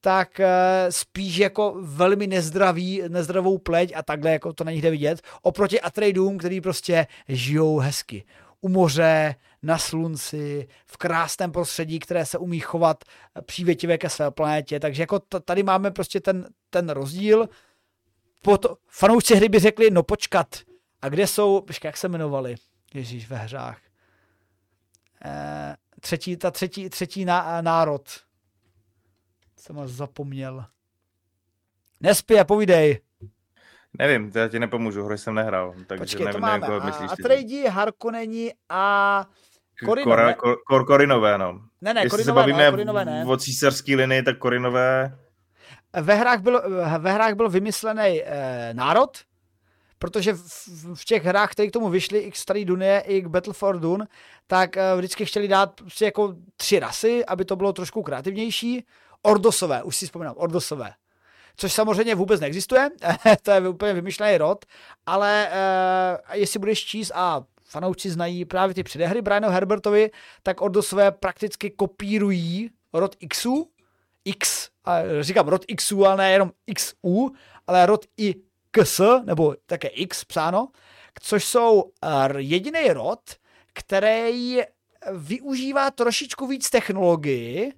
[0.00, 0.46] tak eh,
[0.90, 5.80] spíš jako velmi nezdravý, nezdravou pleť a takhle jako to na nich jde vidět, oproti
[5.80, 8.24] Atreidům, který prostě žijou hezky.
[8.60, 13.04] u moře, na slunci, v krásném prostředí, které se umí chovat
[13.46, 14.80] přívětivě ke své planetě.
[14.80, 17.48] Takže jako tady máme prostě ten, ten rozdíl.
[18.42, 20.56] Pot, fanoušci hry by řekli, no počkat,
[21.02, 22.54] a kde jsou, jak se jmenovali,
[22.94, 23.80] Ježíš, ve hřách.
[25.24, 28.08] E, třetí, ta třetí, třetí ná, národ.
[29.60, 30.64] Jsem vás zapomněl.
[32.00, 33.00] Nespě, povídej.
[33.98, 36.68] Nevím, já ti nepomůžu, hry jsem nehrál, takže Počkej, nevím, to máme.
[36.68, 37.10] nevím, myslíš.
[37.12, 39.26] A Trejdi, Harkoneni a
[39.84, 40.34] Korinové.
[40.34, 41.60] Kor, kor, korinové, no.
[41.80, 43.24] Ne, ne, Jestli korinové se bavíme ne, korinové ne.
[43.26, 45.18] o císařský linii, tak korinové...
[46.00, 46.62] Ve hrách byl,
[46.98, 49.18] ve hrách byl vymyslený eh, národ,
[49.98, 53.26] protože v, v těch hrách, které k tomu vyšly, i k Starý Dunie, i k
[53.26, 54.06] Battle for Dune,
[54.46, 58.86] tak eh, vždycky chtěli dát prostě jako tři rasy, aby to bylo trošku kreativnější.
[59.22, 60.92] Ordosové, už si vzpomínám, Ordosové.
[61.56, 62.90] Což samozřejmě vůbec neexistuje,
[63.42, 64.64] to je úplně vymyšlený rod,
[65.06, 70.10] ale eh, jestli budeš číst a fanoušci znají právě ty předehry Brianu Herbertovi,
[70.42, 73.70] tak Ordosové prakticky kopírují rod Xu,
[74.24, 77.30] X, a říkám rod Xu, ale ne jenom XU,
[77.66, 78.34] ale rod i
[78.70, 80.68] KS, nebo také X psáno,
[81.20, 81.92] což jsou
[82.36, 83.20] jediný rod,
[83.72, 84.60] který
[85.12, 87.72] využívá trošičku víc technologii,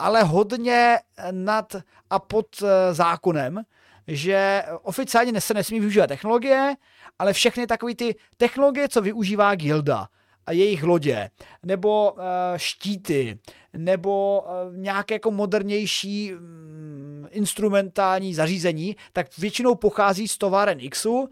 [0.00, 0.98] ale hodně
[1.30, 1.76] nad
[2.10, 3.60] a pod eh, zákonem,
[4.06, 6.74] že oficiálně se nesmí využívat technologie,
[7.18, 10.08] ale všechny takové ty technologie, co využívá Gilda
[10.46, 11.30] a jejich lodě,
[11.62, 12.18] nebo uh,
[12.56, 13.38] štíty,
[13.72, 14.44] nebo
[14.76, 21.28] nějaké jako modernější um, instrumentální zařízení, tak většinou pochází z továren Xu,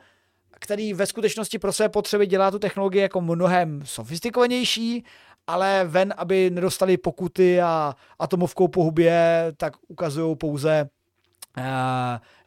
[0.61, 5.05] který ve skutečnosti pro své potřeby dělá tu technologii jako mnohem sofistikovanější,
[5.49, 10.89] ale ven, aby nedostali pokuty a atomovkou pohubě, tak ukazují pouze
[11.59, 11.65] uh,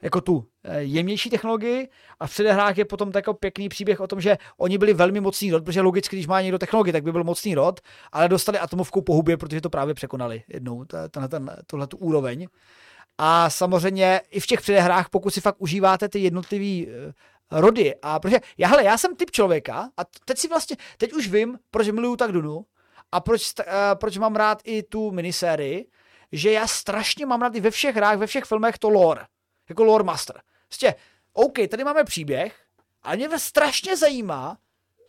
[0.02, 4.22] jako tu Eh, jemnější technologii a v předehrách je potom takový pěkný příběh o tom,
[4.22, 7.24] že oni byli velmi mocný rod, protože logicky, když má někdo technologii, tak by byl
[7.24, 7.80] mocný rod,
[8.12, 10.86] ale dostali atomovkou po hubě, protože to právě překonali jednou,
[11.68, 12.48] tuhle tu úroveň.
[13.18, 17.14] A samozřejmě i v těch předehrách, pokud si fakt užíváte ty jednotlivý eh,
[17.52, 21.28] rody, a protože já, hele, já jsem typ člověka a teď si vlastně, teď už
[21.28, 22.66] vím, proč miluju tak Dunu
[23.12, 25.86] a proč, uh, proč mám rád i tu minisérii,
[26.32, 29.26] že já strašně mám rád i ve všech hrách, ve všech filmech to lore,
[29.70, 30.42] jako lore master.
[30.68, 30.96] Prostě,
[31.34, 32.56] OK, tady máme příběh,
[33.04, 34.58] ale mě strašně zajímá,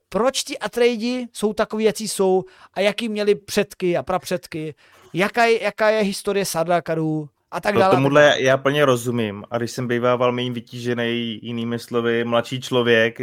[0.09, 4.75] proč ty Atreidi jsou takový, jaký jsou a jaký měli předky a prapředky,
[5.13, 7.95] jaká je, jaká je historie Sardakarů a tak dále.
[7.95, 13.19] Tomuhle já plně rozumím a když jsem býval méně vytížený jinými slovy, mladší člověk,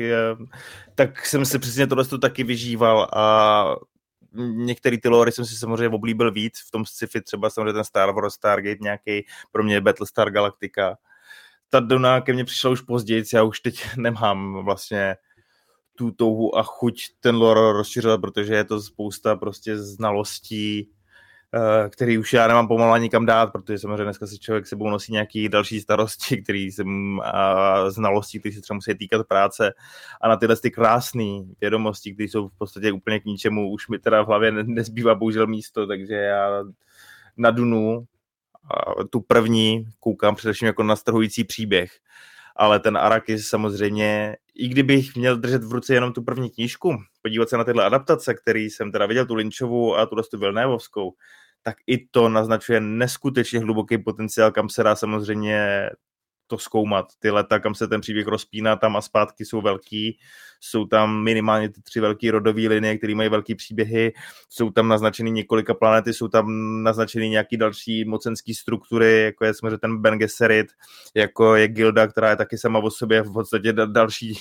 [0.95, 3.65] tak jsem se přesně tohle taky vyžíval a
[4.37, 8.11] některé ty lory jsem si samozřejmě oblíbil víc, v tom sci-fi třeba samozřejmě ten Star
[8.11, 10.97] Wars, Stargate nějaký, pro mě Battlestar Galactica.
[11.69, 15.15] Ta Dona ke mně přišla už později, já už teď nemám vlastně
[15.95, 20.89] tu touhu a chuť ten lore rozšiřovat, protože je to spousta prostě znalostí,
[21.89, 25.11] který už já nemám pomalu ani kam dát, protože samozřejmě dneska si člověk sebou nosí
[25.11, 26.83] nějaký další starosti, který se,
[27.23, 29.73] a znalosti, které se třeba musí týkat práce
[30.21, 33.99] a na tyhle ty krásné vědomosti, které jsou v podstatě úplně k ničemu, už mi
[33.99, 36.63] teda v hlavě nezbývá bohužel místo, takže já
[37.37, 38.05] na Dunu
[39.09, 41.91] tu první koukám především jako na strhující příběh.
[42.55, 47.49] Ale ten Arakis samozřejmě, i kdybych měl držet v ruce jenom tu první knížku, podívat
[47.49, 51.13] se na tyhle adaptace, který jsem teda viděl, tu Lynchovu a tu tu Vilnévovskou,
[51.63, 55.89] tak i to naznačuje neskutečně hluboký potenciál, kam se dá samozřejmě
[56.49, 57.05] to zkoumat.
[57.19, 60.19] Ty leta, kam se ten příběh rozpíná, tam a zpátky jsou velký.
[60.61, 64.13] Jsou tam minimálně ty tři velké rodové linie, které mají velké příběhy.
[64.49, 66.47] Jsou tam naznačeny několika planety, jsou tam
[66.83, 70.67] naznačeny nějaké další mocenské struktury, jako je samozřejmě ten Ben Gesserit,
[71.15, 74.33] jako je Gilda, která je taky sama o sobě v podstatě další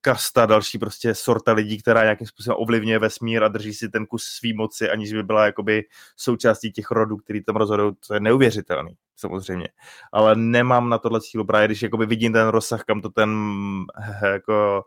[0.00, 4.24] kasta, další prostě sorta lidí, která nějakým způsobem ovlivňuje vesmír a drží si ten kus
[4.24, 5.84] svý moci, aniž by byla jakoby
[6.16, 7.92] součástí těch rodů, který tam rozhodují.
[8.08, 9.68] To je neuvěřitelný, samozřejmě.
[10.12, 13.30] Ale nemám na tohle cílu právě, když jakoby vidím ten rozsah, kam to ten
[14.22, 14.84] eh, jako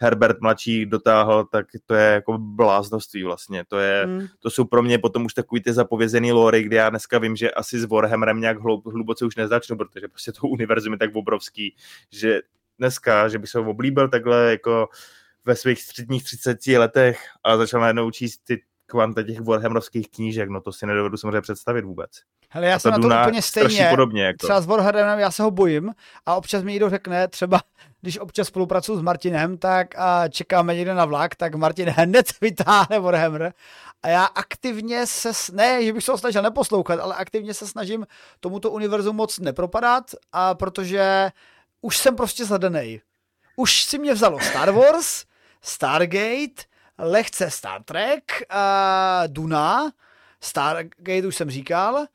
[0.00, 3.64] Herbert mladší dotáhl, tak to je jako bláznoství vlastně.
[3.68, 4.26] To, je, hmm.
[4.38, 7.50] to jsou pro mě potom už takový ty zapovězený lory, kde já dneska vím, že
[7.50, 11.74] asi s Warhammerem nějak hluboce už nezačnu, protože prostě to univerzum je tak obrovský,
[12.10, 12.40] že
[12.78, 14.88] dneska, že by se ho oblíbil takhle jako
[15.44, 20.60] ve svých středních 30 letech a začal najednou číst ty kvanta těch Warhammerovských knížek, no
[20.60, 22.10] to si nedovedu samozřejmě představit vůbec.
[22.50, 23.86] Hele, já jsem na to úplně stejně.
[23.90, 24.46] Podobně, jako.
[24.46, 25.92] Třeba s Warhammerem já se ho bojím
[26.26, 27.60] a občas mi někdo řekne, třeba
[28.00, 32.98] když občas spolupracuju s Martinem, tak a čekáme někde na vlak, tak Martin hned vytáhne
[33.00, 33.52] Warhammer
[34.02, 38.06] a já aktivně se, ne, že bych se ho snažil neposlouchat, ale aktivně se snažím
[38.40, 41.30] tomuto univerzu moc nepropadat, a protože
[41.86, 43.00] už jsem prostě zadanej.
[43.56, 45.24] Už si mě vzalo Star Wars,
[45.62, 46.62] Stargate,
[46.98, 48.22] lehce Star Trek,
[48.52, 49.92] uh, Duna,
[50.40, 52.06] Stargate už jsem říkal,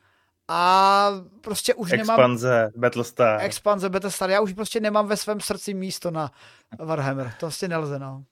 [0.48, 1.11] a
[1.41, 2.19] prostě už Expanze, nemám...
[2.19, 3.41] Expanze, Battlestar.
[3.41, 4.30] Expanze, Battlestar.
[4.30, 6.31] Já už prostě nemám ve svém srdci místo na
[6.80, 7.27] Warhammer.
[7.39, 8.23] To prostě nelze, no.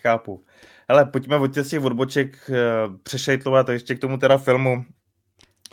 [0.00, 0.44] Chápu.
[0.88, 4.84] Ale pojďme od těch odboček uh, přešejtlovat ještě k tomu teda filmu.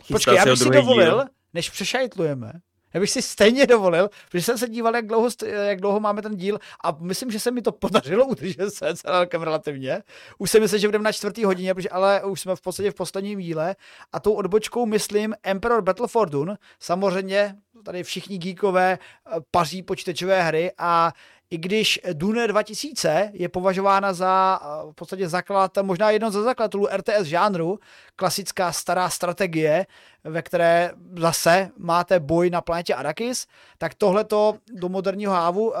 [0.02, 1.24] Chystá Počkej, já bych si dovolil, díl.
[1.54, 2.52] než přešajtlujeme,
[2.94, 6.36] já bych si stejně dovolil, protože jsem se díval, jak dlouho, jak dlouho máme ten
[6.36, 10.02] díl a myslím, že se mi to podařilo udržet se celkem relativně.
[10.38, 12.94] Už jsem myslel, že budeme na čtvrtý hodině, protože, ale už jsme v podstatě v
[12.94, 13.76] posledním díle
[14.12, 16.56] a tou odbočkou myslím Emperor Battle for Dune.
[16.80, 17.54] Samozřejmě
[17.84, 21.12] tady všichni geekové eh, paří počítačové hry a
[21.50, 24.60] i když Dune 2000 je považována za
[24.90, 27.78] v podstatě zakladatel, možná jedno ze zakladatelů RTS žánru,
[28.16, 29.86] klasická stará strategie,
[30.24, 33.46] ve které zase máte boj na planetě Arrakis,
[33.78, 35.76] tak tohleto do moderního hávu uh,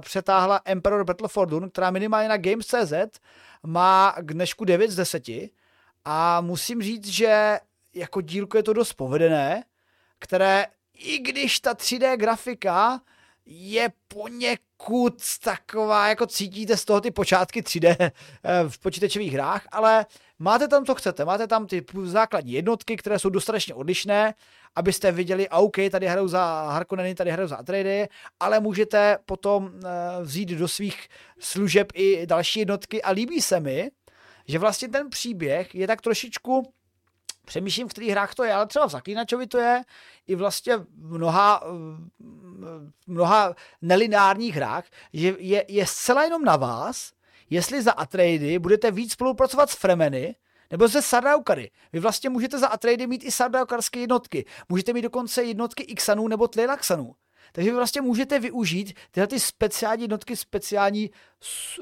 [0.00, 2.92] přetáhla Emperor Battle for Dune, která minimálně na Games.cz
[3.62, 5.24] má k dnešku 9 z 10
[6.04, 7.58] a musím říct, že
[7.94, 9.64] jako dílko je to dost povedené,
[10.18, 13.00] které i když ta 3D grafika
[13.50, 15.14] je poněkud
[15.44, 18.10] taková, jako cítíte z toho ty počátky 3D eh,
[18.68, 20.06] v počítačových hrách, ale
[20.38, 21.24] máte tam, co chcete.
[21.24, 24.34] Máte tam ty základní jednotky, které jsou dostatečně odlišné,
[24.76, 28.08] abyste viděli, OK, tady hrajou za Harkonneny, tady hrajou za Atreidy,
[28.40, 29.88] ale můžete potom eh,
[30.22, 31.08] vzít do svých
[31.38, 33.90] služeb i další jednotky a líbí se mi,
[34.48, 36.72] že vlastně ten příběh je tak trošičku
[37.48, 39.82] přemýšlím, v kterých hrách to je, ale třeba v Zaklínačovi to je,
[40.26, 41.62] i vlastně mnoha,
[43.06, 47.12] mnoha nelinárních hrách, že je, je zcela jenom na vás,
[47.50, 50.34] jestli za Atreidy budete víc spolupracovat s Fremeny,
[50.70, 51.70] nebo ze Sardaukary.
[51.92, 54.44] Vy vlastně můžete za Atreidy mít i Sardaukarské jednotky.
[54.68, 57.14] Můžete mít dokonce jednotky Ixanů nebo Tleilaxanů.
[57.52, 61.10] Takže vy vlastně můžete využít tyhle ty speciální jednotky, speciální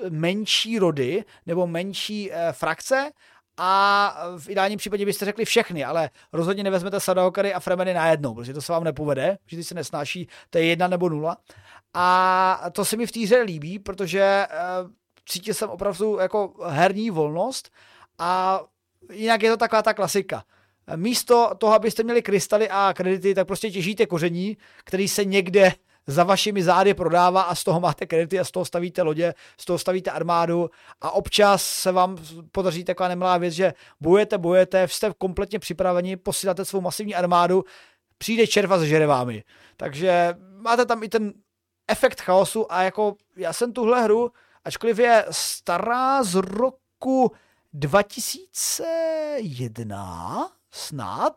[0.08, 3.10] menší rody nebo menší e, frakce
[3.56, 8.54] a v ideálním případě byste řekli všechny, ale rozhodně nevezmete Sadaokary a Fremeny najednou, protože
[8.54, 11.36] to se vám nepovede, že se nesnáší, to je jedna nebo nula.
[11.94, 14.46] A to se mi v té hře líbí, protože
[14.82, 14.90] uh,
[15.28, 17.70] cítil jsem opravdu jako herní volnost
[18.18, 18.60] a
[19.12, 20.44] jinak je to taková ta klasika.
[20.96, 25.72] Místo toho, abyste měli krystaly a kredity, tak prostě těžíte koření, který se někde
[26.06, 29.64] za vašimi zády prodává a z toho máte kredity a z toho stavíte lodě, z
[29.64, 30.70] toho stavíte armádu
[31.00, 32.16] a občas se vám
[32.52, 37.64] podaří taková nemilá věc, že bojujete, bojujete, jste kompletně připraveni, posíláte svou masivní armádu,
[38.18, 39.44] přijde červa se žerevámi.
[39.76, 41.32] Takže máte tam i ten
[41.88, 44.32] efekt chaosu a jako já jsem tuhle hru,
[44.64, 47.32] ačkoliv je stará z roku
[47.72, 51.36] 2001 snad,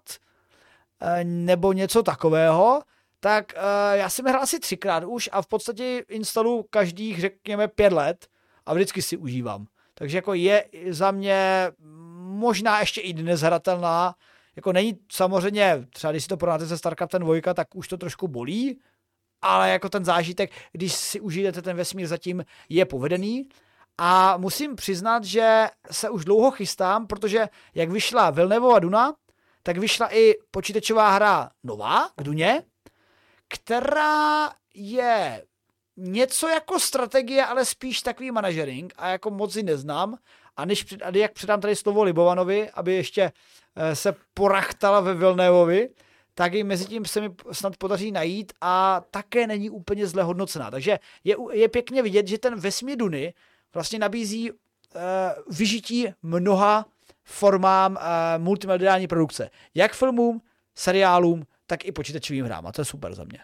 [1.01, 2.81] eh, nebo něco takového,
[3.19, 3.61] tak uh,
[3.97, 8.27] já jsem hrál asi třikrát už a v podstatě instalu každých, řekněme, pět let
[8.65, 9.65] a vždycky si užívám.
[9.93, 11.71] Takže jako je za mě
[12.19, 14.15] možná ještě i dnes hratelná,
[14.55, 18.27] jako není samozřejmě, třeba když si to porovnáte se StarCraftem 2, tak už to trošku
[18.27, 18.79] bolí,
[19.41, 23.49] ale jako ten zážitek, když si užijete ten vesmír zatím, je povedený.
[23.97, 29.13] A musím přiznat, že se už dlouho chystám, protože jak vyšla Vilnevova Duna,
[29.63, 32.63] tak vyšla i počítačová hra nová k Duně,
[33.49, 35.43] která je
[35.97, 40.17] něco jako strategie, ale spíš takový manažering a jako moc si neznám.
[40.57, 43.31] A než a jak předám tady slovo Libovanovi, aby ještě
[43.75, 45.89] eh, se porachtala ve Vilnévovi,
[46.33, 50.71] tak i mezi tím se mi snad podaří najít a také není úplně zle hodnocená.
[50.71, 53.33] Takže je, je pěkně vidět, že ten vesmír Duny
[53.73, 54.57] vlastně nabízí uh,
[55.57, 56.85] vyžití mnoha
[57.23, 59.49] formám uh, multimediální produkce.
[59.75, 60.41] Jak filmům,
[60.75, 63.39] seriálům, tak i počítačovým hrám a to je super za mě.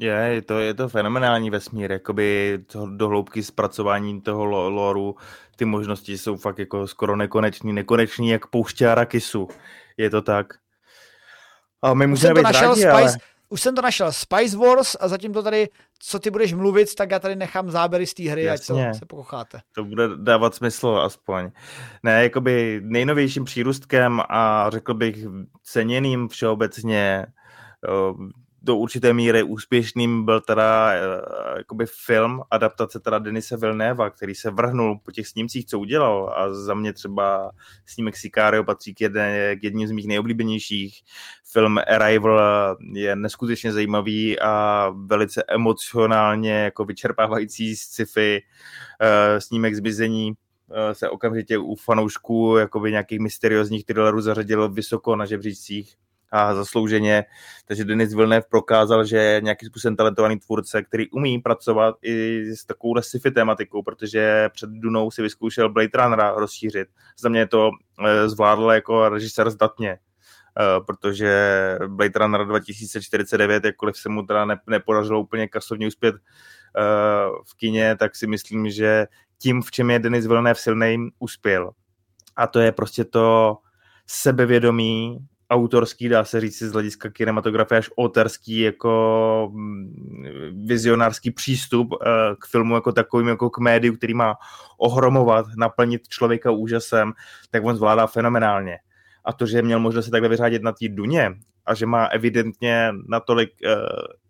[0.00, 5.16] Je, je to, je to fenomenální vesmír, jakoby to dohloubky zpracování toho loru,
[5.56, 9.48] ty možnosti jsou fakt jako skoro nekonečný, nekonečný jak pouště Arakisu.
[9.96, 10.54] Je to tak.
[11.82, 13.16] A my můžeme být rádi, Spice, ale...
[13.48, 15.68] Už jsem to našel, Spice Wars a zatím to tady,
[15.98, 18.88] co ty budeš mluvit, tak já tady nechám záběry z té hry, Jasně.
[18.88, 19.60] ať to se pokocháte.
[19.72, 21.50] To bude dávat smysl aspoň.
[22.02, 25.16] Ne, jakoby nejnovějším přírůstkem a řekl bych
[25.62, 27.26] ceněným všeobecně
[28.66, 34.50] do určité míry úspěšným byl teda uh, jakoby film, adaptace teda Denise Vilnéva, který se
[34.50, 37.50] vrhnul po těch snímcích, co udělal a za mě třeba
[37.86, 41.02] snímek Sicario patří k, jedné, k jedním z mých nejoblíbenějších.
[41.52, 48.42] Film Arrival je neskutečně zajímavý a velice emocionálně jako vyčerpávající sci-fi.
[49.00, 55.26] Uh, snímek Zmizení uh, se okamžitě u fanoušků jakoby nějakých mysteriózních thrillerů zařadil vysoko na
[55.26, 55.96] žebříčcích
[56.32, 57.24] a zaslouženě.
[57.66, 62.64] Takže Denis Villeneuve prokázal, že je nějakým způsobem talentovaný tvůrce, který umí pracovat i s
[62.64, 66.88] takovou sci-fi tématikou, protože před Dunou si vyzkoušel Blade Runnera rozšířit.
[67.18, 67.70] Za mě to
[68.06, 75.20] eh, zvládl jako režisér zdatně, eh, protože Blade Runner 2049, jakkoliv se mu teda nepodařilo
[75.20, 76.20] úplně kasovně uspět eh,
[77.46, 79.06] v kině, tak si myslím, že
[79.38, 81.70] tím, v čem je Denis Villeneuve silný, uspěl.
[82.36, 83.56] A to je prostě to
[84.06, 85.18] sebevědomí,
[85.50, 92.06] autorský, dá se říct z hlediska kinematografie, až oterský jako mm, vizionářský přístup eh,
[92.40, 94.34] k filmu jako takovým, jako k médiu, který má
[94.78, 97.12] ohromovat, naplnit člověka úžasem,
[97.50, 98.78] tak on zvládá fenomenálně.
[99.24, 101.34] A to, že měl možnost se takhle vyřádit na té duně
[101.66, 103.72] a že má evidentně natolik uh,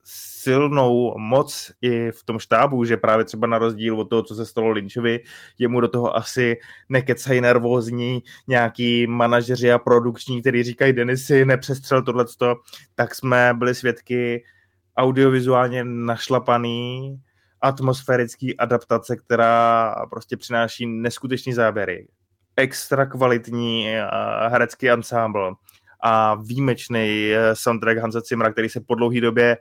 [0.08, 4.46] silnou moc i v tom štábu, že právě třeba na rozdíl od toho, co se
[4.46, 5.20] stalo Lynchovi,
[5.58, 6.56] jemu do toho asi
[6.88, 12.54] nekecají nervózní nějaký manažeři a produkční, který říkají Denisy, nepřestřel tohleto,
[12.94, 14.44] tak jsme byli svědky
[14.96, 17.16] audiovizuálně našlapaný
[17.60, 22.08] atmosférický adaptace, která prostě přináší neskutečný záběry.
[22.56, 24.04] Extra kvalitní eh,
[24.48, 25.52] herecký ensemble
[26.00, 29.56] a výjimečný eh, soundtrack Hansa Zimmera, který se po dlouhé době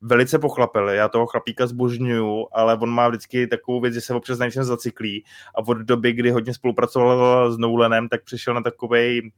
[0.00, 0.88] velice pochlapil.
[0.88, 4.64] Já toho chlapíka zbožňuju, ale on má vždycky takovou věc, že se občas na něčem
[4.64, 5.24] zacyklí
[5.54, 9.30] a od doby, kdy hodně spolupracoval s Nolanem, tak přišel na takový uh,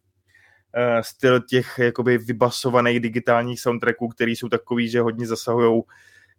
[1.00, 5.82] styl těch jakoby vybasovaných digitálních soundtracků, který jsou takový, že hodně zasahují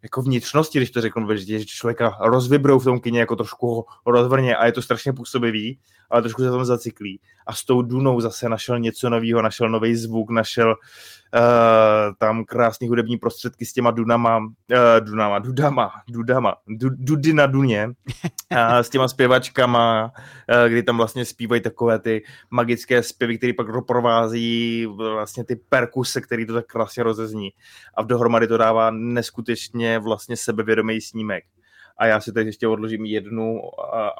[0.04, 4.66] jako vnitřnosti, když to řeknu, že člověka rozvibrou v tom kině jako trošku rozvrně a
[4.66, 5.80] je to strašně působivý,
[6.10, 7.20] ale trošku se tam zacyklí.
[7.48, 12.88] A s tou Dunou zase našel něco nového, našel nový zvuk, našel uh, tam krásný
[12.88, 14.46] hudební prostředky s těma Dunama, uh,
[15.00, 21.26] Dunama, Dudama, Dudama, du, Dudy na Duně, uh, s těma zpěvačkama, uh, kdy tam vlastně
[21.26, 27.04] zpívají takové ty magické zpěvy, které pak doprovází vlastně ty perkuse, který to tak krásně
[27.04, 27.50] rozezní.
[27.98, 31.44] A v dohromady to dává neskutečně vlastně sebevědomý snímek
[31.98, 33.62] a já si teď ještě odložím jednu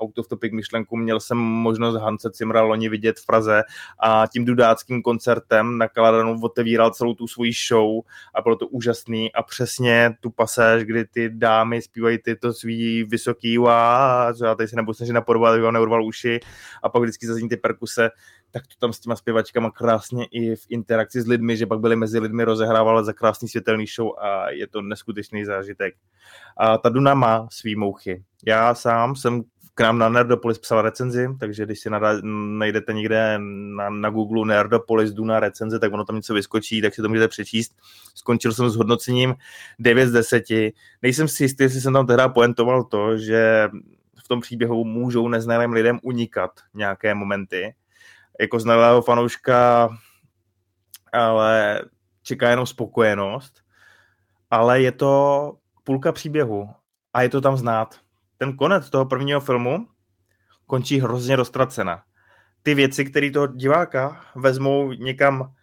[0.02, 0.98] out of topic myšlenku.
[0.98, 3.64] Měl jsem možnost Hance Cimra loni vidět v Praze
[4.00, 8.02] a tím dudáckým koncertem na Kaladanu otevíral celou tu svoji show
[8.36, 9.34] a bylo to úžasný.
[9.34, 14.76] A přesně tu pasáž, kdy ty dámy zpívají tyto svý vysoký a já tady se
[14.76, 16.40] nebudu snažit napodobovat, aby vám neurval uši.
[16.84, 18.10] A pak vždycky zazní ty perkuse,
[18.54, 21.96] tak to tam s těma zpěvačkama krásně i v interakci s lidmi, že pak byli
[21.96, 25.96] mezi lidmi rozehrávali za krásný světelný show a je to neskutečný zážitek.
[26.58, 28.24] A ta Duna má svý mouchy.
[28.46, 29.44] Já sám jsem
[29.76, 32.14] k nám na Nerdopolis psal recenzi, takže když si nada,
[32.58, 33.40] najdete někde
[33.78, 37.28] na, na Google Nerdopolis Duna recenze, tak ono tam něco vyskočí, tak si to můžete
[37.28, 37.76] přečíst.
[38.16, 39.36] Skončil jsem s hodnocením
[39.80, 40.44] 9 z 10.
[41.02, 43.70] Nejsem si jistý, jestli jsem tam teda poentoval to, že
[44.24, 47.74] v tom příběhu můžou neznalým lidem unikat nějaké momenty,
[48.40, 49.90] jako znalého fanouška,
[51.14, 51.82] ale
[52.24, 53.62] čeká jenom spokojenost.
[54.52, 55.54] Ale je to
[55.84, 56.70] půlka příběhu
[57.14, 57.96] a je to tam znát.
[58.38, 59.88] Ten konec toho prvního filmu
[60.68, 62.04] končí hrozně roztracena.
[62.64, 65.54] Ty věci, které toho diváka vezmou někam,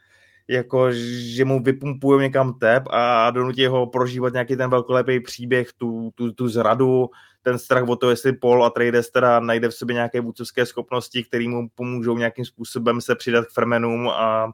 [0.48, 6.10] jako že mu vypumpují někam tep a donutí ho prožívat nějaký ten velkolepý příběh, tu,
[6.14, 7.10] tu, tu zradu,
[7.42, 11.48] ten strach o to, jestli Paul Atreides teda najde v sobě nějaké vůdcovské schopnosti, které
[11.48, 14.52] mu pomůžou nějakým způsobem se přidat k Fremenům a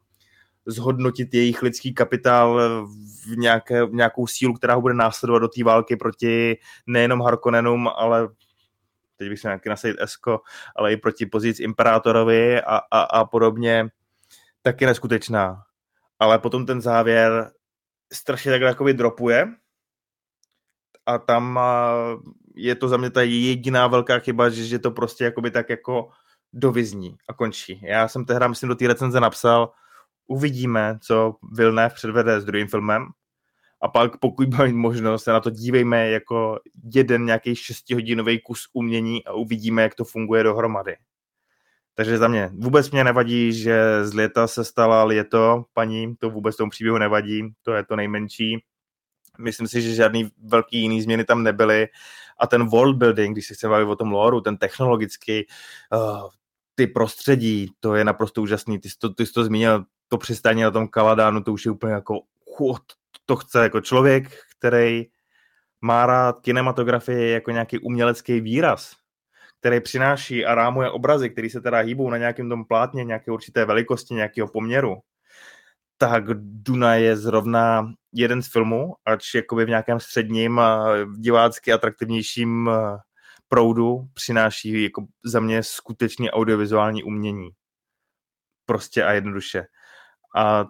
[0.66, 2.60] zhodnotit jejich lidský kapitál
[3.26, 6.56] v, nějaké, v nějakou sílu, která ho bude následovat do té války proti
[6.86, 8.28] nejenom Harkonnenům, ale
[9.16, 10.40] teď bych se nějaký nasadit Esko,
[10.76, 13.88] ale i proti pozic Imperátorovi a, a, a podobně,
[14.62, 15.62] taky neskutečná.
[16.18, 17.50] Ale potom ten závěr
[18.12, 19.48] strašně takhle jakoby dropuje
[21.06, 21.60] a tam
[22.56, 26.08] je to za mě ta jediná velká chyba, že, že to prostě jakoby tak jako
[26.52, 27.80] dovyzní a končí.
[27.84, 29.72] Já jsem tehdy, myslím, do té recenze napsal,
[30.26, 33.06] uvidíme, co Villeneuve předvede s druhým filmem
[33.82, 36.58] a pak pokud bude možnost, se na to dívejme jako
[36.94, 40.96] jeden nějaký šestihodinový kus umění a uvidíme, jak to funguje dohromady.
[41.94, 46.56] Takže za mě vůbec mě nevadí, že z léta se stala léto, paní, to vůbec
[46.56, 48.64] tomu příběhu nevadí, to je to nejmenší.
[49.38, 51.88] Myslím si, že žádný velký jiný změny tam nebyly
[52.38, 55.46] a ten world building, když se chceme bavit o tom loru, ten technologický,
[55.92, 56.28] uh,
[56.74, 58.78] ty prostředí, to je naprosto úžasný.
[58.78, 61.70] Ty jsi to, ty jsi to zmínil, to přistání na tom Kaladánu, to už je
[61.70, 62.20] úplně jako,
[62.56, 62.82] chod,
[63.26, 65.06] to chce jako člověk, který
[65.80, 68.92] má rád kinematografii jako nějaký umělecký výraz,
[69.60, 73.64] který přináší a rámuje obrazy, které se teda hýbou na nějakém tom plátně, nějaké určité
[73.64, 74.96] velikosti, nějakého poměru,
[75.98, 80.60] tak Duna je zrovna jeden z filmů, ač jakoby v nějakém středním
[81.18, 82.70] divácky atraktivnějším
[83.48, 87.50] proudu přináší jako za mě skutečně audiovizuální umění.
[88.66, 89.64] Prostě a jednoduše.
[90.36, 90.66] A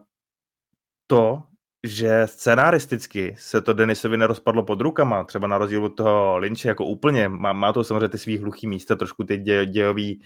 [1.07, 1.43] to,
[1.83, 6.85] že scenaristicky se to Denisovi nerozpadlo pod rukama, třeba na rozdíl od toho Lynche jako
[6.85, 10.23] úplně, má, má to samozřejmě ty svých hluchý místa, trošku ty dě, dějový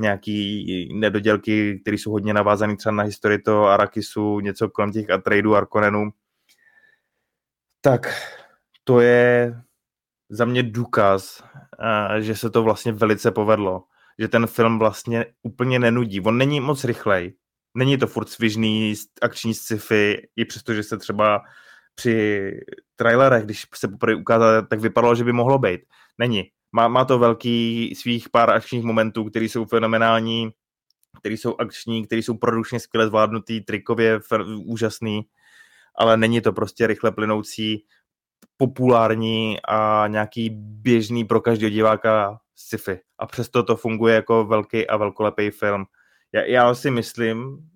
[0.00, 5.56] nějaký nedodělky, které jsou hodně navázané třeba na historii toho Arakisu, něco kolem těch Atreidu,
[5.56, 6.10] Arkonenu,
[7.80, 8.14] tak
[8.84, 9.54] to je
[10.30, 11.44] za mě důkaz,
[12.18, 13.84] že se to vlastně velice povedlo.
[14.18, 16.20] Že ten film vlastně úplně nenudí.
[16.20, 17.34] On není moc rychlej.
[17.74, 21.42] Není to furt svižný akční sci-fi, i přesto, že se třeba
[21.94, 22.50] při
[22.96, 25.80] trailerech, když se poprvé ukázal, tak vypadalo, že by mohlo být.
[26.18, 26.50] Není.
[26.72, 30.50] Má, má to velký svých pár akčních momentů, které jsou fenomenální,
[31.18, 34.20] které jsou akční, které jsou produkčně skvěle zvládnutý, trikově
[34.64, 35.22] úžasný,
[35.98, 37.84] ale není to prostě rychle plynoucí,
[38.56, 43.00] populární a nějaký běžný pro každého diváka sci-fi.
[43.18, 45.84] A přesto to funguje jako velký a velkolepý film.
[46.32, 47.68] Já, já si myslím,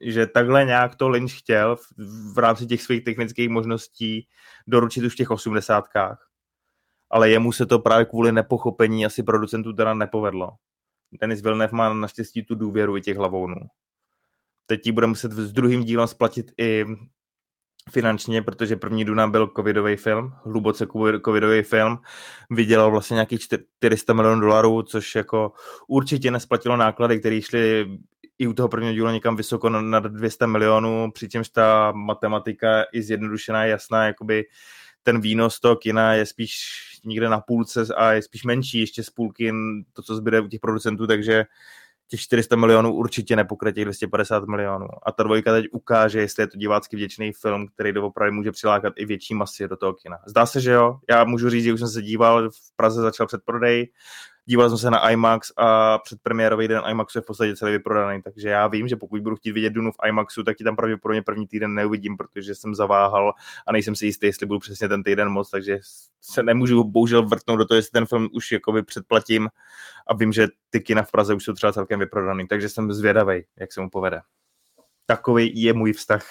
[0.00, 1.86] že takhle nějak to Lynch chtěl v,
[2.34, 4.28] v rámci těch svých technických možností
[4.66, 6.31] doručit už v těch osmdesátkách.
[7.12, 10.50] Ale jemu se to právě kvůli nepochopení asi producentů teda nepovedlo.
[11.20, 13.56] Denis Villeneuve má naštěstí tu důvěru i těch hlavounů.
[14.66, 16.84] Teď ti bude muset s druhým dílem splatit i
[17.90, 20.86] finančně, protože první Duna byl covidový film, hluboce
[21.24, 21.98] covidový film,
[22.50, 25.52] vydělal vlastně nějakých 400 milionů dolarů, což jako
[25.88, 27.86] určitě nesplatilo náklady, které šly
[28.38, 33.64] i u toho prvního dílu někam vysoko na 200 milionů, přičemž ta matematika i zjednodušená
[33.64, 34.44] je jasná, jakoby
[35.02, 36.54] ten výnos toho kina je spíš
[37.04, 39.52] někde na půlce a je spíš menší ještě z půlky
[39.92, 41.44] to, co zbyde u těch producentů, takže
[42.08, 44.86] těch 400 milionů určitě nepokryje těch 250 milionů.
[45.02, 48.92] A ta dvojka teď ukáže, jestli je to divácky vděčný film, který doopravdy může přilákat
[48.96, 50.18] i větší masy do toho kina.
[50.26, 50.98] Zdá se, že jo.
[51.10, 53.88] Já můžu říct, že už jsem se díval, v Praze začal předprodej,
[54.44, 58.48] díval jsem se na IMAX a předpremiérový den IMAXu je v podstatě celý vyprodaný, takže
[58.48, 61.46] já vím, že pokud budu chtít vidět Dunu v IMAXu, tak ji tam pravděpodobně první
[61.46, 63.32] týden neuvidím, protože jsem zaváhal
[63.66, 65.78] a nejsem si jistý, jestli budu přesně ten týden moc, takže
[66.20, 69.48] se nemůžu bohužel vrtnout do toho, jestli ten film už jakoby předplatím
[70.06, 73.44] a vím, že ty kina v Praze už jsou třeba celkem vyprodaný, takže jsem zvědavý,
[73.60, 74.20] jak se mu povede.
[75.06, 76.24] Takový je můj vztah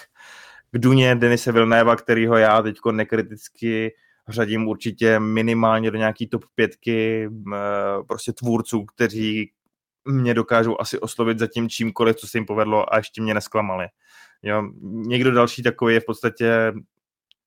[0.70, 3.94] k Duně Denise Vilnéva, kterýho já teď nekriticky
[4.28, 7.30] řadím určitě minimálně do nějaký top pětky
[8.08, 9.52] prostě tvůrců, kteří
[10.04, 13.86] mě dokážou asi oslovit za tím čímkoliv, co se jim povedlo a ještě mě nesklamali.
[14.42, 16.72] Jo, někdo další takový je v podstatě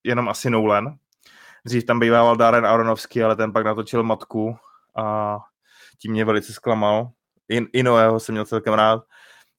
[0.04, 0.96] jenom asi Nolan.
[1.66, 4.56] Dřív tam býval Darren Aronofsky, ale ten pak natočil Matku
[4.98, 5.38] a
[5.98, 7.10] tím mě velice zklamal.
[7.50, 9.04] I, I Noého jsem měl celkem rád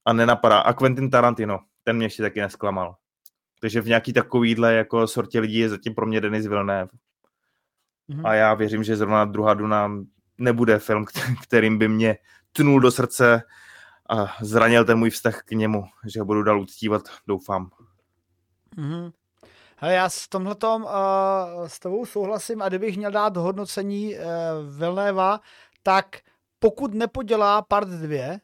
[0.05, 0.59] a nenapadá.
[0.59, 2.97] A Quentin Tarantino, ten mě ještě taky nesklamal.
[3.61, 6.89] Takže v nějaký takovýhle jako sortě lidí je zatím pro mě Denis Villeneuve.
[8.25, 9.91] A já věřím, že zrovna druhá Duna
[10.39, 11.05] nebude film,
[11.43, 12.19] kterým by mě
[12.53, 13.43] tnul do srdce
[14.11, 17.71] a zranil ten můj vztah k němu, že ho budu dál uctívat, doufám.
[18.77, 19.13] Mm-hmm.
[19.77, 20.91] Hele, já s tomhletom uh,
[21.67, 24.23] s tebou souhlasím a kdybych měl dát hodnocení uh,
[24.79, 25.41] Vilnéva,
[25.83, 26.07] tak
[26.59, 28.39] pokud nepodělá part 2,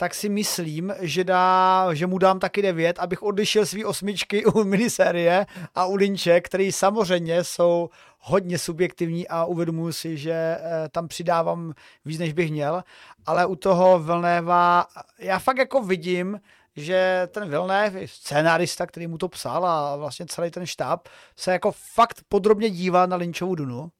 [0.00, 4.64] tak si myslím, že, dá, že mu dám taky devět, abych odlišil svý osmičky u
[4.74, 11.08] minisérie a u Lynče, který samozřejmě jsou hodně subjektivní a uvědomuji si, že eh, tam
[11.08, 11.72] přidávám
[12.04, 12.82] víc, než bych měl,
[13.26, 14.86] ale u toho Vilnéva
[15.18, 16.40] já fakt jako vidím,
[16.76, 21.72] že ten Vilnév, scénárista, který mu to psal a vlastně celý ten štáb, se jako
[21.94, 23.90] fakt podrobně dívá na Lynchovu Dunu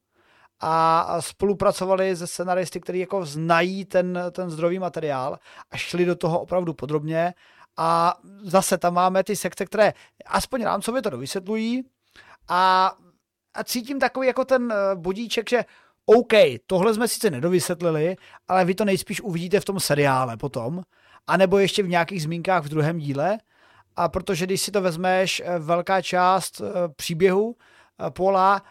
[0.61, 5.39] a spolupracovali se scenaristy, kteří jako znají ten, ten zdrový materiál
[5.71, 7.33] a šli do toho opravdu podrobně.
[7.77, 9.93] A zase tam máme ty sekce, které
[10.25, 11.83] aspoň rámcově to dovysvětlují.
[12.47, 12.91] A,
[13.53, 15.65] a cítím takový jako ten eh, bodíček, že
[16.05, 16.33] OK,
[16.67, 18.15] tohle jsme sice nedovysvětlili,
[18.47, 20.81] ale vy to nejspíš uvidíte v tom seriále potom,
[21.27, 23.37] anebo ještě v nějakých zmínkách v druhém díle,
[23.95, 27.55] a protože když si to vezmeš, eh, velká část eh, příběhu
[28.09, 28.61] Pola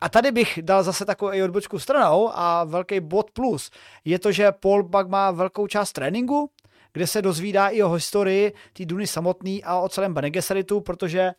[0.00, 3.70] a tady bych dal zase takovou odbočku stranou a velký bod plus
[4.04, 6.50] je to, že Paul Bug má velkou část tréninku,
[6.92, 11.32] kde se dozvídá i o historii té Duny samotný a o celém Bene Gesseritu, protože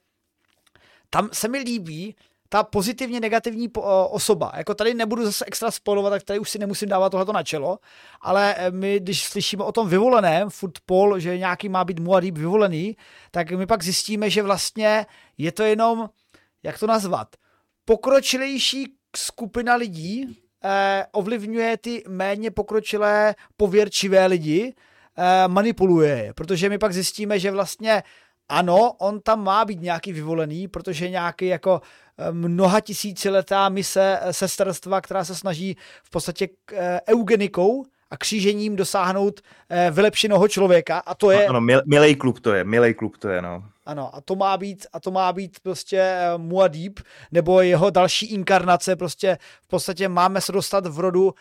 [1.09, 2.15] tam se mi líbí
[2.49, 3.69] ta pozitivně negativní
[4.09, 4.51] osoba.
[4.55, 7.79] Jako tady nebudu zase extra spolovat, tak tady už si nemusím dávat tohleto na čelo,
[8.21, 12.97] ale eh, my, když slyšíme o tom vyvoleném, football, že nějaký má být Muad'Dib vyvolený,
[13.31, 15.05] tak my pak zjistíme, že vlastně
[15.37, 16.09] je to jenom,
[16.63, 17.27] jak to nazvat,
[17.85, 24.73] pokročilejší skupina lidí eh, ovlivňuje ty méně pokročilé pověrčivé lidi,
[25.17, 28.03] eh, manipuluje je, protože my pak zjistíme, že vlastně
[28.49, 31.81] ano, on tam má být nějaký vyvolený, protože nějaký jako
[32.17, 38.75] eh, mnoha tisíciletá mise eh, sesterstva, která se snaží v podstatě eh, eugenikou a křížením
[38.75, 39.41] dosáhnout
[39.91, 40.99] vylepšeného člověka.
[40.99, 41.47] A to je...
[41.47, 44.85] Ano, milý klub to je, milý klub to je, no Ano, a to má být,
[44.93, 46.99] a to má být prostě Muad'Dib,
[47.31, 51.33] nebo jeho další inkarnace, prostě v podstatě máme se dostat v rodu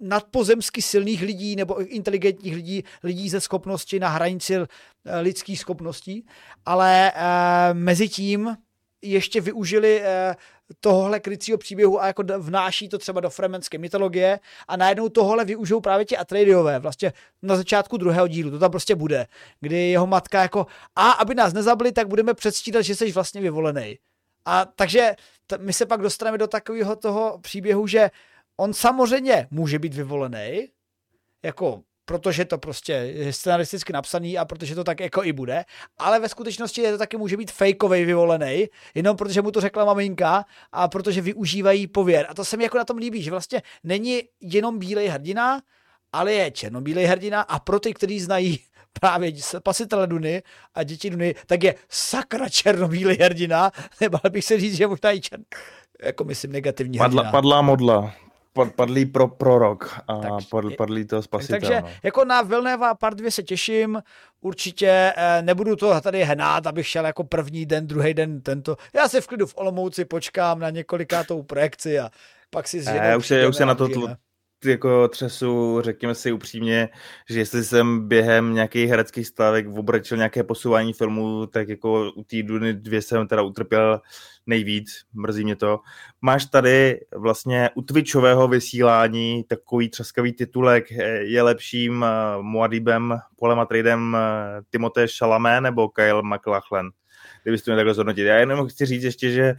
[0.00, 4.54] nadpozemsky silných lidí nebo inteligentních lidí, lidí ze schopnosti na hranici
[5.20, 6.26] lidských schopností,
[6.66, 8.56] ale e, mezi tím
[9.02, 10.36] ještě využili e,
[10.80, 15.80] tohohle krycího příběhu a jako vnáší to třeba do fremenské mytologie a najednou tohle využijou
[15.80, 17.12] právě ti Atreidiové, vlastně
[17.42, 19.26] na začátku druhého dílu, to tam prostě bude,
[19.60, 20.66] kdy jeho matka jako,
[20.96, 23.98] a aby nás nezabili, tak budeme předstírat, že jsi vlastně vyvolený.
[24.44, 25.14] A takže
[25.46, 28.10] t- my se pak dostaneme do takového toho příběhu, že
[28.56, 30.68] on samozřejmě může být vyvolený,
[31.42, 35.64] jako protože to prostě je scenaristicky napsaný a protože to tak jako i bude,
[35.98, 39.84] ale ve skutečnosti je to taky může být fejkovej vyvolený, jenom protože mu to řekla
[39.84, 42.26] maminka a protože využívají pověr.
[42.28, 45.60] A to se mi jako na tom líbí, že vlastně není jenom bílej hrdina,
[46.12, 48.58] ale je černobílej hrdina a pro ty, kteří znají
[49.00, 49.32] právě
[49.62, 50.42] pasitele Duny
[50.74, 55.20] a děti Duny, tak je sakra černobílý hrdina, nebo bych se říct, že možná i
[55.20, 55.44] čern,
[56.02, 57.32] jako myslím negativní Padla, hrdina.
[57.32, 58.14] padlá modla
[58.66, 61.60] padlý pro prorok a tak, padl, padlý to spasitel.
[61.60, 61.88] Takže no.
[62.02, 64.02] jako na Vilneva part 2 se těším,
[64.40, 68.76] určitě eh, nebudu to tady hnát, abych šel jako první den, druhý den tento.
[68.94, 72.10] Já si v klidu v Olomouci počkám na několikátou projekci a
[72.50, 73.00] pak si zřejmě.
[73.00, 74.16] Já už se, už se na to tl-
[74.64, 76.88] jako třesu, řekněme si upřímně,
[77.30, 82.42] že jestli jsem během nějakých hereckých stavek obrečil nějaké posouvání filmu, tak jako u té
[82.42, 84.00] Duny dvě jsem teda utrpěl
[84.46, 85.80] nejvíc, mrzí mě to.
[86.20, 94.14] Máš tady vlastně u Twitchového vysílání takový třaskavý titulek, je lepším uh, Muadibem, Polem Atreidem
[94.14, 94.20] uh,
[94.70, 96.90] Timothée Chalamet nebo Kyle McLachlan?
[97.42, 98.22] Kdybyste mě takhle zhodnotit.
[98.22, 99.54] Já jenom chci říct ještě, že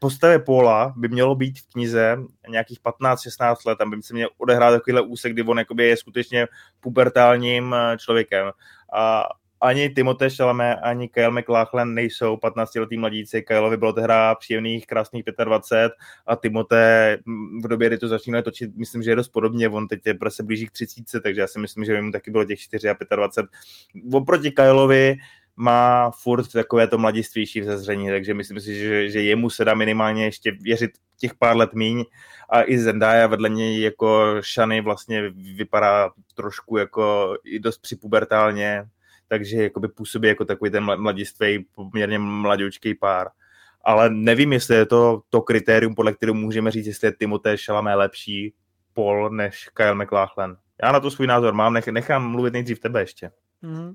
[0.00, 2.16] postavě Paula by mělo být v knize
[2.48, 6.46] nějakých 15-16 let, tam by se měl odehrát takovýhle úsek, kdy on je skutečně
[6.80, 8.50] pubertálním eh, člověkem.
[8.92, 9.24] A
[9.60, 13.42] ani Timothée Chalamet, ani Kyle McLachlan nejsou 15-letý mladíci.
[13.42, 15.92] Kyleovi bylo tehdy příjemných, krásných 25
[16.26, 17.18] a Timothée
[17.64, 19.68] v době, kdy to začíná točit, myslím, že je dost podobně.
[19.68, 22.30] On teď je se blíží k 30, takže já si myslím, že by mu taky
[22.30, 23.50] bylo těch 4 a 25.
[24.12, 25.16] Oproti Kyleovi
[25.60, 30.24] má furt takové to mladistvější vzezření, takže myslím si, že, že jemu se dá minimálně
[30.24, 32.04] ještě věřit těch pár let míň
[32.48, 38.84] a i Zendaya vedle něj jako Shany vlastně vypadá trošku jako i dost připubertálně,
[39.28, 43.28] takže jakoby působí jako takový ten mladistvý, poměrně mladoučký pár.
[43.84, 47.96] Ale nevím, jestli je to to kritérium, podle kterého můžeme říct, jestli je Timothée Chalamet
[47.96, 48.54] lepší
[48.92, 50.56] Paul než Kyle McLachlan.
[50.82, 53.30] Já na to svůj názor mám, nech, nechám mluvit nejdřív tebe ještě.
[53.62, 53.94] Mm-hmm.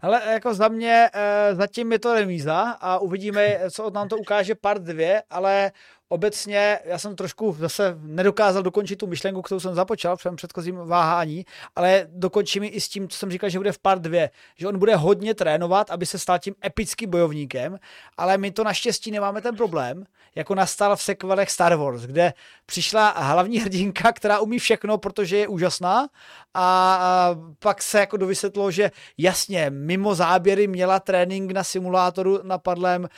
[0.00, 4.16] Ale jako za mě e, zatím je to remíza a uvidíme, co od nám to
[4.16, 5.72] ukáže part 2, ale
[6.12, 10.76] obecně já jsem trošku zase nedokázal dokončit tu myšlenku, kterou jsem započal v svém předchozím
[10.76, 14.68] váhání, ale dokončím i s tím, co jsem říkal, že bude v part 2, že
[14.68, 17.78] on bude hodně trénovat, aby se stal tím epickým bojovníkem,
[18.16, 22.32] ale my to naštěstí nemáme ten problém, jako nastal v sekvelech Star Wars, kde
[22.66, 26.08] přišla hlavní hrdinka, která umí všechno, protože je úžasná
[26.54, 33.02] a, pak se jako dovysvětlo, že jasně, mimo záběry měla trénink na simulátoru na padlém
[33.02, 33.08] uh,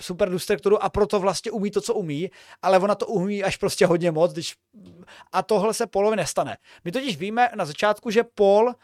[0.00, 2.30] Super Destructoru a proto vlastně umí to, co umí,
[2.62, 4.56] ale ona to umí až prostě hodně moc, když...
[5.32, 6.56] a tohle se Polovi nestane.
[6.84, 8.74] My totiž víme na začátku, že Paul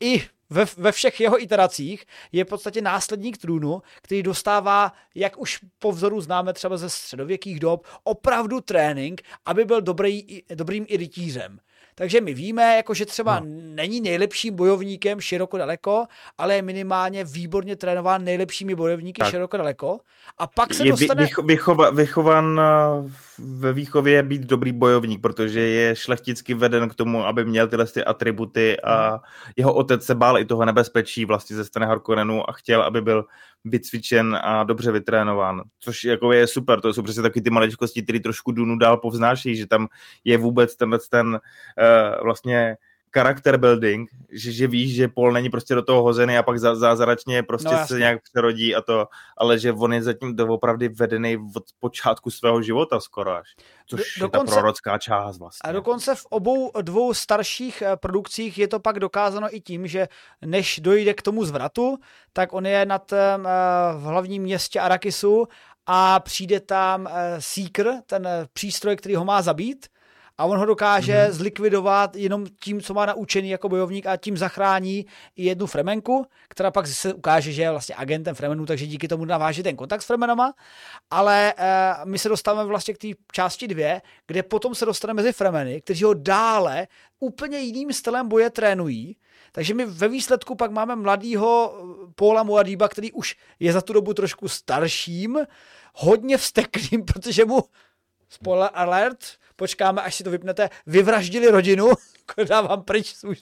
[0.00, 5.60] i ve, ve všech jeho iteracích je v podstatě následník trůnu, který dostává, jak už
[5.78, 11.60] po vzoru známe třeba ze středověkých dob, opravdu trénink, aby byl dobrý, dobrým i rytířem.
[12.00, 13.46] Takže my víme, jako, že třeba no.
[13.74, 16.06] není nejlepším bojovníkem široko daleko,
[16.38, 19.30] ale je minimálně výborně trénován nejlepšími bojovníky tak.
[19.30, 19.98] široko daleko.
[20.38, 21.24] A pak se je dostane...
[21.24, 23.10] Vy, vychova, vychovan eh,
[23.42, 28.04] ve výchově být dobrý bojovník, protože je šlechticky veden k tomu, aby měl tyhle ty
[28.04, 29.18] atributy a hmm.
[29.56, 33.24] jeho otec se bál i toho nebezpečí vlastně ze strany Harkonnenu a chtěl, aby byl
[33.64, 38.20] vycvičen a dobře vytrénován, což jako je super, to jsou přesně taky ty maličkosti, které
[38.20, 39.88] trošku Dunu dál povznáší, že tam
[40.24, 42.76] je vůbec tenhle ten uh, vlastně
[43.12, 47.42] character building, že, že víš, že Paul není prostě do toho hozený a pak zázračně
[47.42, 49.06] prostě no, se nějak přerodí a to,
[49.36, 53.54] ale že on je zatím opravdu vedený od počátku svého života skoro až,
[53.86, 55.70] což do, dokonce, je ta prorocká část vlastně.
[55.70, 60.08] A dokonce v obou dvou starších eh, produkcích je to pak dokázáno i tím, že
[60.46, 61.98] než dojde k tomu zvratu,
[62.32, 63.18] tak on je nad, uh,
[64.00, 65.46] v hlavním městě Arakisu
[65.86, 69.86] a přijde tam uh, Seeker, ten přístroj, který ho má zabít,
[70.40, 71.30] a on ho dokáže mm-hmm.
[71.32, 75.06] zlikvidovat jenom tím, co má naučený jako bojovník a tím zachrání
[75.36, 79.24] i jednu Fremenku, která pak se ukáže, že je vlastně agentem Fremenů, takže díky tomu
[79.24, 80.54] naváží ten kontakt s Fremenama,
[81.10, 85.32] ale uh, my se dostáváme vlastně k té části dvě, kde potom se dostane mezi
[85.32, 86.86] Fremeny, kteří ho dále
[87.18, 89.16] úplně jiným stylem boje trénují,
[89.52, 93.92] takže my ve výsledku pak máme mladýho eh, Paula Muadíba, který už je za tu
[93.92, 95.38] dobu trošku starším,
[95.94, 97.64] hodně vsteklým, protože mu
[98.28, 101.92] spoiler alert, počkáme, až si to vypnete, vyvraždili rodinu,
[102.48, 103.36] dávám pryč svůj.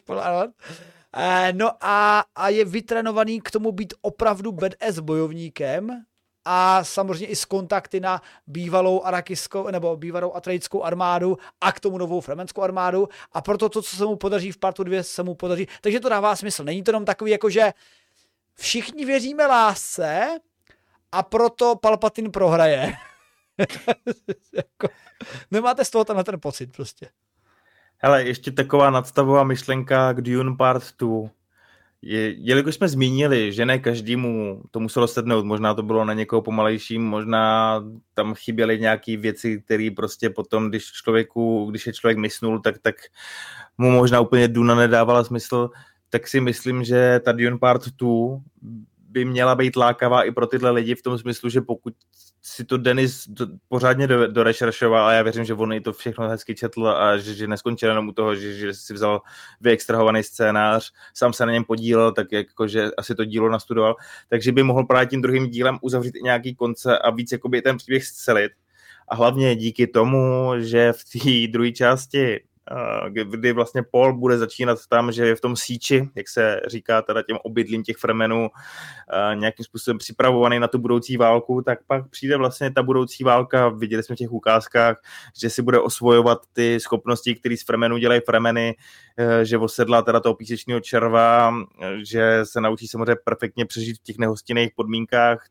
[1.16, 6.04] Eh, no a, a je vytrenovaný k tomu být opravdu badass bojovníkem
[6.44, 11.98] a samozřejmě i s kontakty na bývalou arakiskou nebo bývalou atrejickou armádu a k tomu
[11.98, 15.34] novou fremenskou armádu a proto to, co se mu podaří v partu 2, se mu
[15.34, 15.68] podaří.
[15.80, 16.64] Takže to dává smysl.
[16.64, 17.72] Není to jenom takový, jako že
[18.54, 20.38] všichni věříme lásce
[21.12, 22.92] a proto Palpatin prohraje.
[24.56, 24.88] jako,
[25.50, 27.08] nemáte z toho tenhle ten pocit prostě.
[27.98, 31.30] Hele, ještě taková nadstavová myšlenka k Dune Part 2.
[32.02, 36.42] Je, jelikož jsme zmínili, že ne každému to muselo sednout, možná to bylo na někoho
[36.42, 37.74] pomalejším, možná
[38.14, 42.94] tam chyběly nějaké věci, které prostě potom, když člověku, když je člověk mysnul, tak, tak
[43.78, 45.70] mu možná úplně Duna nedávala smysl,
[46.10, 48.40] tak si myslím, že ta Dune Part 2
[49.08, 51.94] by měla být lákavá i pro tyhle lidi v tom smyslu, že pokud
[52.48, 56.28] si to Denis do, pořádně do, dorešeršoval a já věřím, že on i to všechno
[56.28, 59.20] hezky četl a že, že neskončil jenom u toho, že, že si vzal
[59.60, 63.96] vyextrahovaný scénář, sám se na něm podílel, tak jako, že asi to dílo nastudoval,
[64.28, 67.76] takže by mohl právě tím druhým dílem uzavřít i nějaký konce a víc jakoby ten
[67.76, 68.52] příběh zcelit.
[69.08, 72.40] A hlavně díky tomu, že v té druhé části
[73.08, 77.22] kdy vlastně Paul bude začínat tam, že je v tom síči, jak se říká teda
[77.22, 78.48] těm obydlím těch fremenů,
[79.34, 84.02] nějakým způsobem připravovaný na tu budoucí válku, tak pak přijde vlastně ta budoucí válka, viděli
[84.02, 85.02] jsme v těch ukázkách,
[85.40, 88.76] že si bude osvojovat ty schopnosti, které z fremenů dělají fremeny,
[89.18, 91.54] e, že osedla teda toho písečního červa,
[92.02, 95.44] že se naučí samozřejmě perfektně přežít v těch nehostinných podmínkách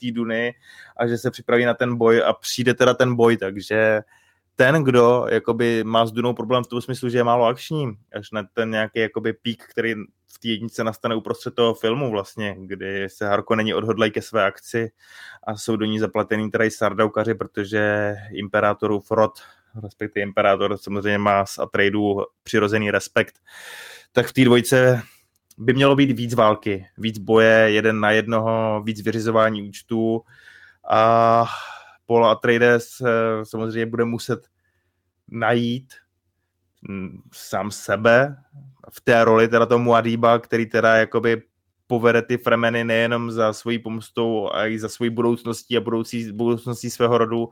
[0.00, 0.54] té duny
[0.96, 4.00] a že se připraví na ten boj a přijde teda ten boj, takže
[4.56, 7.86] ten, kdo jakoby má s Dunou problém v tom smyslu, že je málo akční,
[8.18, 9.94] až na ten nějaký jakoby pík, který
[10.34, 14.44] v té jednice nastane uprostřed toho filmu vlastně, kdy se Harko není odhodlej ke své
[14.44, 14.90] akci
[15.46, 19.32] a jsou do ní zaplatený teda i sardaukaři, protože imperátorův rod,
[19.82, 23.34] respektive imperátor samozřejmě má z Atreidu přirozený respekt,
[24.12, 25.02] tak v té dvojce
[25.58, 30.22] by mělo být víc války, víc boje, jeden na jednoho, víc vyřizování účtů
[30.90, 31.44] a
[32.06, 33.02] Paul Atreides
[33.42, 34.46] samozřejmě bude muset
[35.28, 35.94] najít
[36.88, 38.36] mm, sám sebe
[38.92, 41.42] v té roli teda tomu Adiba, který teda jakoby
[41.86, 46.90] povede ty Fremeny nejenom za svojí pomstou a i za svojí budoucností a budoucí, budoucností
[46.90, 47.48] svého rodu,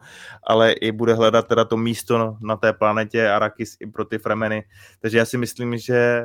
[0.47, 4.65] ale i bude hledat teda to místo na té planetě Arrakis i pro ty Fremeny.
[5.01, 6.25] Takže já si myslím, že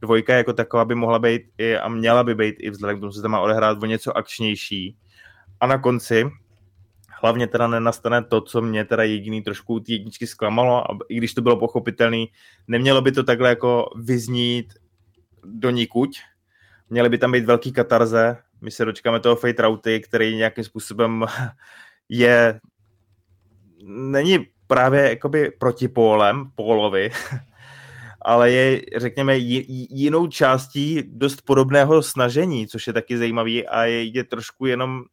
[0.00, 3.12] dvojka jako taková by mohla být i, a měla by být i vzhledem k tomu,
[3.12, 4.96] že se tam má odehrát o něco akčnější.
[5.60, 6.30] A na konci
[7.22, 11.34] hlavně teda nenastane to, co mě teda jediný trošku ty jedničky zklamalo, a i když
[11.34, 12.28] to bylo pochopitelný,
[12.68, 14.74] nemělo by to takhle jako vyznít
[15.44, 16.18] do nikuť,
[16.90, 21.24] měly by tam být velký katarze, my se dočkáme toho Fate Routy, který nějakým způsobem
[22.08, 22.60] je,
[23.86, 27.10] není právě jakoby proti pólem, pólovi,
[28.22, 34.24] ale je, řekněme, jinou částí dost podobného snažení, což je taky zajímavý a je, je
[34.24, 35.04] trošku jenom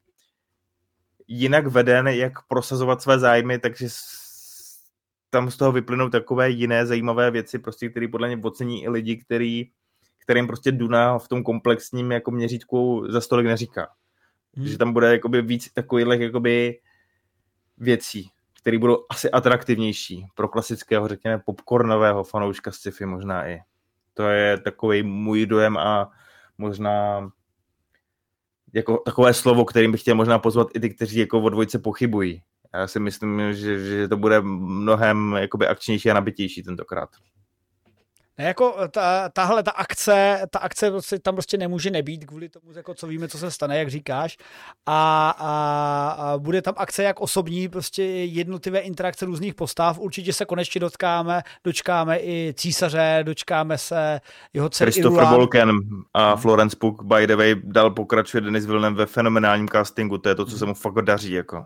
[1.27, 3.87] jinak veden, jak prosazovat své zájmy, takže
[5.29, 9.17] tam z toho vyplynou takové jiné zajímavé věci, prostě, které podle mě ocení i lidi,
[9.17, 9.69] který,
[10.19, 13.87] kterým prostě Duna v tom komplexním jako měřítku za stolik neříká.
[14.55, 14.67] Hmm.
[14.67, 16.79] Že tam bude jakoby víc takových jakoby
[17.77, 18.29] věcí,
[18.61, 23.59] které budou asi atraktivnější pro klasického, řekněme, popcornového fanouška sci-fi možná i.
[24.13, 26.11] To je takový můj dojem a
[26.57, 27.29] možná
[28.73, 32.41] jako takové slovo, kterým bych chtěl možná pozvat i ty, kteří jako o dvojce pochybují.
[32.73, 37.09] Já si myslím, že, že to bude mnohem jakoby akčnější a nabitější tentokrát.
[38.37, 42.71] Ne, jako ta, tahle ta akce, ta akce prostě, tam prostě nemůže nebýt kvůli tomu,
[42.75, 44.37] jako co víme, co se stane, jak říkáš.
[44.85, 49.99] A, a, a bude tam akce jak osobní, prostě jednotlivé interakce různých postav.
[49.99, 54.21] Určitě se konečně dotkáme, dočkáme i císaře, dočkáme se
[54.53, 55.71] jeho dcery Christopher Volken
[56.13, 56.41] a hmm.
[56.41, 60.45] Florence Pugh, by the way, dal pokračuje Denis Villeneuve ve fenomenálním castingu, to je to,
[60.45, 61.65] co se mu fakt daří, jako.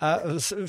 [0.00, 0.18] A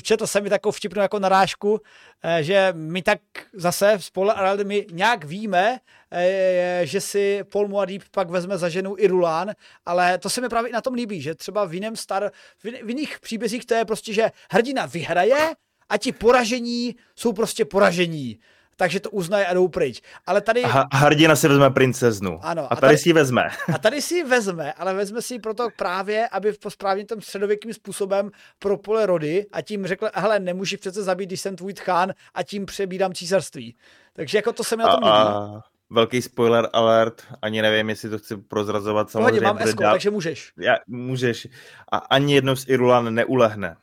[0.02, 1.80] četl jsem mi takovou vtipnou jako narážku,
[2.22, 3.20] eh, že my tak
[3.52, 5.78] zase spolu a my nějak víme,
[6.10, 9.52] eh, že si Paul Muad'Dib pak vezme za ženu Irulán,
[9.86, 12.30] ale to se mi právě i na tom líbí, že třeba v jiném star,
[12.62, 15.54] v jiných příbězích to je prostě, že hrdina vyhraje
[15.88, 18.38] A ti poražení jsou prostě poražení
[18.78, 20.02] takže to uznají a jdou pryč.
[20.26, 20.64] Ale tady...
[20.64, 22.38] A hrdina si vezme princeznu.
[22.42, 22.62] Ano.
[22.62, 23.48] A, a tady, tady si ji vezme.
[23.74, 27.20] A tady si ji vezme, ale vezme si ji proto právě, aby po správně tom
[27.20, 31.74] středověkým způsobem pro pole rody a tím řekl, hele, nemůžeš přece zabít, když jsem tvůj
[31.74, 33.76] tchán a tím přebídám císařství.
[34.12, 38.18] Takže jako to se mi na tom a, velký spoiler alert, ani nevím, jestli to
[38.18, 39.10] chci prozrazovat.
[39.10, 39.92] Samozřejmě Pohodě, mám esko, dál...
[39.92, 40.52] takže můžeš.
[40.58, 41.48] Já, můžeš.
[41.92, 43.76] A ani jednou z Irulan neulehne.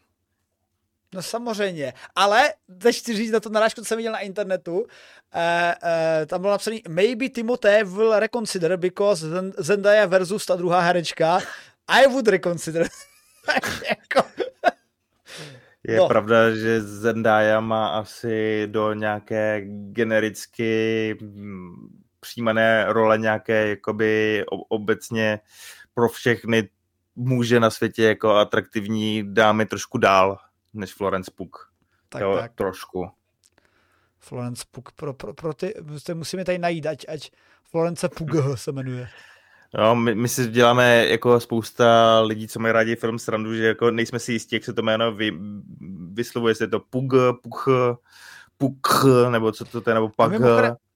[1.15, 4.83] No samozřejmě, ale teď chci říct na to narážku, co jsem viděl na internetu, uh,
[4.83, 4.87] uh,
[6.27, 9.25] tam bylo napsané maybe Timothée will reconsider because
[9.57, 11.39] Zendaya versus ta druhá herečka
[11.87, 12.87] I would reconsider.
[13.89, 14.29] Jako-
[15.87, 16.07] Je no.
[16.07, 19.61] pravda, že Zendaya má asi do nějaké
[19.91, 21.73] genericky mm,
[22.19, 25.39] přijímané role nějaké jakoby obecně
[25.93, 26.69] pro všechny
[27.15, 30.37] muže na světě jako atraktivní dámy trošku dál
[30.75, 31.51] než Florence Pugh.
[32.09, 32.53] Tak, jo, tak.
[32.55, 33.11] Trošku.
[34.19, 35.73] Florence Pugh, pro, pro, pro ty,
[36.05, 37.31] to musíme tady najít, ať, ať
[37.63, 39.07] Florence Pugh se jmenuje.
[39.77, 43.91] No, my, my si děláme jako spousta lidí, co mají rádi film srandu, že jako
[43.91, 45.31] nejsme si jistí, jak se to jméno vy,
[46.13, 47.67] vyslovuje, jestli je to Pug, Pug,
[48.57, 48.87] Puk,
[49.29, 50.31] nebo co to je, nebo Pag.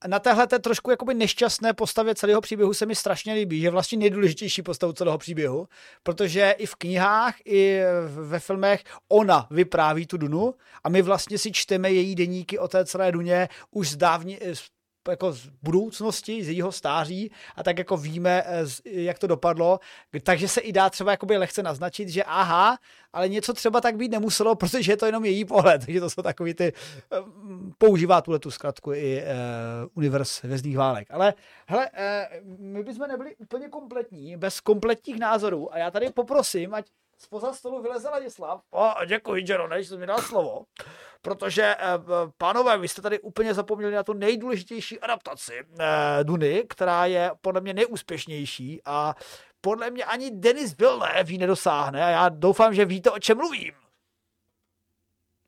[0.08, 3.98] Na téhle té trošku jakoby nešťastné postavě celého příběhu se mi strašně líbí, že vlastně
[3.98, 5.68] nejdůležitější postavu celého příběhu,
[6.04, 10.54] protože i v knihách, i ve filmech ona vypráví tu Dunu
[10.84, 14.40] a my vlastně si čteme její deníky o té celé Duně už z dávni,
[15.10, 19.80] jako z budoucnosti, z jejího stáří a tak jako víme, eh, jak to dopadlo,
[20.24, 22.78] takže se i dá třeba jakoby lehce naznačit, že aha,
[23.14, 26.22] ale něco třeba tak být nemuselo, protože je to jenom její pohled, takže to jsou
[26.22, 26.74] takový ty,
[27.14, 27.18] eh,
[27.78, 29.28] používá tuhle tu zkratku i uh,
[29.94, 31.08] univerz hvězdných válek.
[31.12, 31.34] Ale
[31.68, 35.74] hele, uh, my bychom nebyli úplně kompletní, bez kompletních názorů.
[35.74, 36.86] A já tady poprosím, ať
[37.20, 38.62] spoza stolu vyleze Ladislav.
[38.72, 40.64] O, děkuji, Jerone, že jsi mi dal slovo.
[41.22, 42.00] Protože, eh,
[42.38, 47.62] pánové, vy jste tady úplně zapomněli na tu nejdůležitější adaptaci eh, Duny, která je podle
[47.62, 49.16] mě nejúspěšnější a
[49.62, 53.79] podle mě ani Denis Villeneuve ji nedosáhne a já doufám, že víte, o čem mluvím.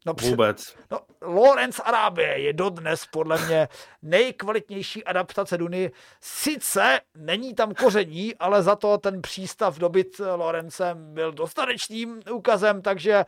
[0.06, 0.76] No, Vůbec.
[0.92, 3.68] No, Lawrence Arábie je dodnes podle mě
[4.02, 5.92] nejkvalitnější adaptace Duny.
[6.22, 13.26] Sice není tam koření, ale za to ten přístav dobyt Lorencem byl dostatečným úkazem, takže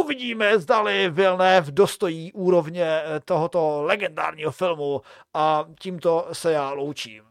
[0.00, 5.02] uvidíme, zdali Villeneuve dostojí úrovně tohoto legendárního filmu
[5.34, 7.24] a tímto se já loučím.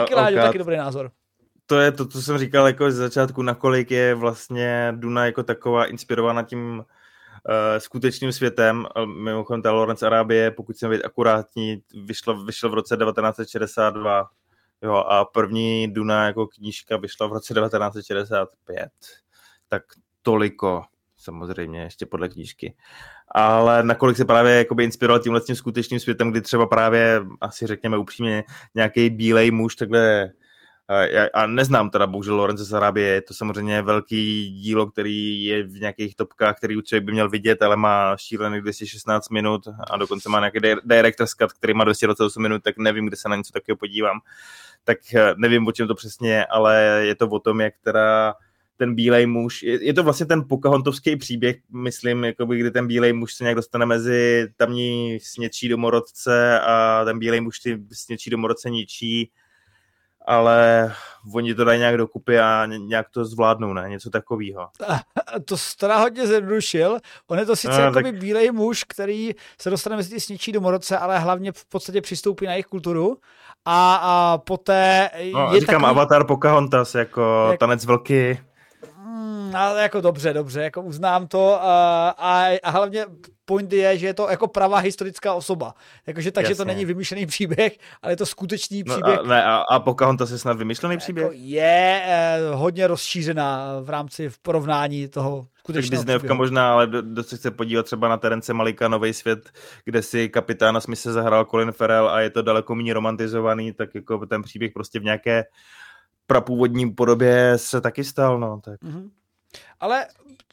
[0.00, 1.10] Díky, uh, Láďo, taky dobrý názor
[1.66, 5.84] to je to, co jsem říkal jako z začátku, nakolik je vlastně Duna jako taková
[5.84, 6.84] inspirována tím uh,
[7.78, 8.86] skutečným světem.
[9.04, 14.30] Mimochodem ta Lawrence Arábie, pokud jsem být akurátní, vyšlo, vyšlo v roce 1962.
[14.82, 18.90] Jo, a první Duna jako knížka vyšla v roce 1965.
[19.68, 19.82] Tak
[20.22, 20.84] toliko,
[21.16, 22.76] samozřejmě, ještě podle knížky.
[23.28, 27.98] Ale nakolik se právě jakoby inspiroval tímhle tím skutečným světem, kdy třeba právě, asi řekněme
[27.98, 28.44] upřímně,
[28.74, 30.32] nějaký bílej muž takhle
[31.34, 35.80] a neznám teda bohužel Lorence z Arábie, je to samozřejmě velký dílo, který je v
[35.80, 40.38] nějakých topkách, který člověk by měl vidět, ale má šílených 216 minut a dokonce má
[40.38, 44.20] nějaký director's cut, který má 228 minut, tak nevím, kde se na něco takového podívám.
[44.84, 48.34] Tak eh, nevím, o čem to přesně je, ale je to o tom, jak teda
[48.76, 53.34] ten bílej muž, je, to vlastně ten Pocahontovský příběh, myslím, jakoby, kdy ten bílej muž
[53.34, 59.30] se nějak dostane mezi tamní sněčí domorodce a ten bílej muž ty sněčí domorodce ničí
[60.26, 60.92] ale
[61.34, 63.88] oni to dají nějak dokupy a nějak to zvládnou, ne?
[63.88, 64.68] Něco takového.
[65.44, 66.98] To teda hodně zjednodušil.
[67.26, 68.18] On je to sice no, jako tak...
[68.18, 69.30] bílej muž, který
[69.60, 73.16] se dostane mezi ty sněčí domorodce, ale hlavně v podstatě přistoupí na jejich kulturu
[73.64, 75.90] a, a poté no, je říkám takový...
[75.90, 77.60] Avatar Pocahontas, jako Jak...
[77.60, 78.40] tanec vlky.
[78.94, 83.06] Hmm, ale jako dobře, dobře, jako uznám to a, a, a hlavně
[83.44, 85.74] point je, že je to jako pravá historická osoba.
[86.06, 86.64] Jakože takže Jasně.
[86.64, 89.16] to není vymyšlený příběh, ale je to skutečný příběh.
[89.16, 91.28] No a, ne, a, a Pocahontas je snad vymyšlený jako příběh?
[91.32, 96.34] Je eh, hodně rozšířená v rámci v porovnání toho skutečného příběhu.
[96.34, 99.50] možná, ale dost se chce podívat třeba na Terence Malika Nový svět,
[99.84, 104.26] kde si kapitána se zahrál Colin Farrell a je to daleko méně romantizovaný, tak jako
[104.26, 105.44] ten příběh prostě v nějaké
[106.26, 108.60] prapůvodní podobě se taky stal, no.
[108.64, 108.80] Tak.
[108.82, 109.10] Mm-hmm.
[109.80, 110.06] Ale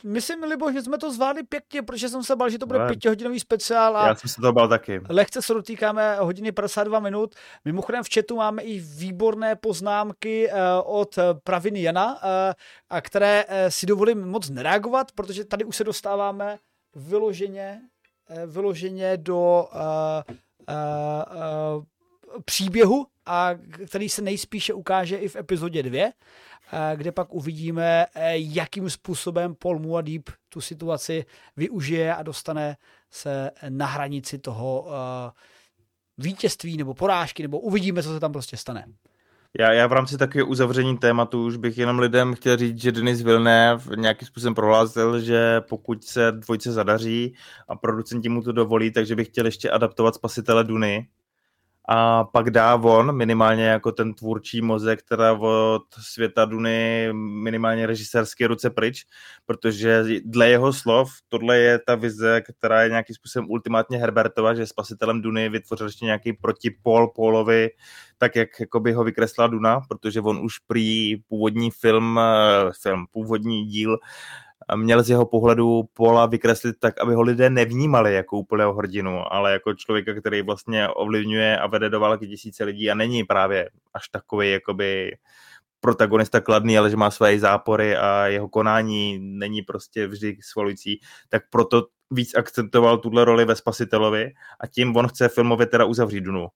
[0.03, 3.39] myslím, Libo, že jsme to zvládli pěkně, protože jsem se bál, že to bude pětihodinový
[3.39, 3.97] speciál.
[3.97, 5.01] A Já jsem se to bál taky.
[5.09, 7.35] Lehce se dotýkáme hodiny 52 minut.
[7.65, 12.19] Mimochodem v chatu máme i výborné poznámky uh, od Praviny Jana, uh,
[12.89, 16.57] a které uh, si dovolím moc nereagovat, protože tady už se dostáváme
[16.95, 17.81] vyloženě,
[18.45, 19.79] vyloženě do uh,
[20.69, 21.83] uh, uh,
[22.45, 23.49] příběhu a
[23.87, 26.11] který se nejspíše ukáže i v epizodě 2,
[26.95, 31.25] kde pak uvidíme, jakým způsobem Paul Muad'Dib tu situaci
[31.57, 32.77] využije a dostane
[33.11, 34.87] se na hranici toho
[36.17, 38.85] vítězství nebo porážky, nebo uvidíme, co se tam prostě stane.
[39.59, 43.21] Já, já v rámci takového uzavření tématu už bych jenom lidem chtěl říct, že Denis
[43.21, 47.35] Villeneuve nějakým způsobem prohlásil, že pokud se dvojce zadaří
[47.67, 51.07] a producenti mu to dovolí, takže bych chtěl ještě adaptovat Spasitele Duny,
[51.87, 58.47] a pak dá von minimálně jako ten tvůrčí mozek, teda od světa Duny minimálně režisérské
[58.47, 59.05] ruce pryč,
[59.45, 64.67] protože dle jeho slov tohle je ta vize, která je nějakým způsobem ultimátně Herbertova, že
[64.67, 67.69] spasitelem Duny vytvořil ještě nějaký protipol Polovi,
[68.17, 68.49] tak jak
[68.79, 73.97] by ho vykreslila Duna, protože on už prý původní film, eh, film původní díl
[74.75, 79.51] měl z jeho pohledu Pola vykreslit tak, aby ho lidé nevnímali jako úplného hrdinu, ale
[79.51, 84.09] jako člověka, který vlastně ovlivňuje a vede do války tisíce lidí a není právě až
[84.09, 85.17] takový jakoby
[85.79, 90.99] protagonista kladný, ale že má své zápory a jeho konání není prostě vždy svalující,
[91.29, 96.21] tak proto víc akcentoval tuhle roli ve Spasitelovi a tím on chce filmově teda uzavřít
[96.21, 96.47] Dunu.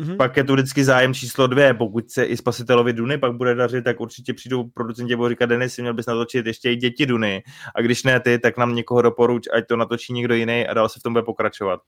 [0.00, 0.16] Mm-hmm.
[0.16, 3.84] Pak je tu vždycky zájem číslo dvě, pokud se i spasitelovi Duny pak bude dařit,
[3.84, 7.42] tak určitě přijdou producenti a budou říkat, Denis, měl bys natočit ještě i děti Duny.
[7.74, 10.88] A když ne ty, tak nám někoho doporuč, ať to natočí někdo jiný a dál
[10.88, 11.80] se v tom bude pokračovat.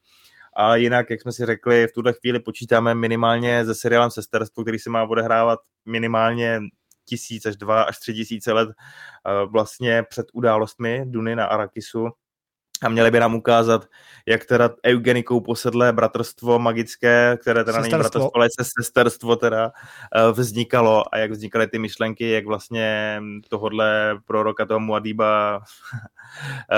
[0.57, 4.79] A jinak, jak jsme si řekli, v tuhle chvíli počítáme minimálně se seriálem Sesterstvo, který
[4.79, 6.61] se má odehrávat minimálně
[7.05, 12.09] tisíc až dva až tři tisíce let eh, vlastně před událostmi Duny na Arakisu
[12.83, 13.87] a měli by nám ukázat,
[14.27, 19.73] jak teda eugenikou posedlé bratrstvo magické, které teda není bratrstvo, ale se sesterstvo teda
[20.15, 25.61] eh, vznikalo a jak vznikaly ty myšlenky, jak vlastně tohodle proroka toho Muadíba
[26.73, 26.77] eh,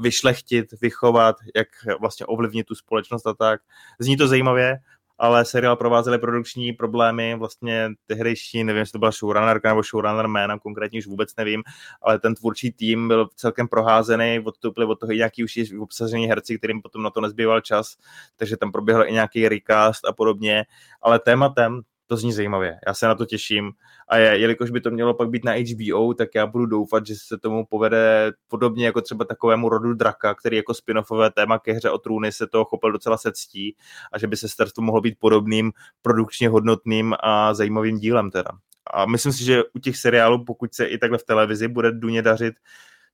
[0.00, 1.68] vyšlechtit, vychovat, jak
[2.00, 3.60] vlastně ovlivnit tu společnost a tak.
[3.98, 4.78] Zní to zajímavě,
[5.18, 10.58] ale seriál provázely produkční problémy, vlastně tehdejší, nevím, jestli to byla showrunnerka nebo showrunner jména,
[10.58, 11.62] konkrétně už vůbec nevím,
[12.02, 16.58] ale ten tvůrčí tým byl celkem proházený, odstoupili od toho i nějaký už obsažení herci,
[16.58, 17.96] kterým potom na to nezbýval čas,
[18.36, 20.64] takže tam proběhl i nějaký recast a podobně,
[21.02, 22.78] ale tématem to zní zajímavě.
[22.86, 23.72] Já se na to těším.
[24.08, 27.14] A je, jelikož by to mělo pak být na HBO, tak já budu doufat, že
[27.26, 31.90] se tomu povede podobně jako třeba takovému rodu Draka, který jako spin-offové téma ke hře
[31.90, 33.76] o trůny se toho chopil docela se ctí
[34.12, 35.72] a že by se starstvo mohlo být podobným
[36.02, 38.50] produkčně hodnotným a zajímavým dílem teda.
[38.90, 42.22] A myslím si, že u těch seriálů, pokud se i takhle v televizi bude Duně
[42.22, 42.54] dařit,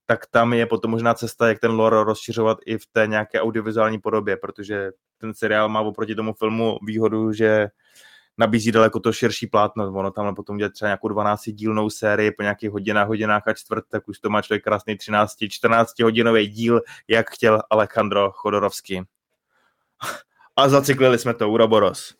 [0.06, 3.98] tak tam je potom možná cesta, jak ten lore rozšiřovat i v té nějaké audiovizuální
[3.98, 7.68] podobě, protože ten seriál má oproti tomu filmu výhodu, že
[8.38, 9.92] nabízí daleko to širší plátno.
[9.92, 13.84] Ono tam potom dělat třeba nějakou 12 dílnou sérii po nějakých hodinách, hodinách a čtvrt,
[13.88, 19.02] tak už to má člověk krásný 13, 14 hodinový díl, jak chtěl Alejandro Chodorovský.
[20.56, 22.14] A zacyklili jsme to, Uroboros.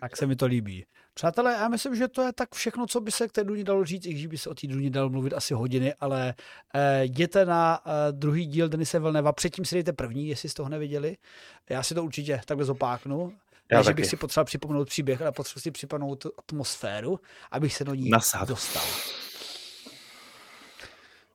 [0.00, 0.86] Tak se mi to líbí.
[1.14, 3.84] Přátelé, já myslím, že to je tak všechno, co by se k té Duně dalo
[3.84, 6.34] říct, i když by se o té Duně dalo mluvit asi hodiny, ale
[6.74, 10.68] eh, jděte na eh, druhý díl Denise Velneva, předtím si dejte první, jestli jste toho
[10.68, 11.16] neviděli.
[11.70, 13.32] Já si to určitě takhle zopáknu.
[13.70, 17.20] Já ne, že bych si potřeboval připomenout příběh, ale potřeboval si připomenout atmosféru,
[17.50, 18.48] abych se do ní Nasad.
[18.48, 18.84] dostal.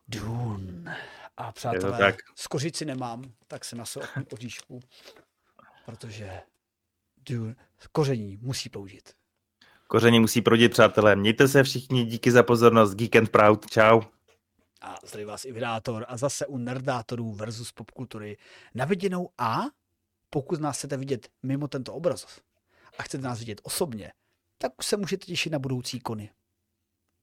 [0.08, 0.98] Dune.
[1.38, 2.16] A přátelé, tak.
[2.36, 4.00] skořici nemám, tak se nasu
[4.34, 4.80] oříšku,
[5.86, 6.42] protože
[7.30, 7.56] Dune,
[7.92, 9.14] koření musí proudit.
[9.88, 11.16] Koření musí proudit, přátelé.
[11.16, 12.96] Mějte se všichni, díky za pozornost.
[12.96, 14.02] Geek and Proud, čau.
[14.82, 18.38] A zdraví vás i vydátor a zase u nerdátorů versus popkultury
[18.76, 19.62] na viděnou a
[20.34, 22.42] pokud nás chcete vidět mimo tento obraz
[22.98, 24.12] a chcete nás vidět osobně,
[24.58, 26.30] tak se můžete těšit na budoucí kony.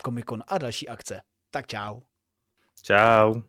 [0.02, 1.22] Komikon a další akce.
[1.50, 2.00] Tak čau.
[2.82, 3.42] Čau.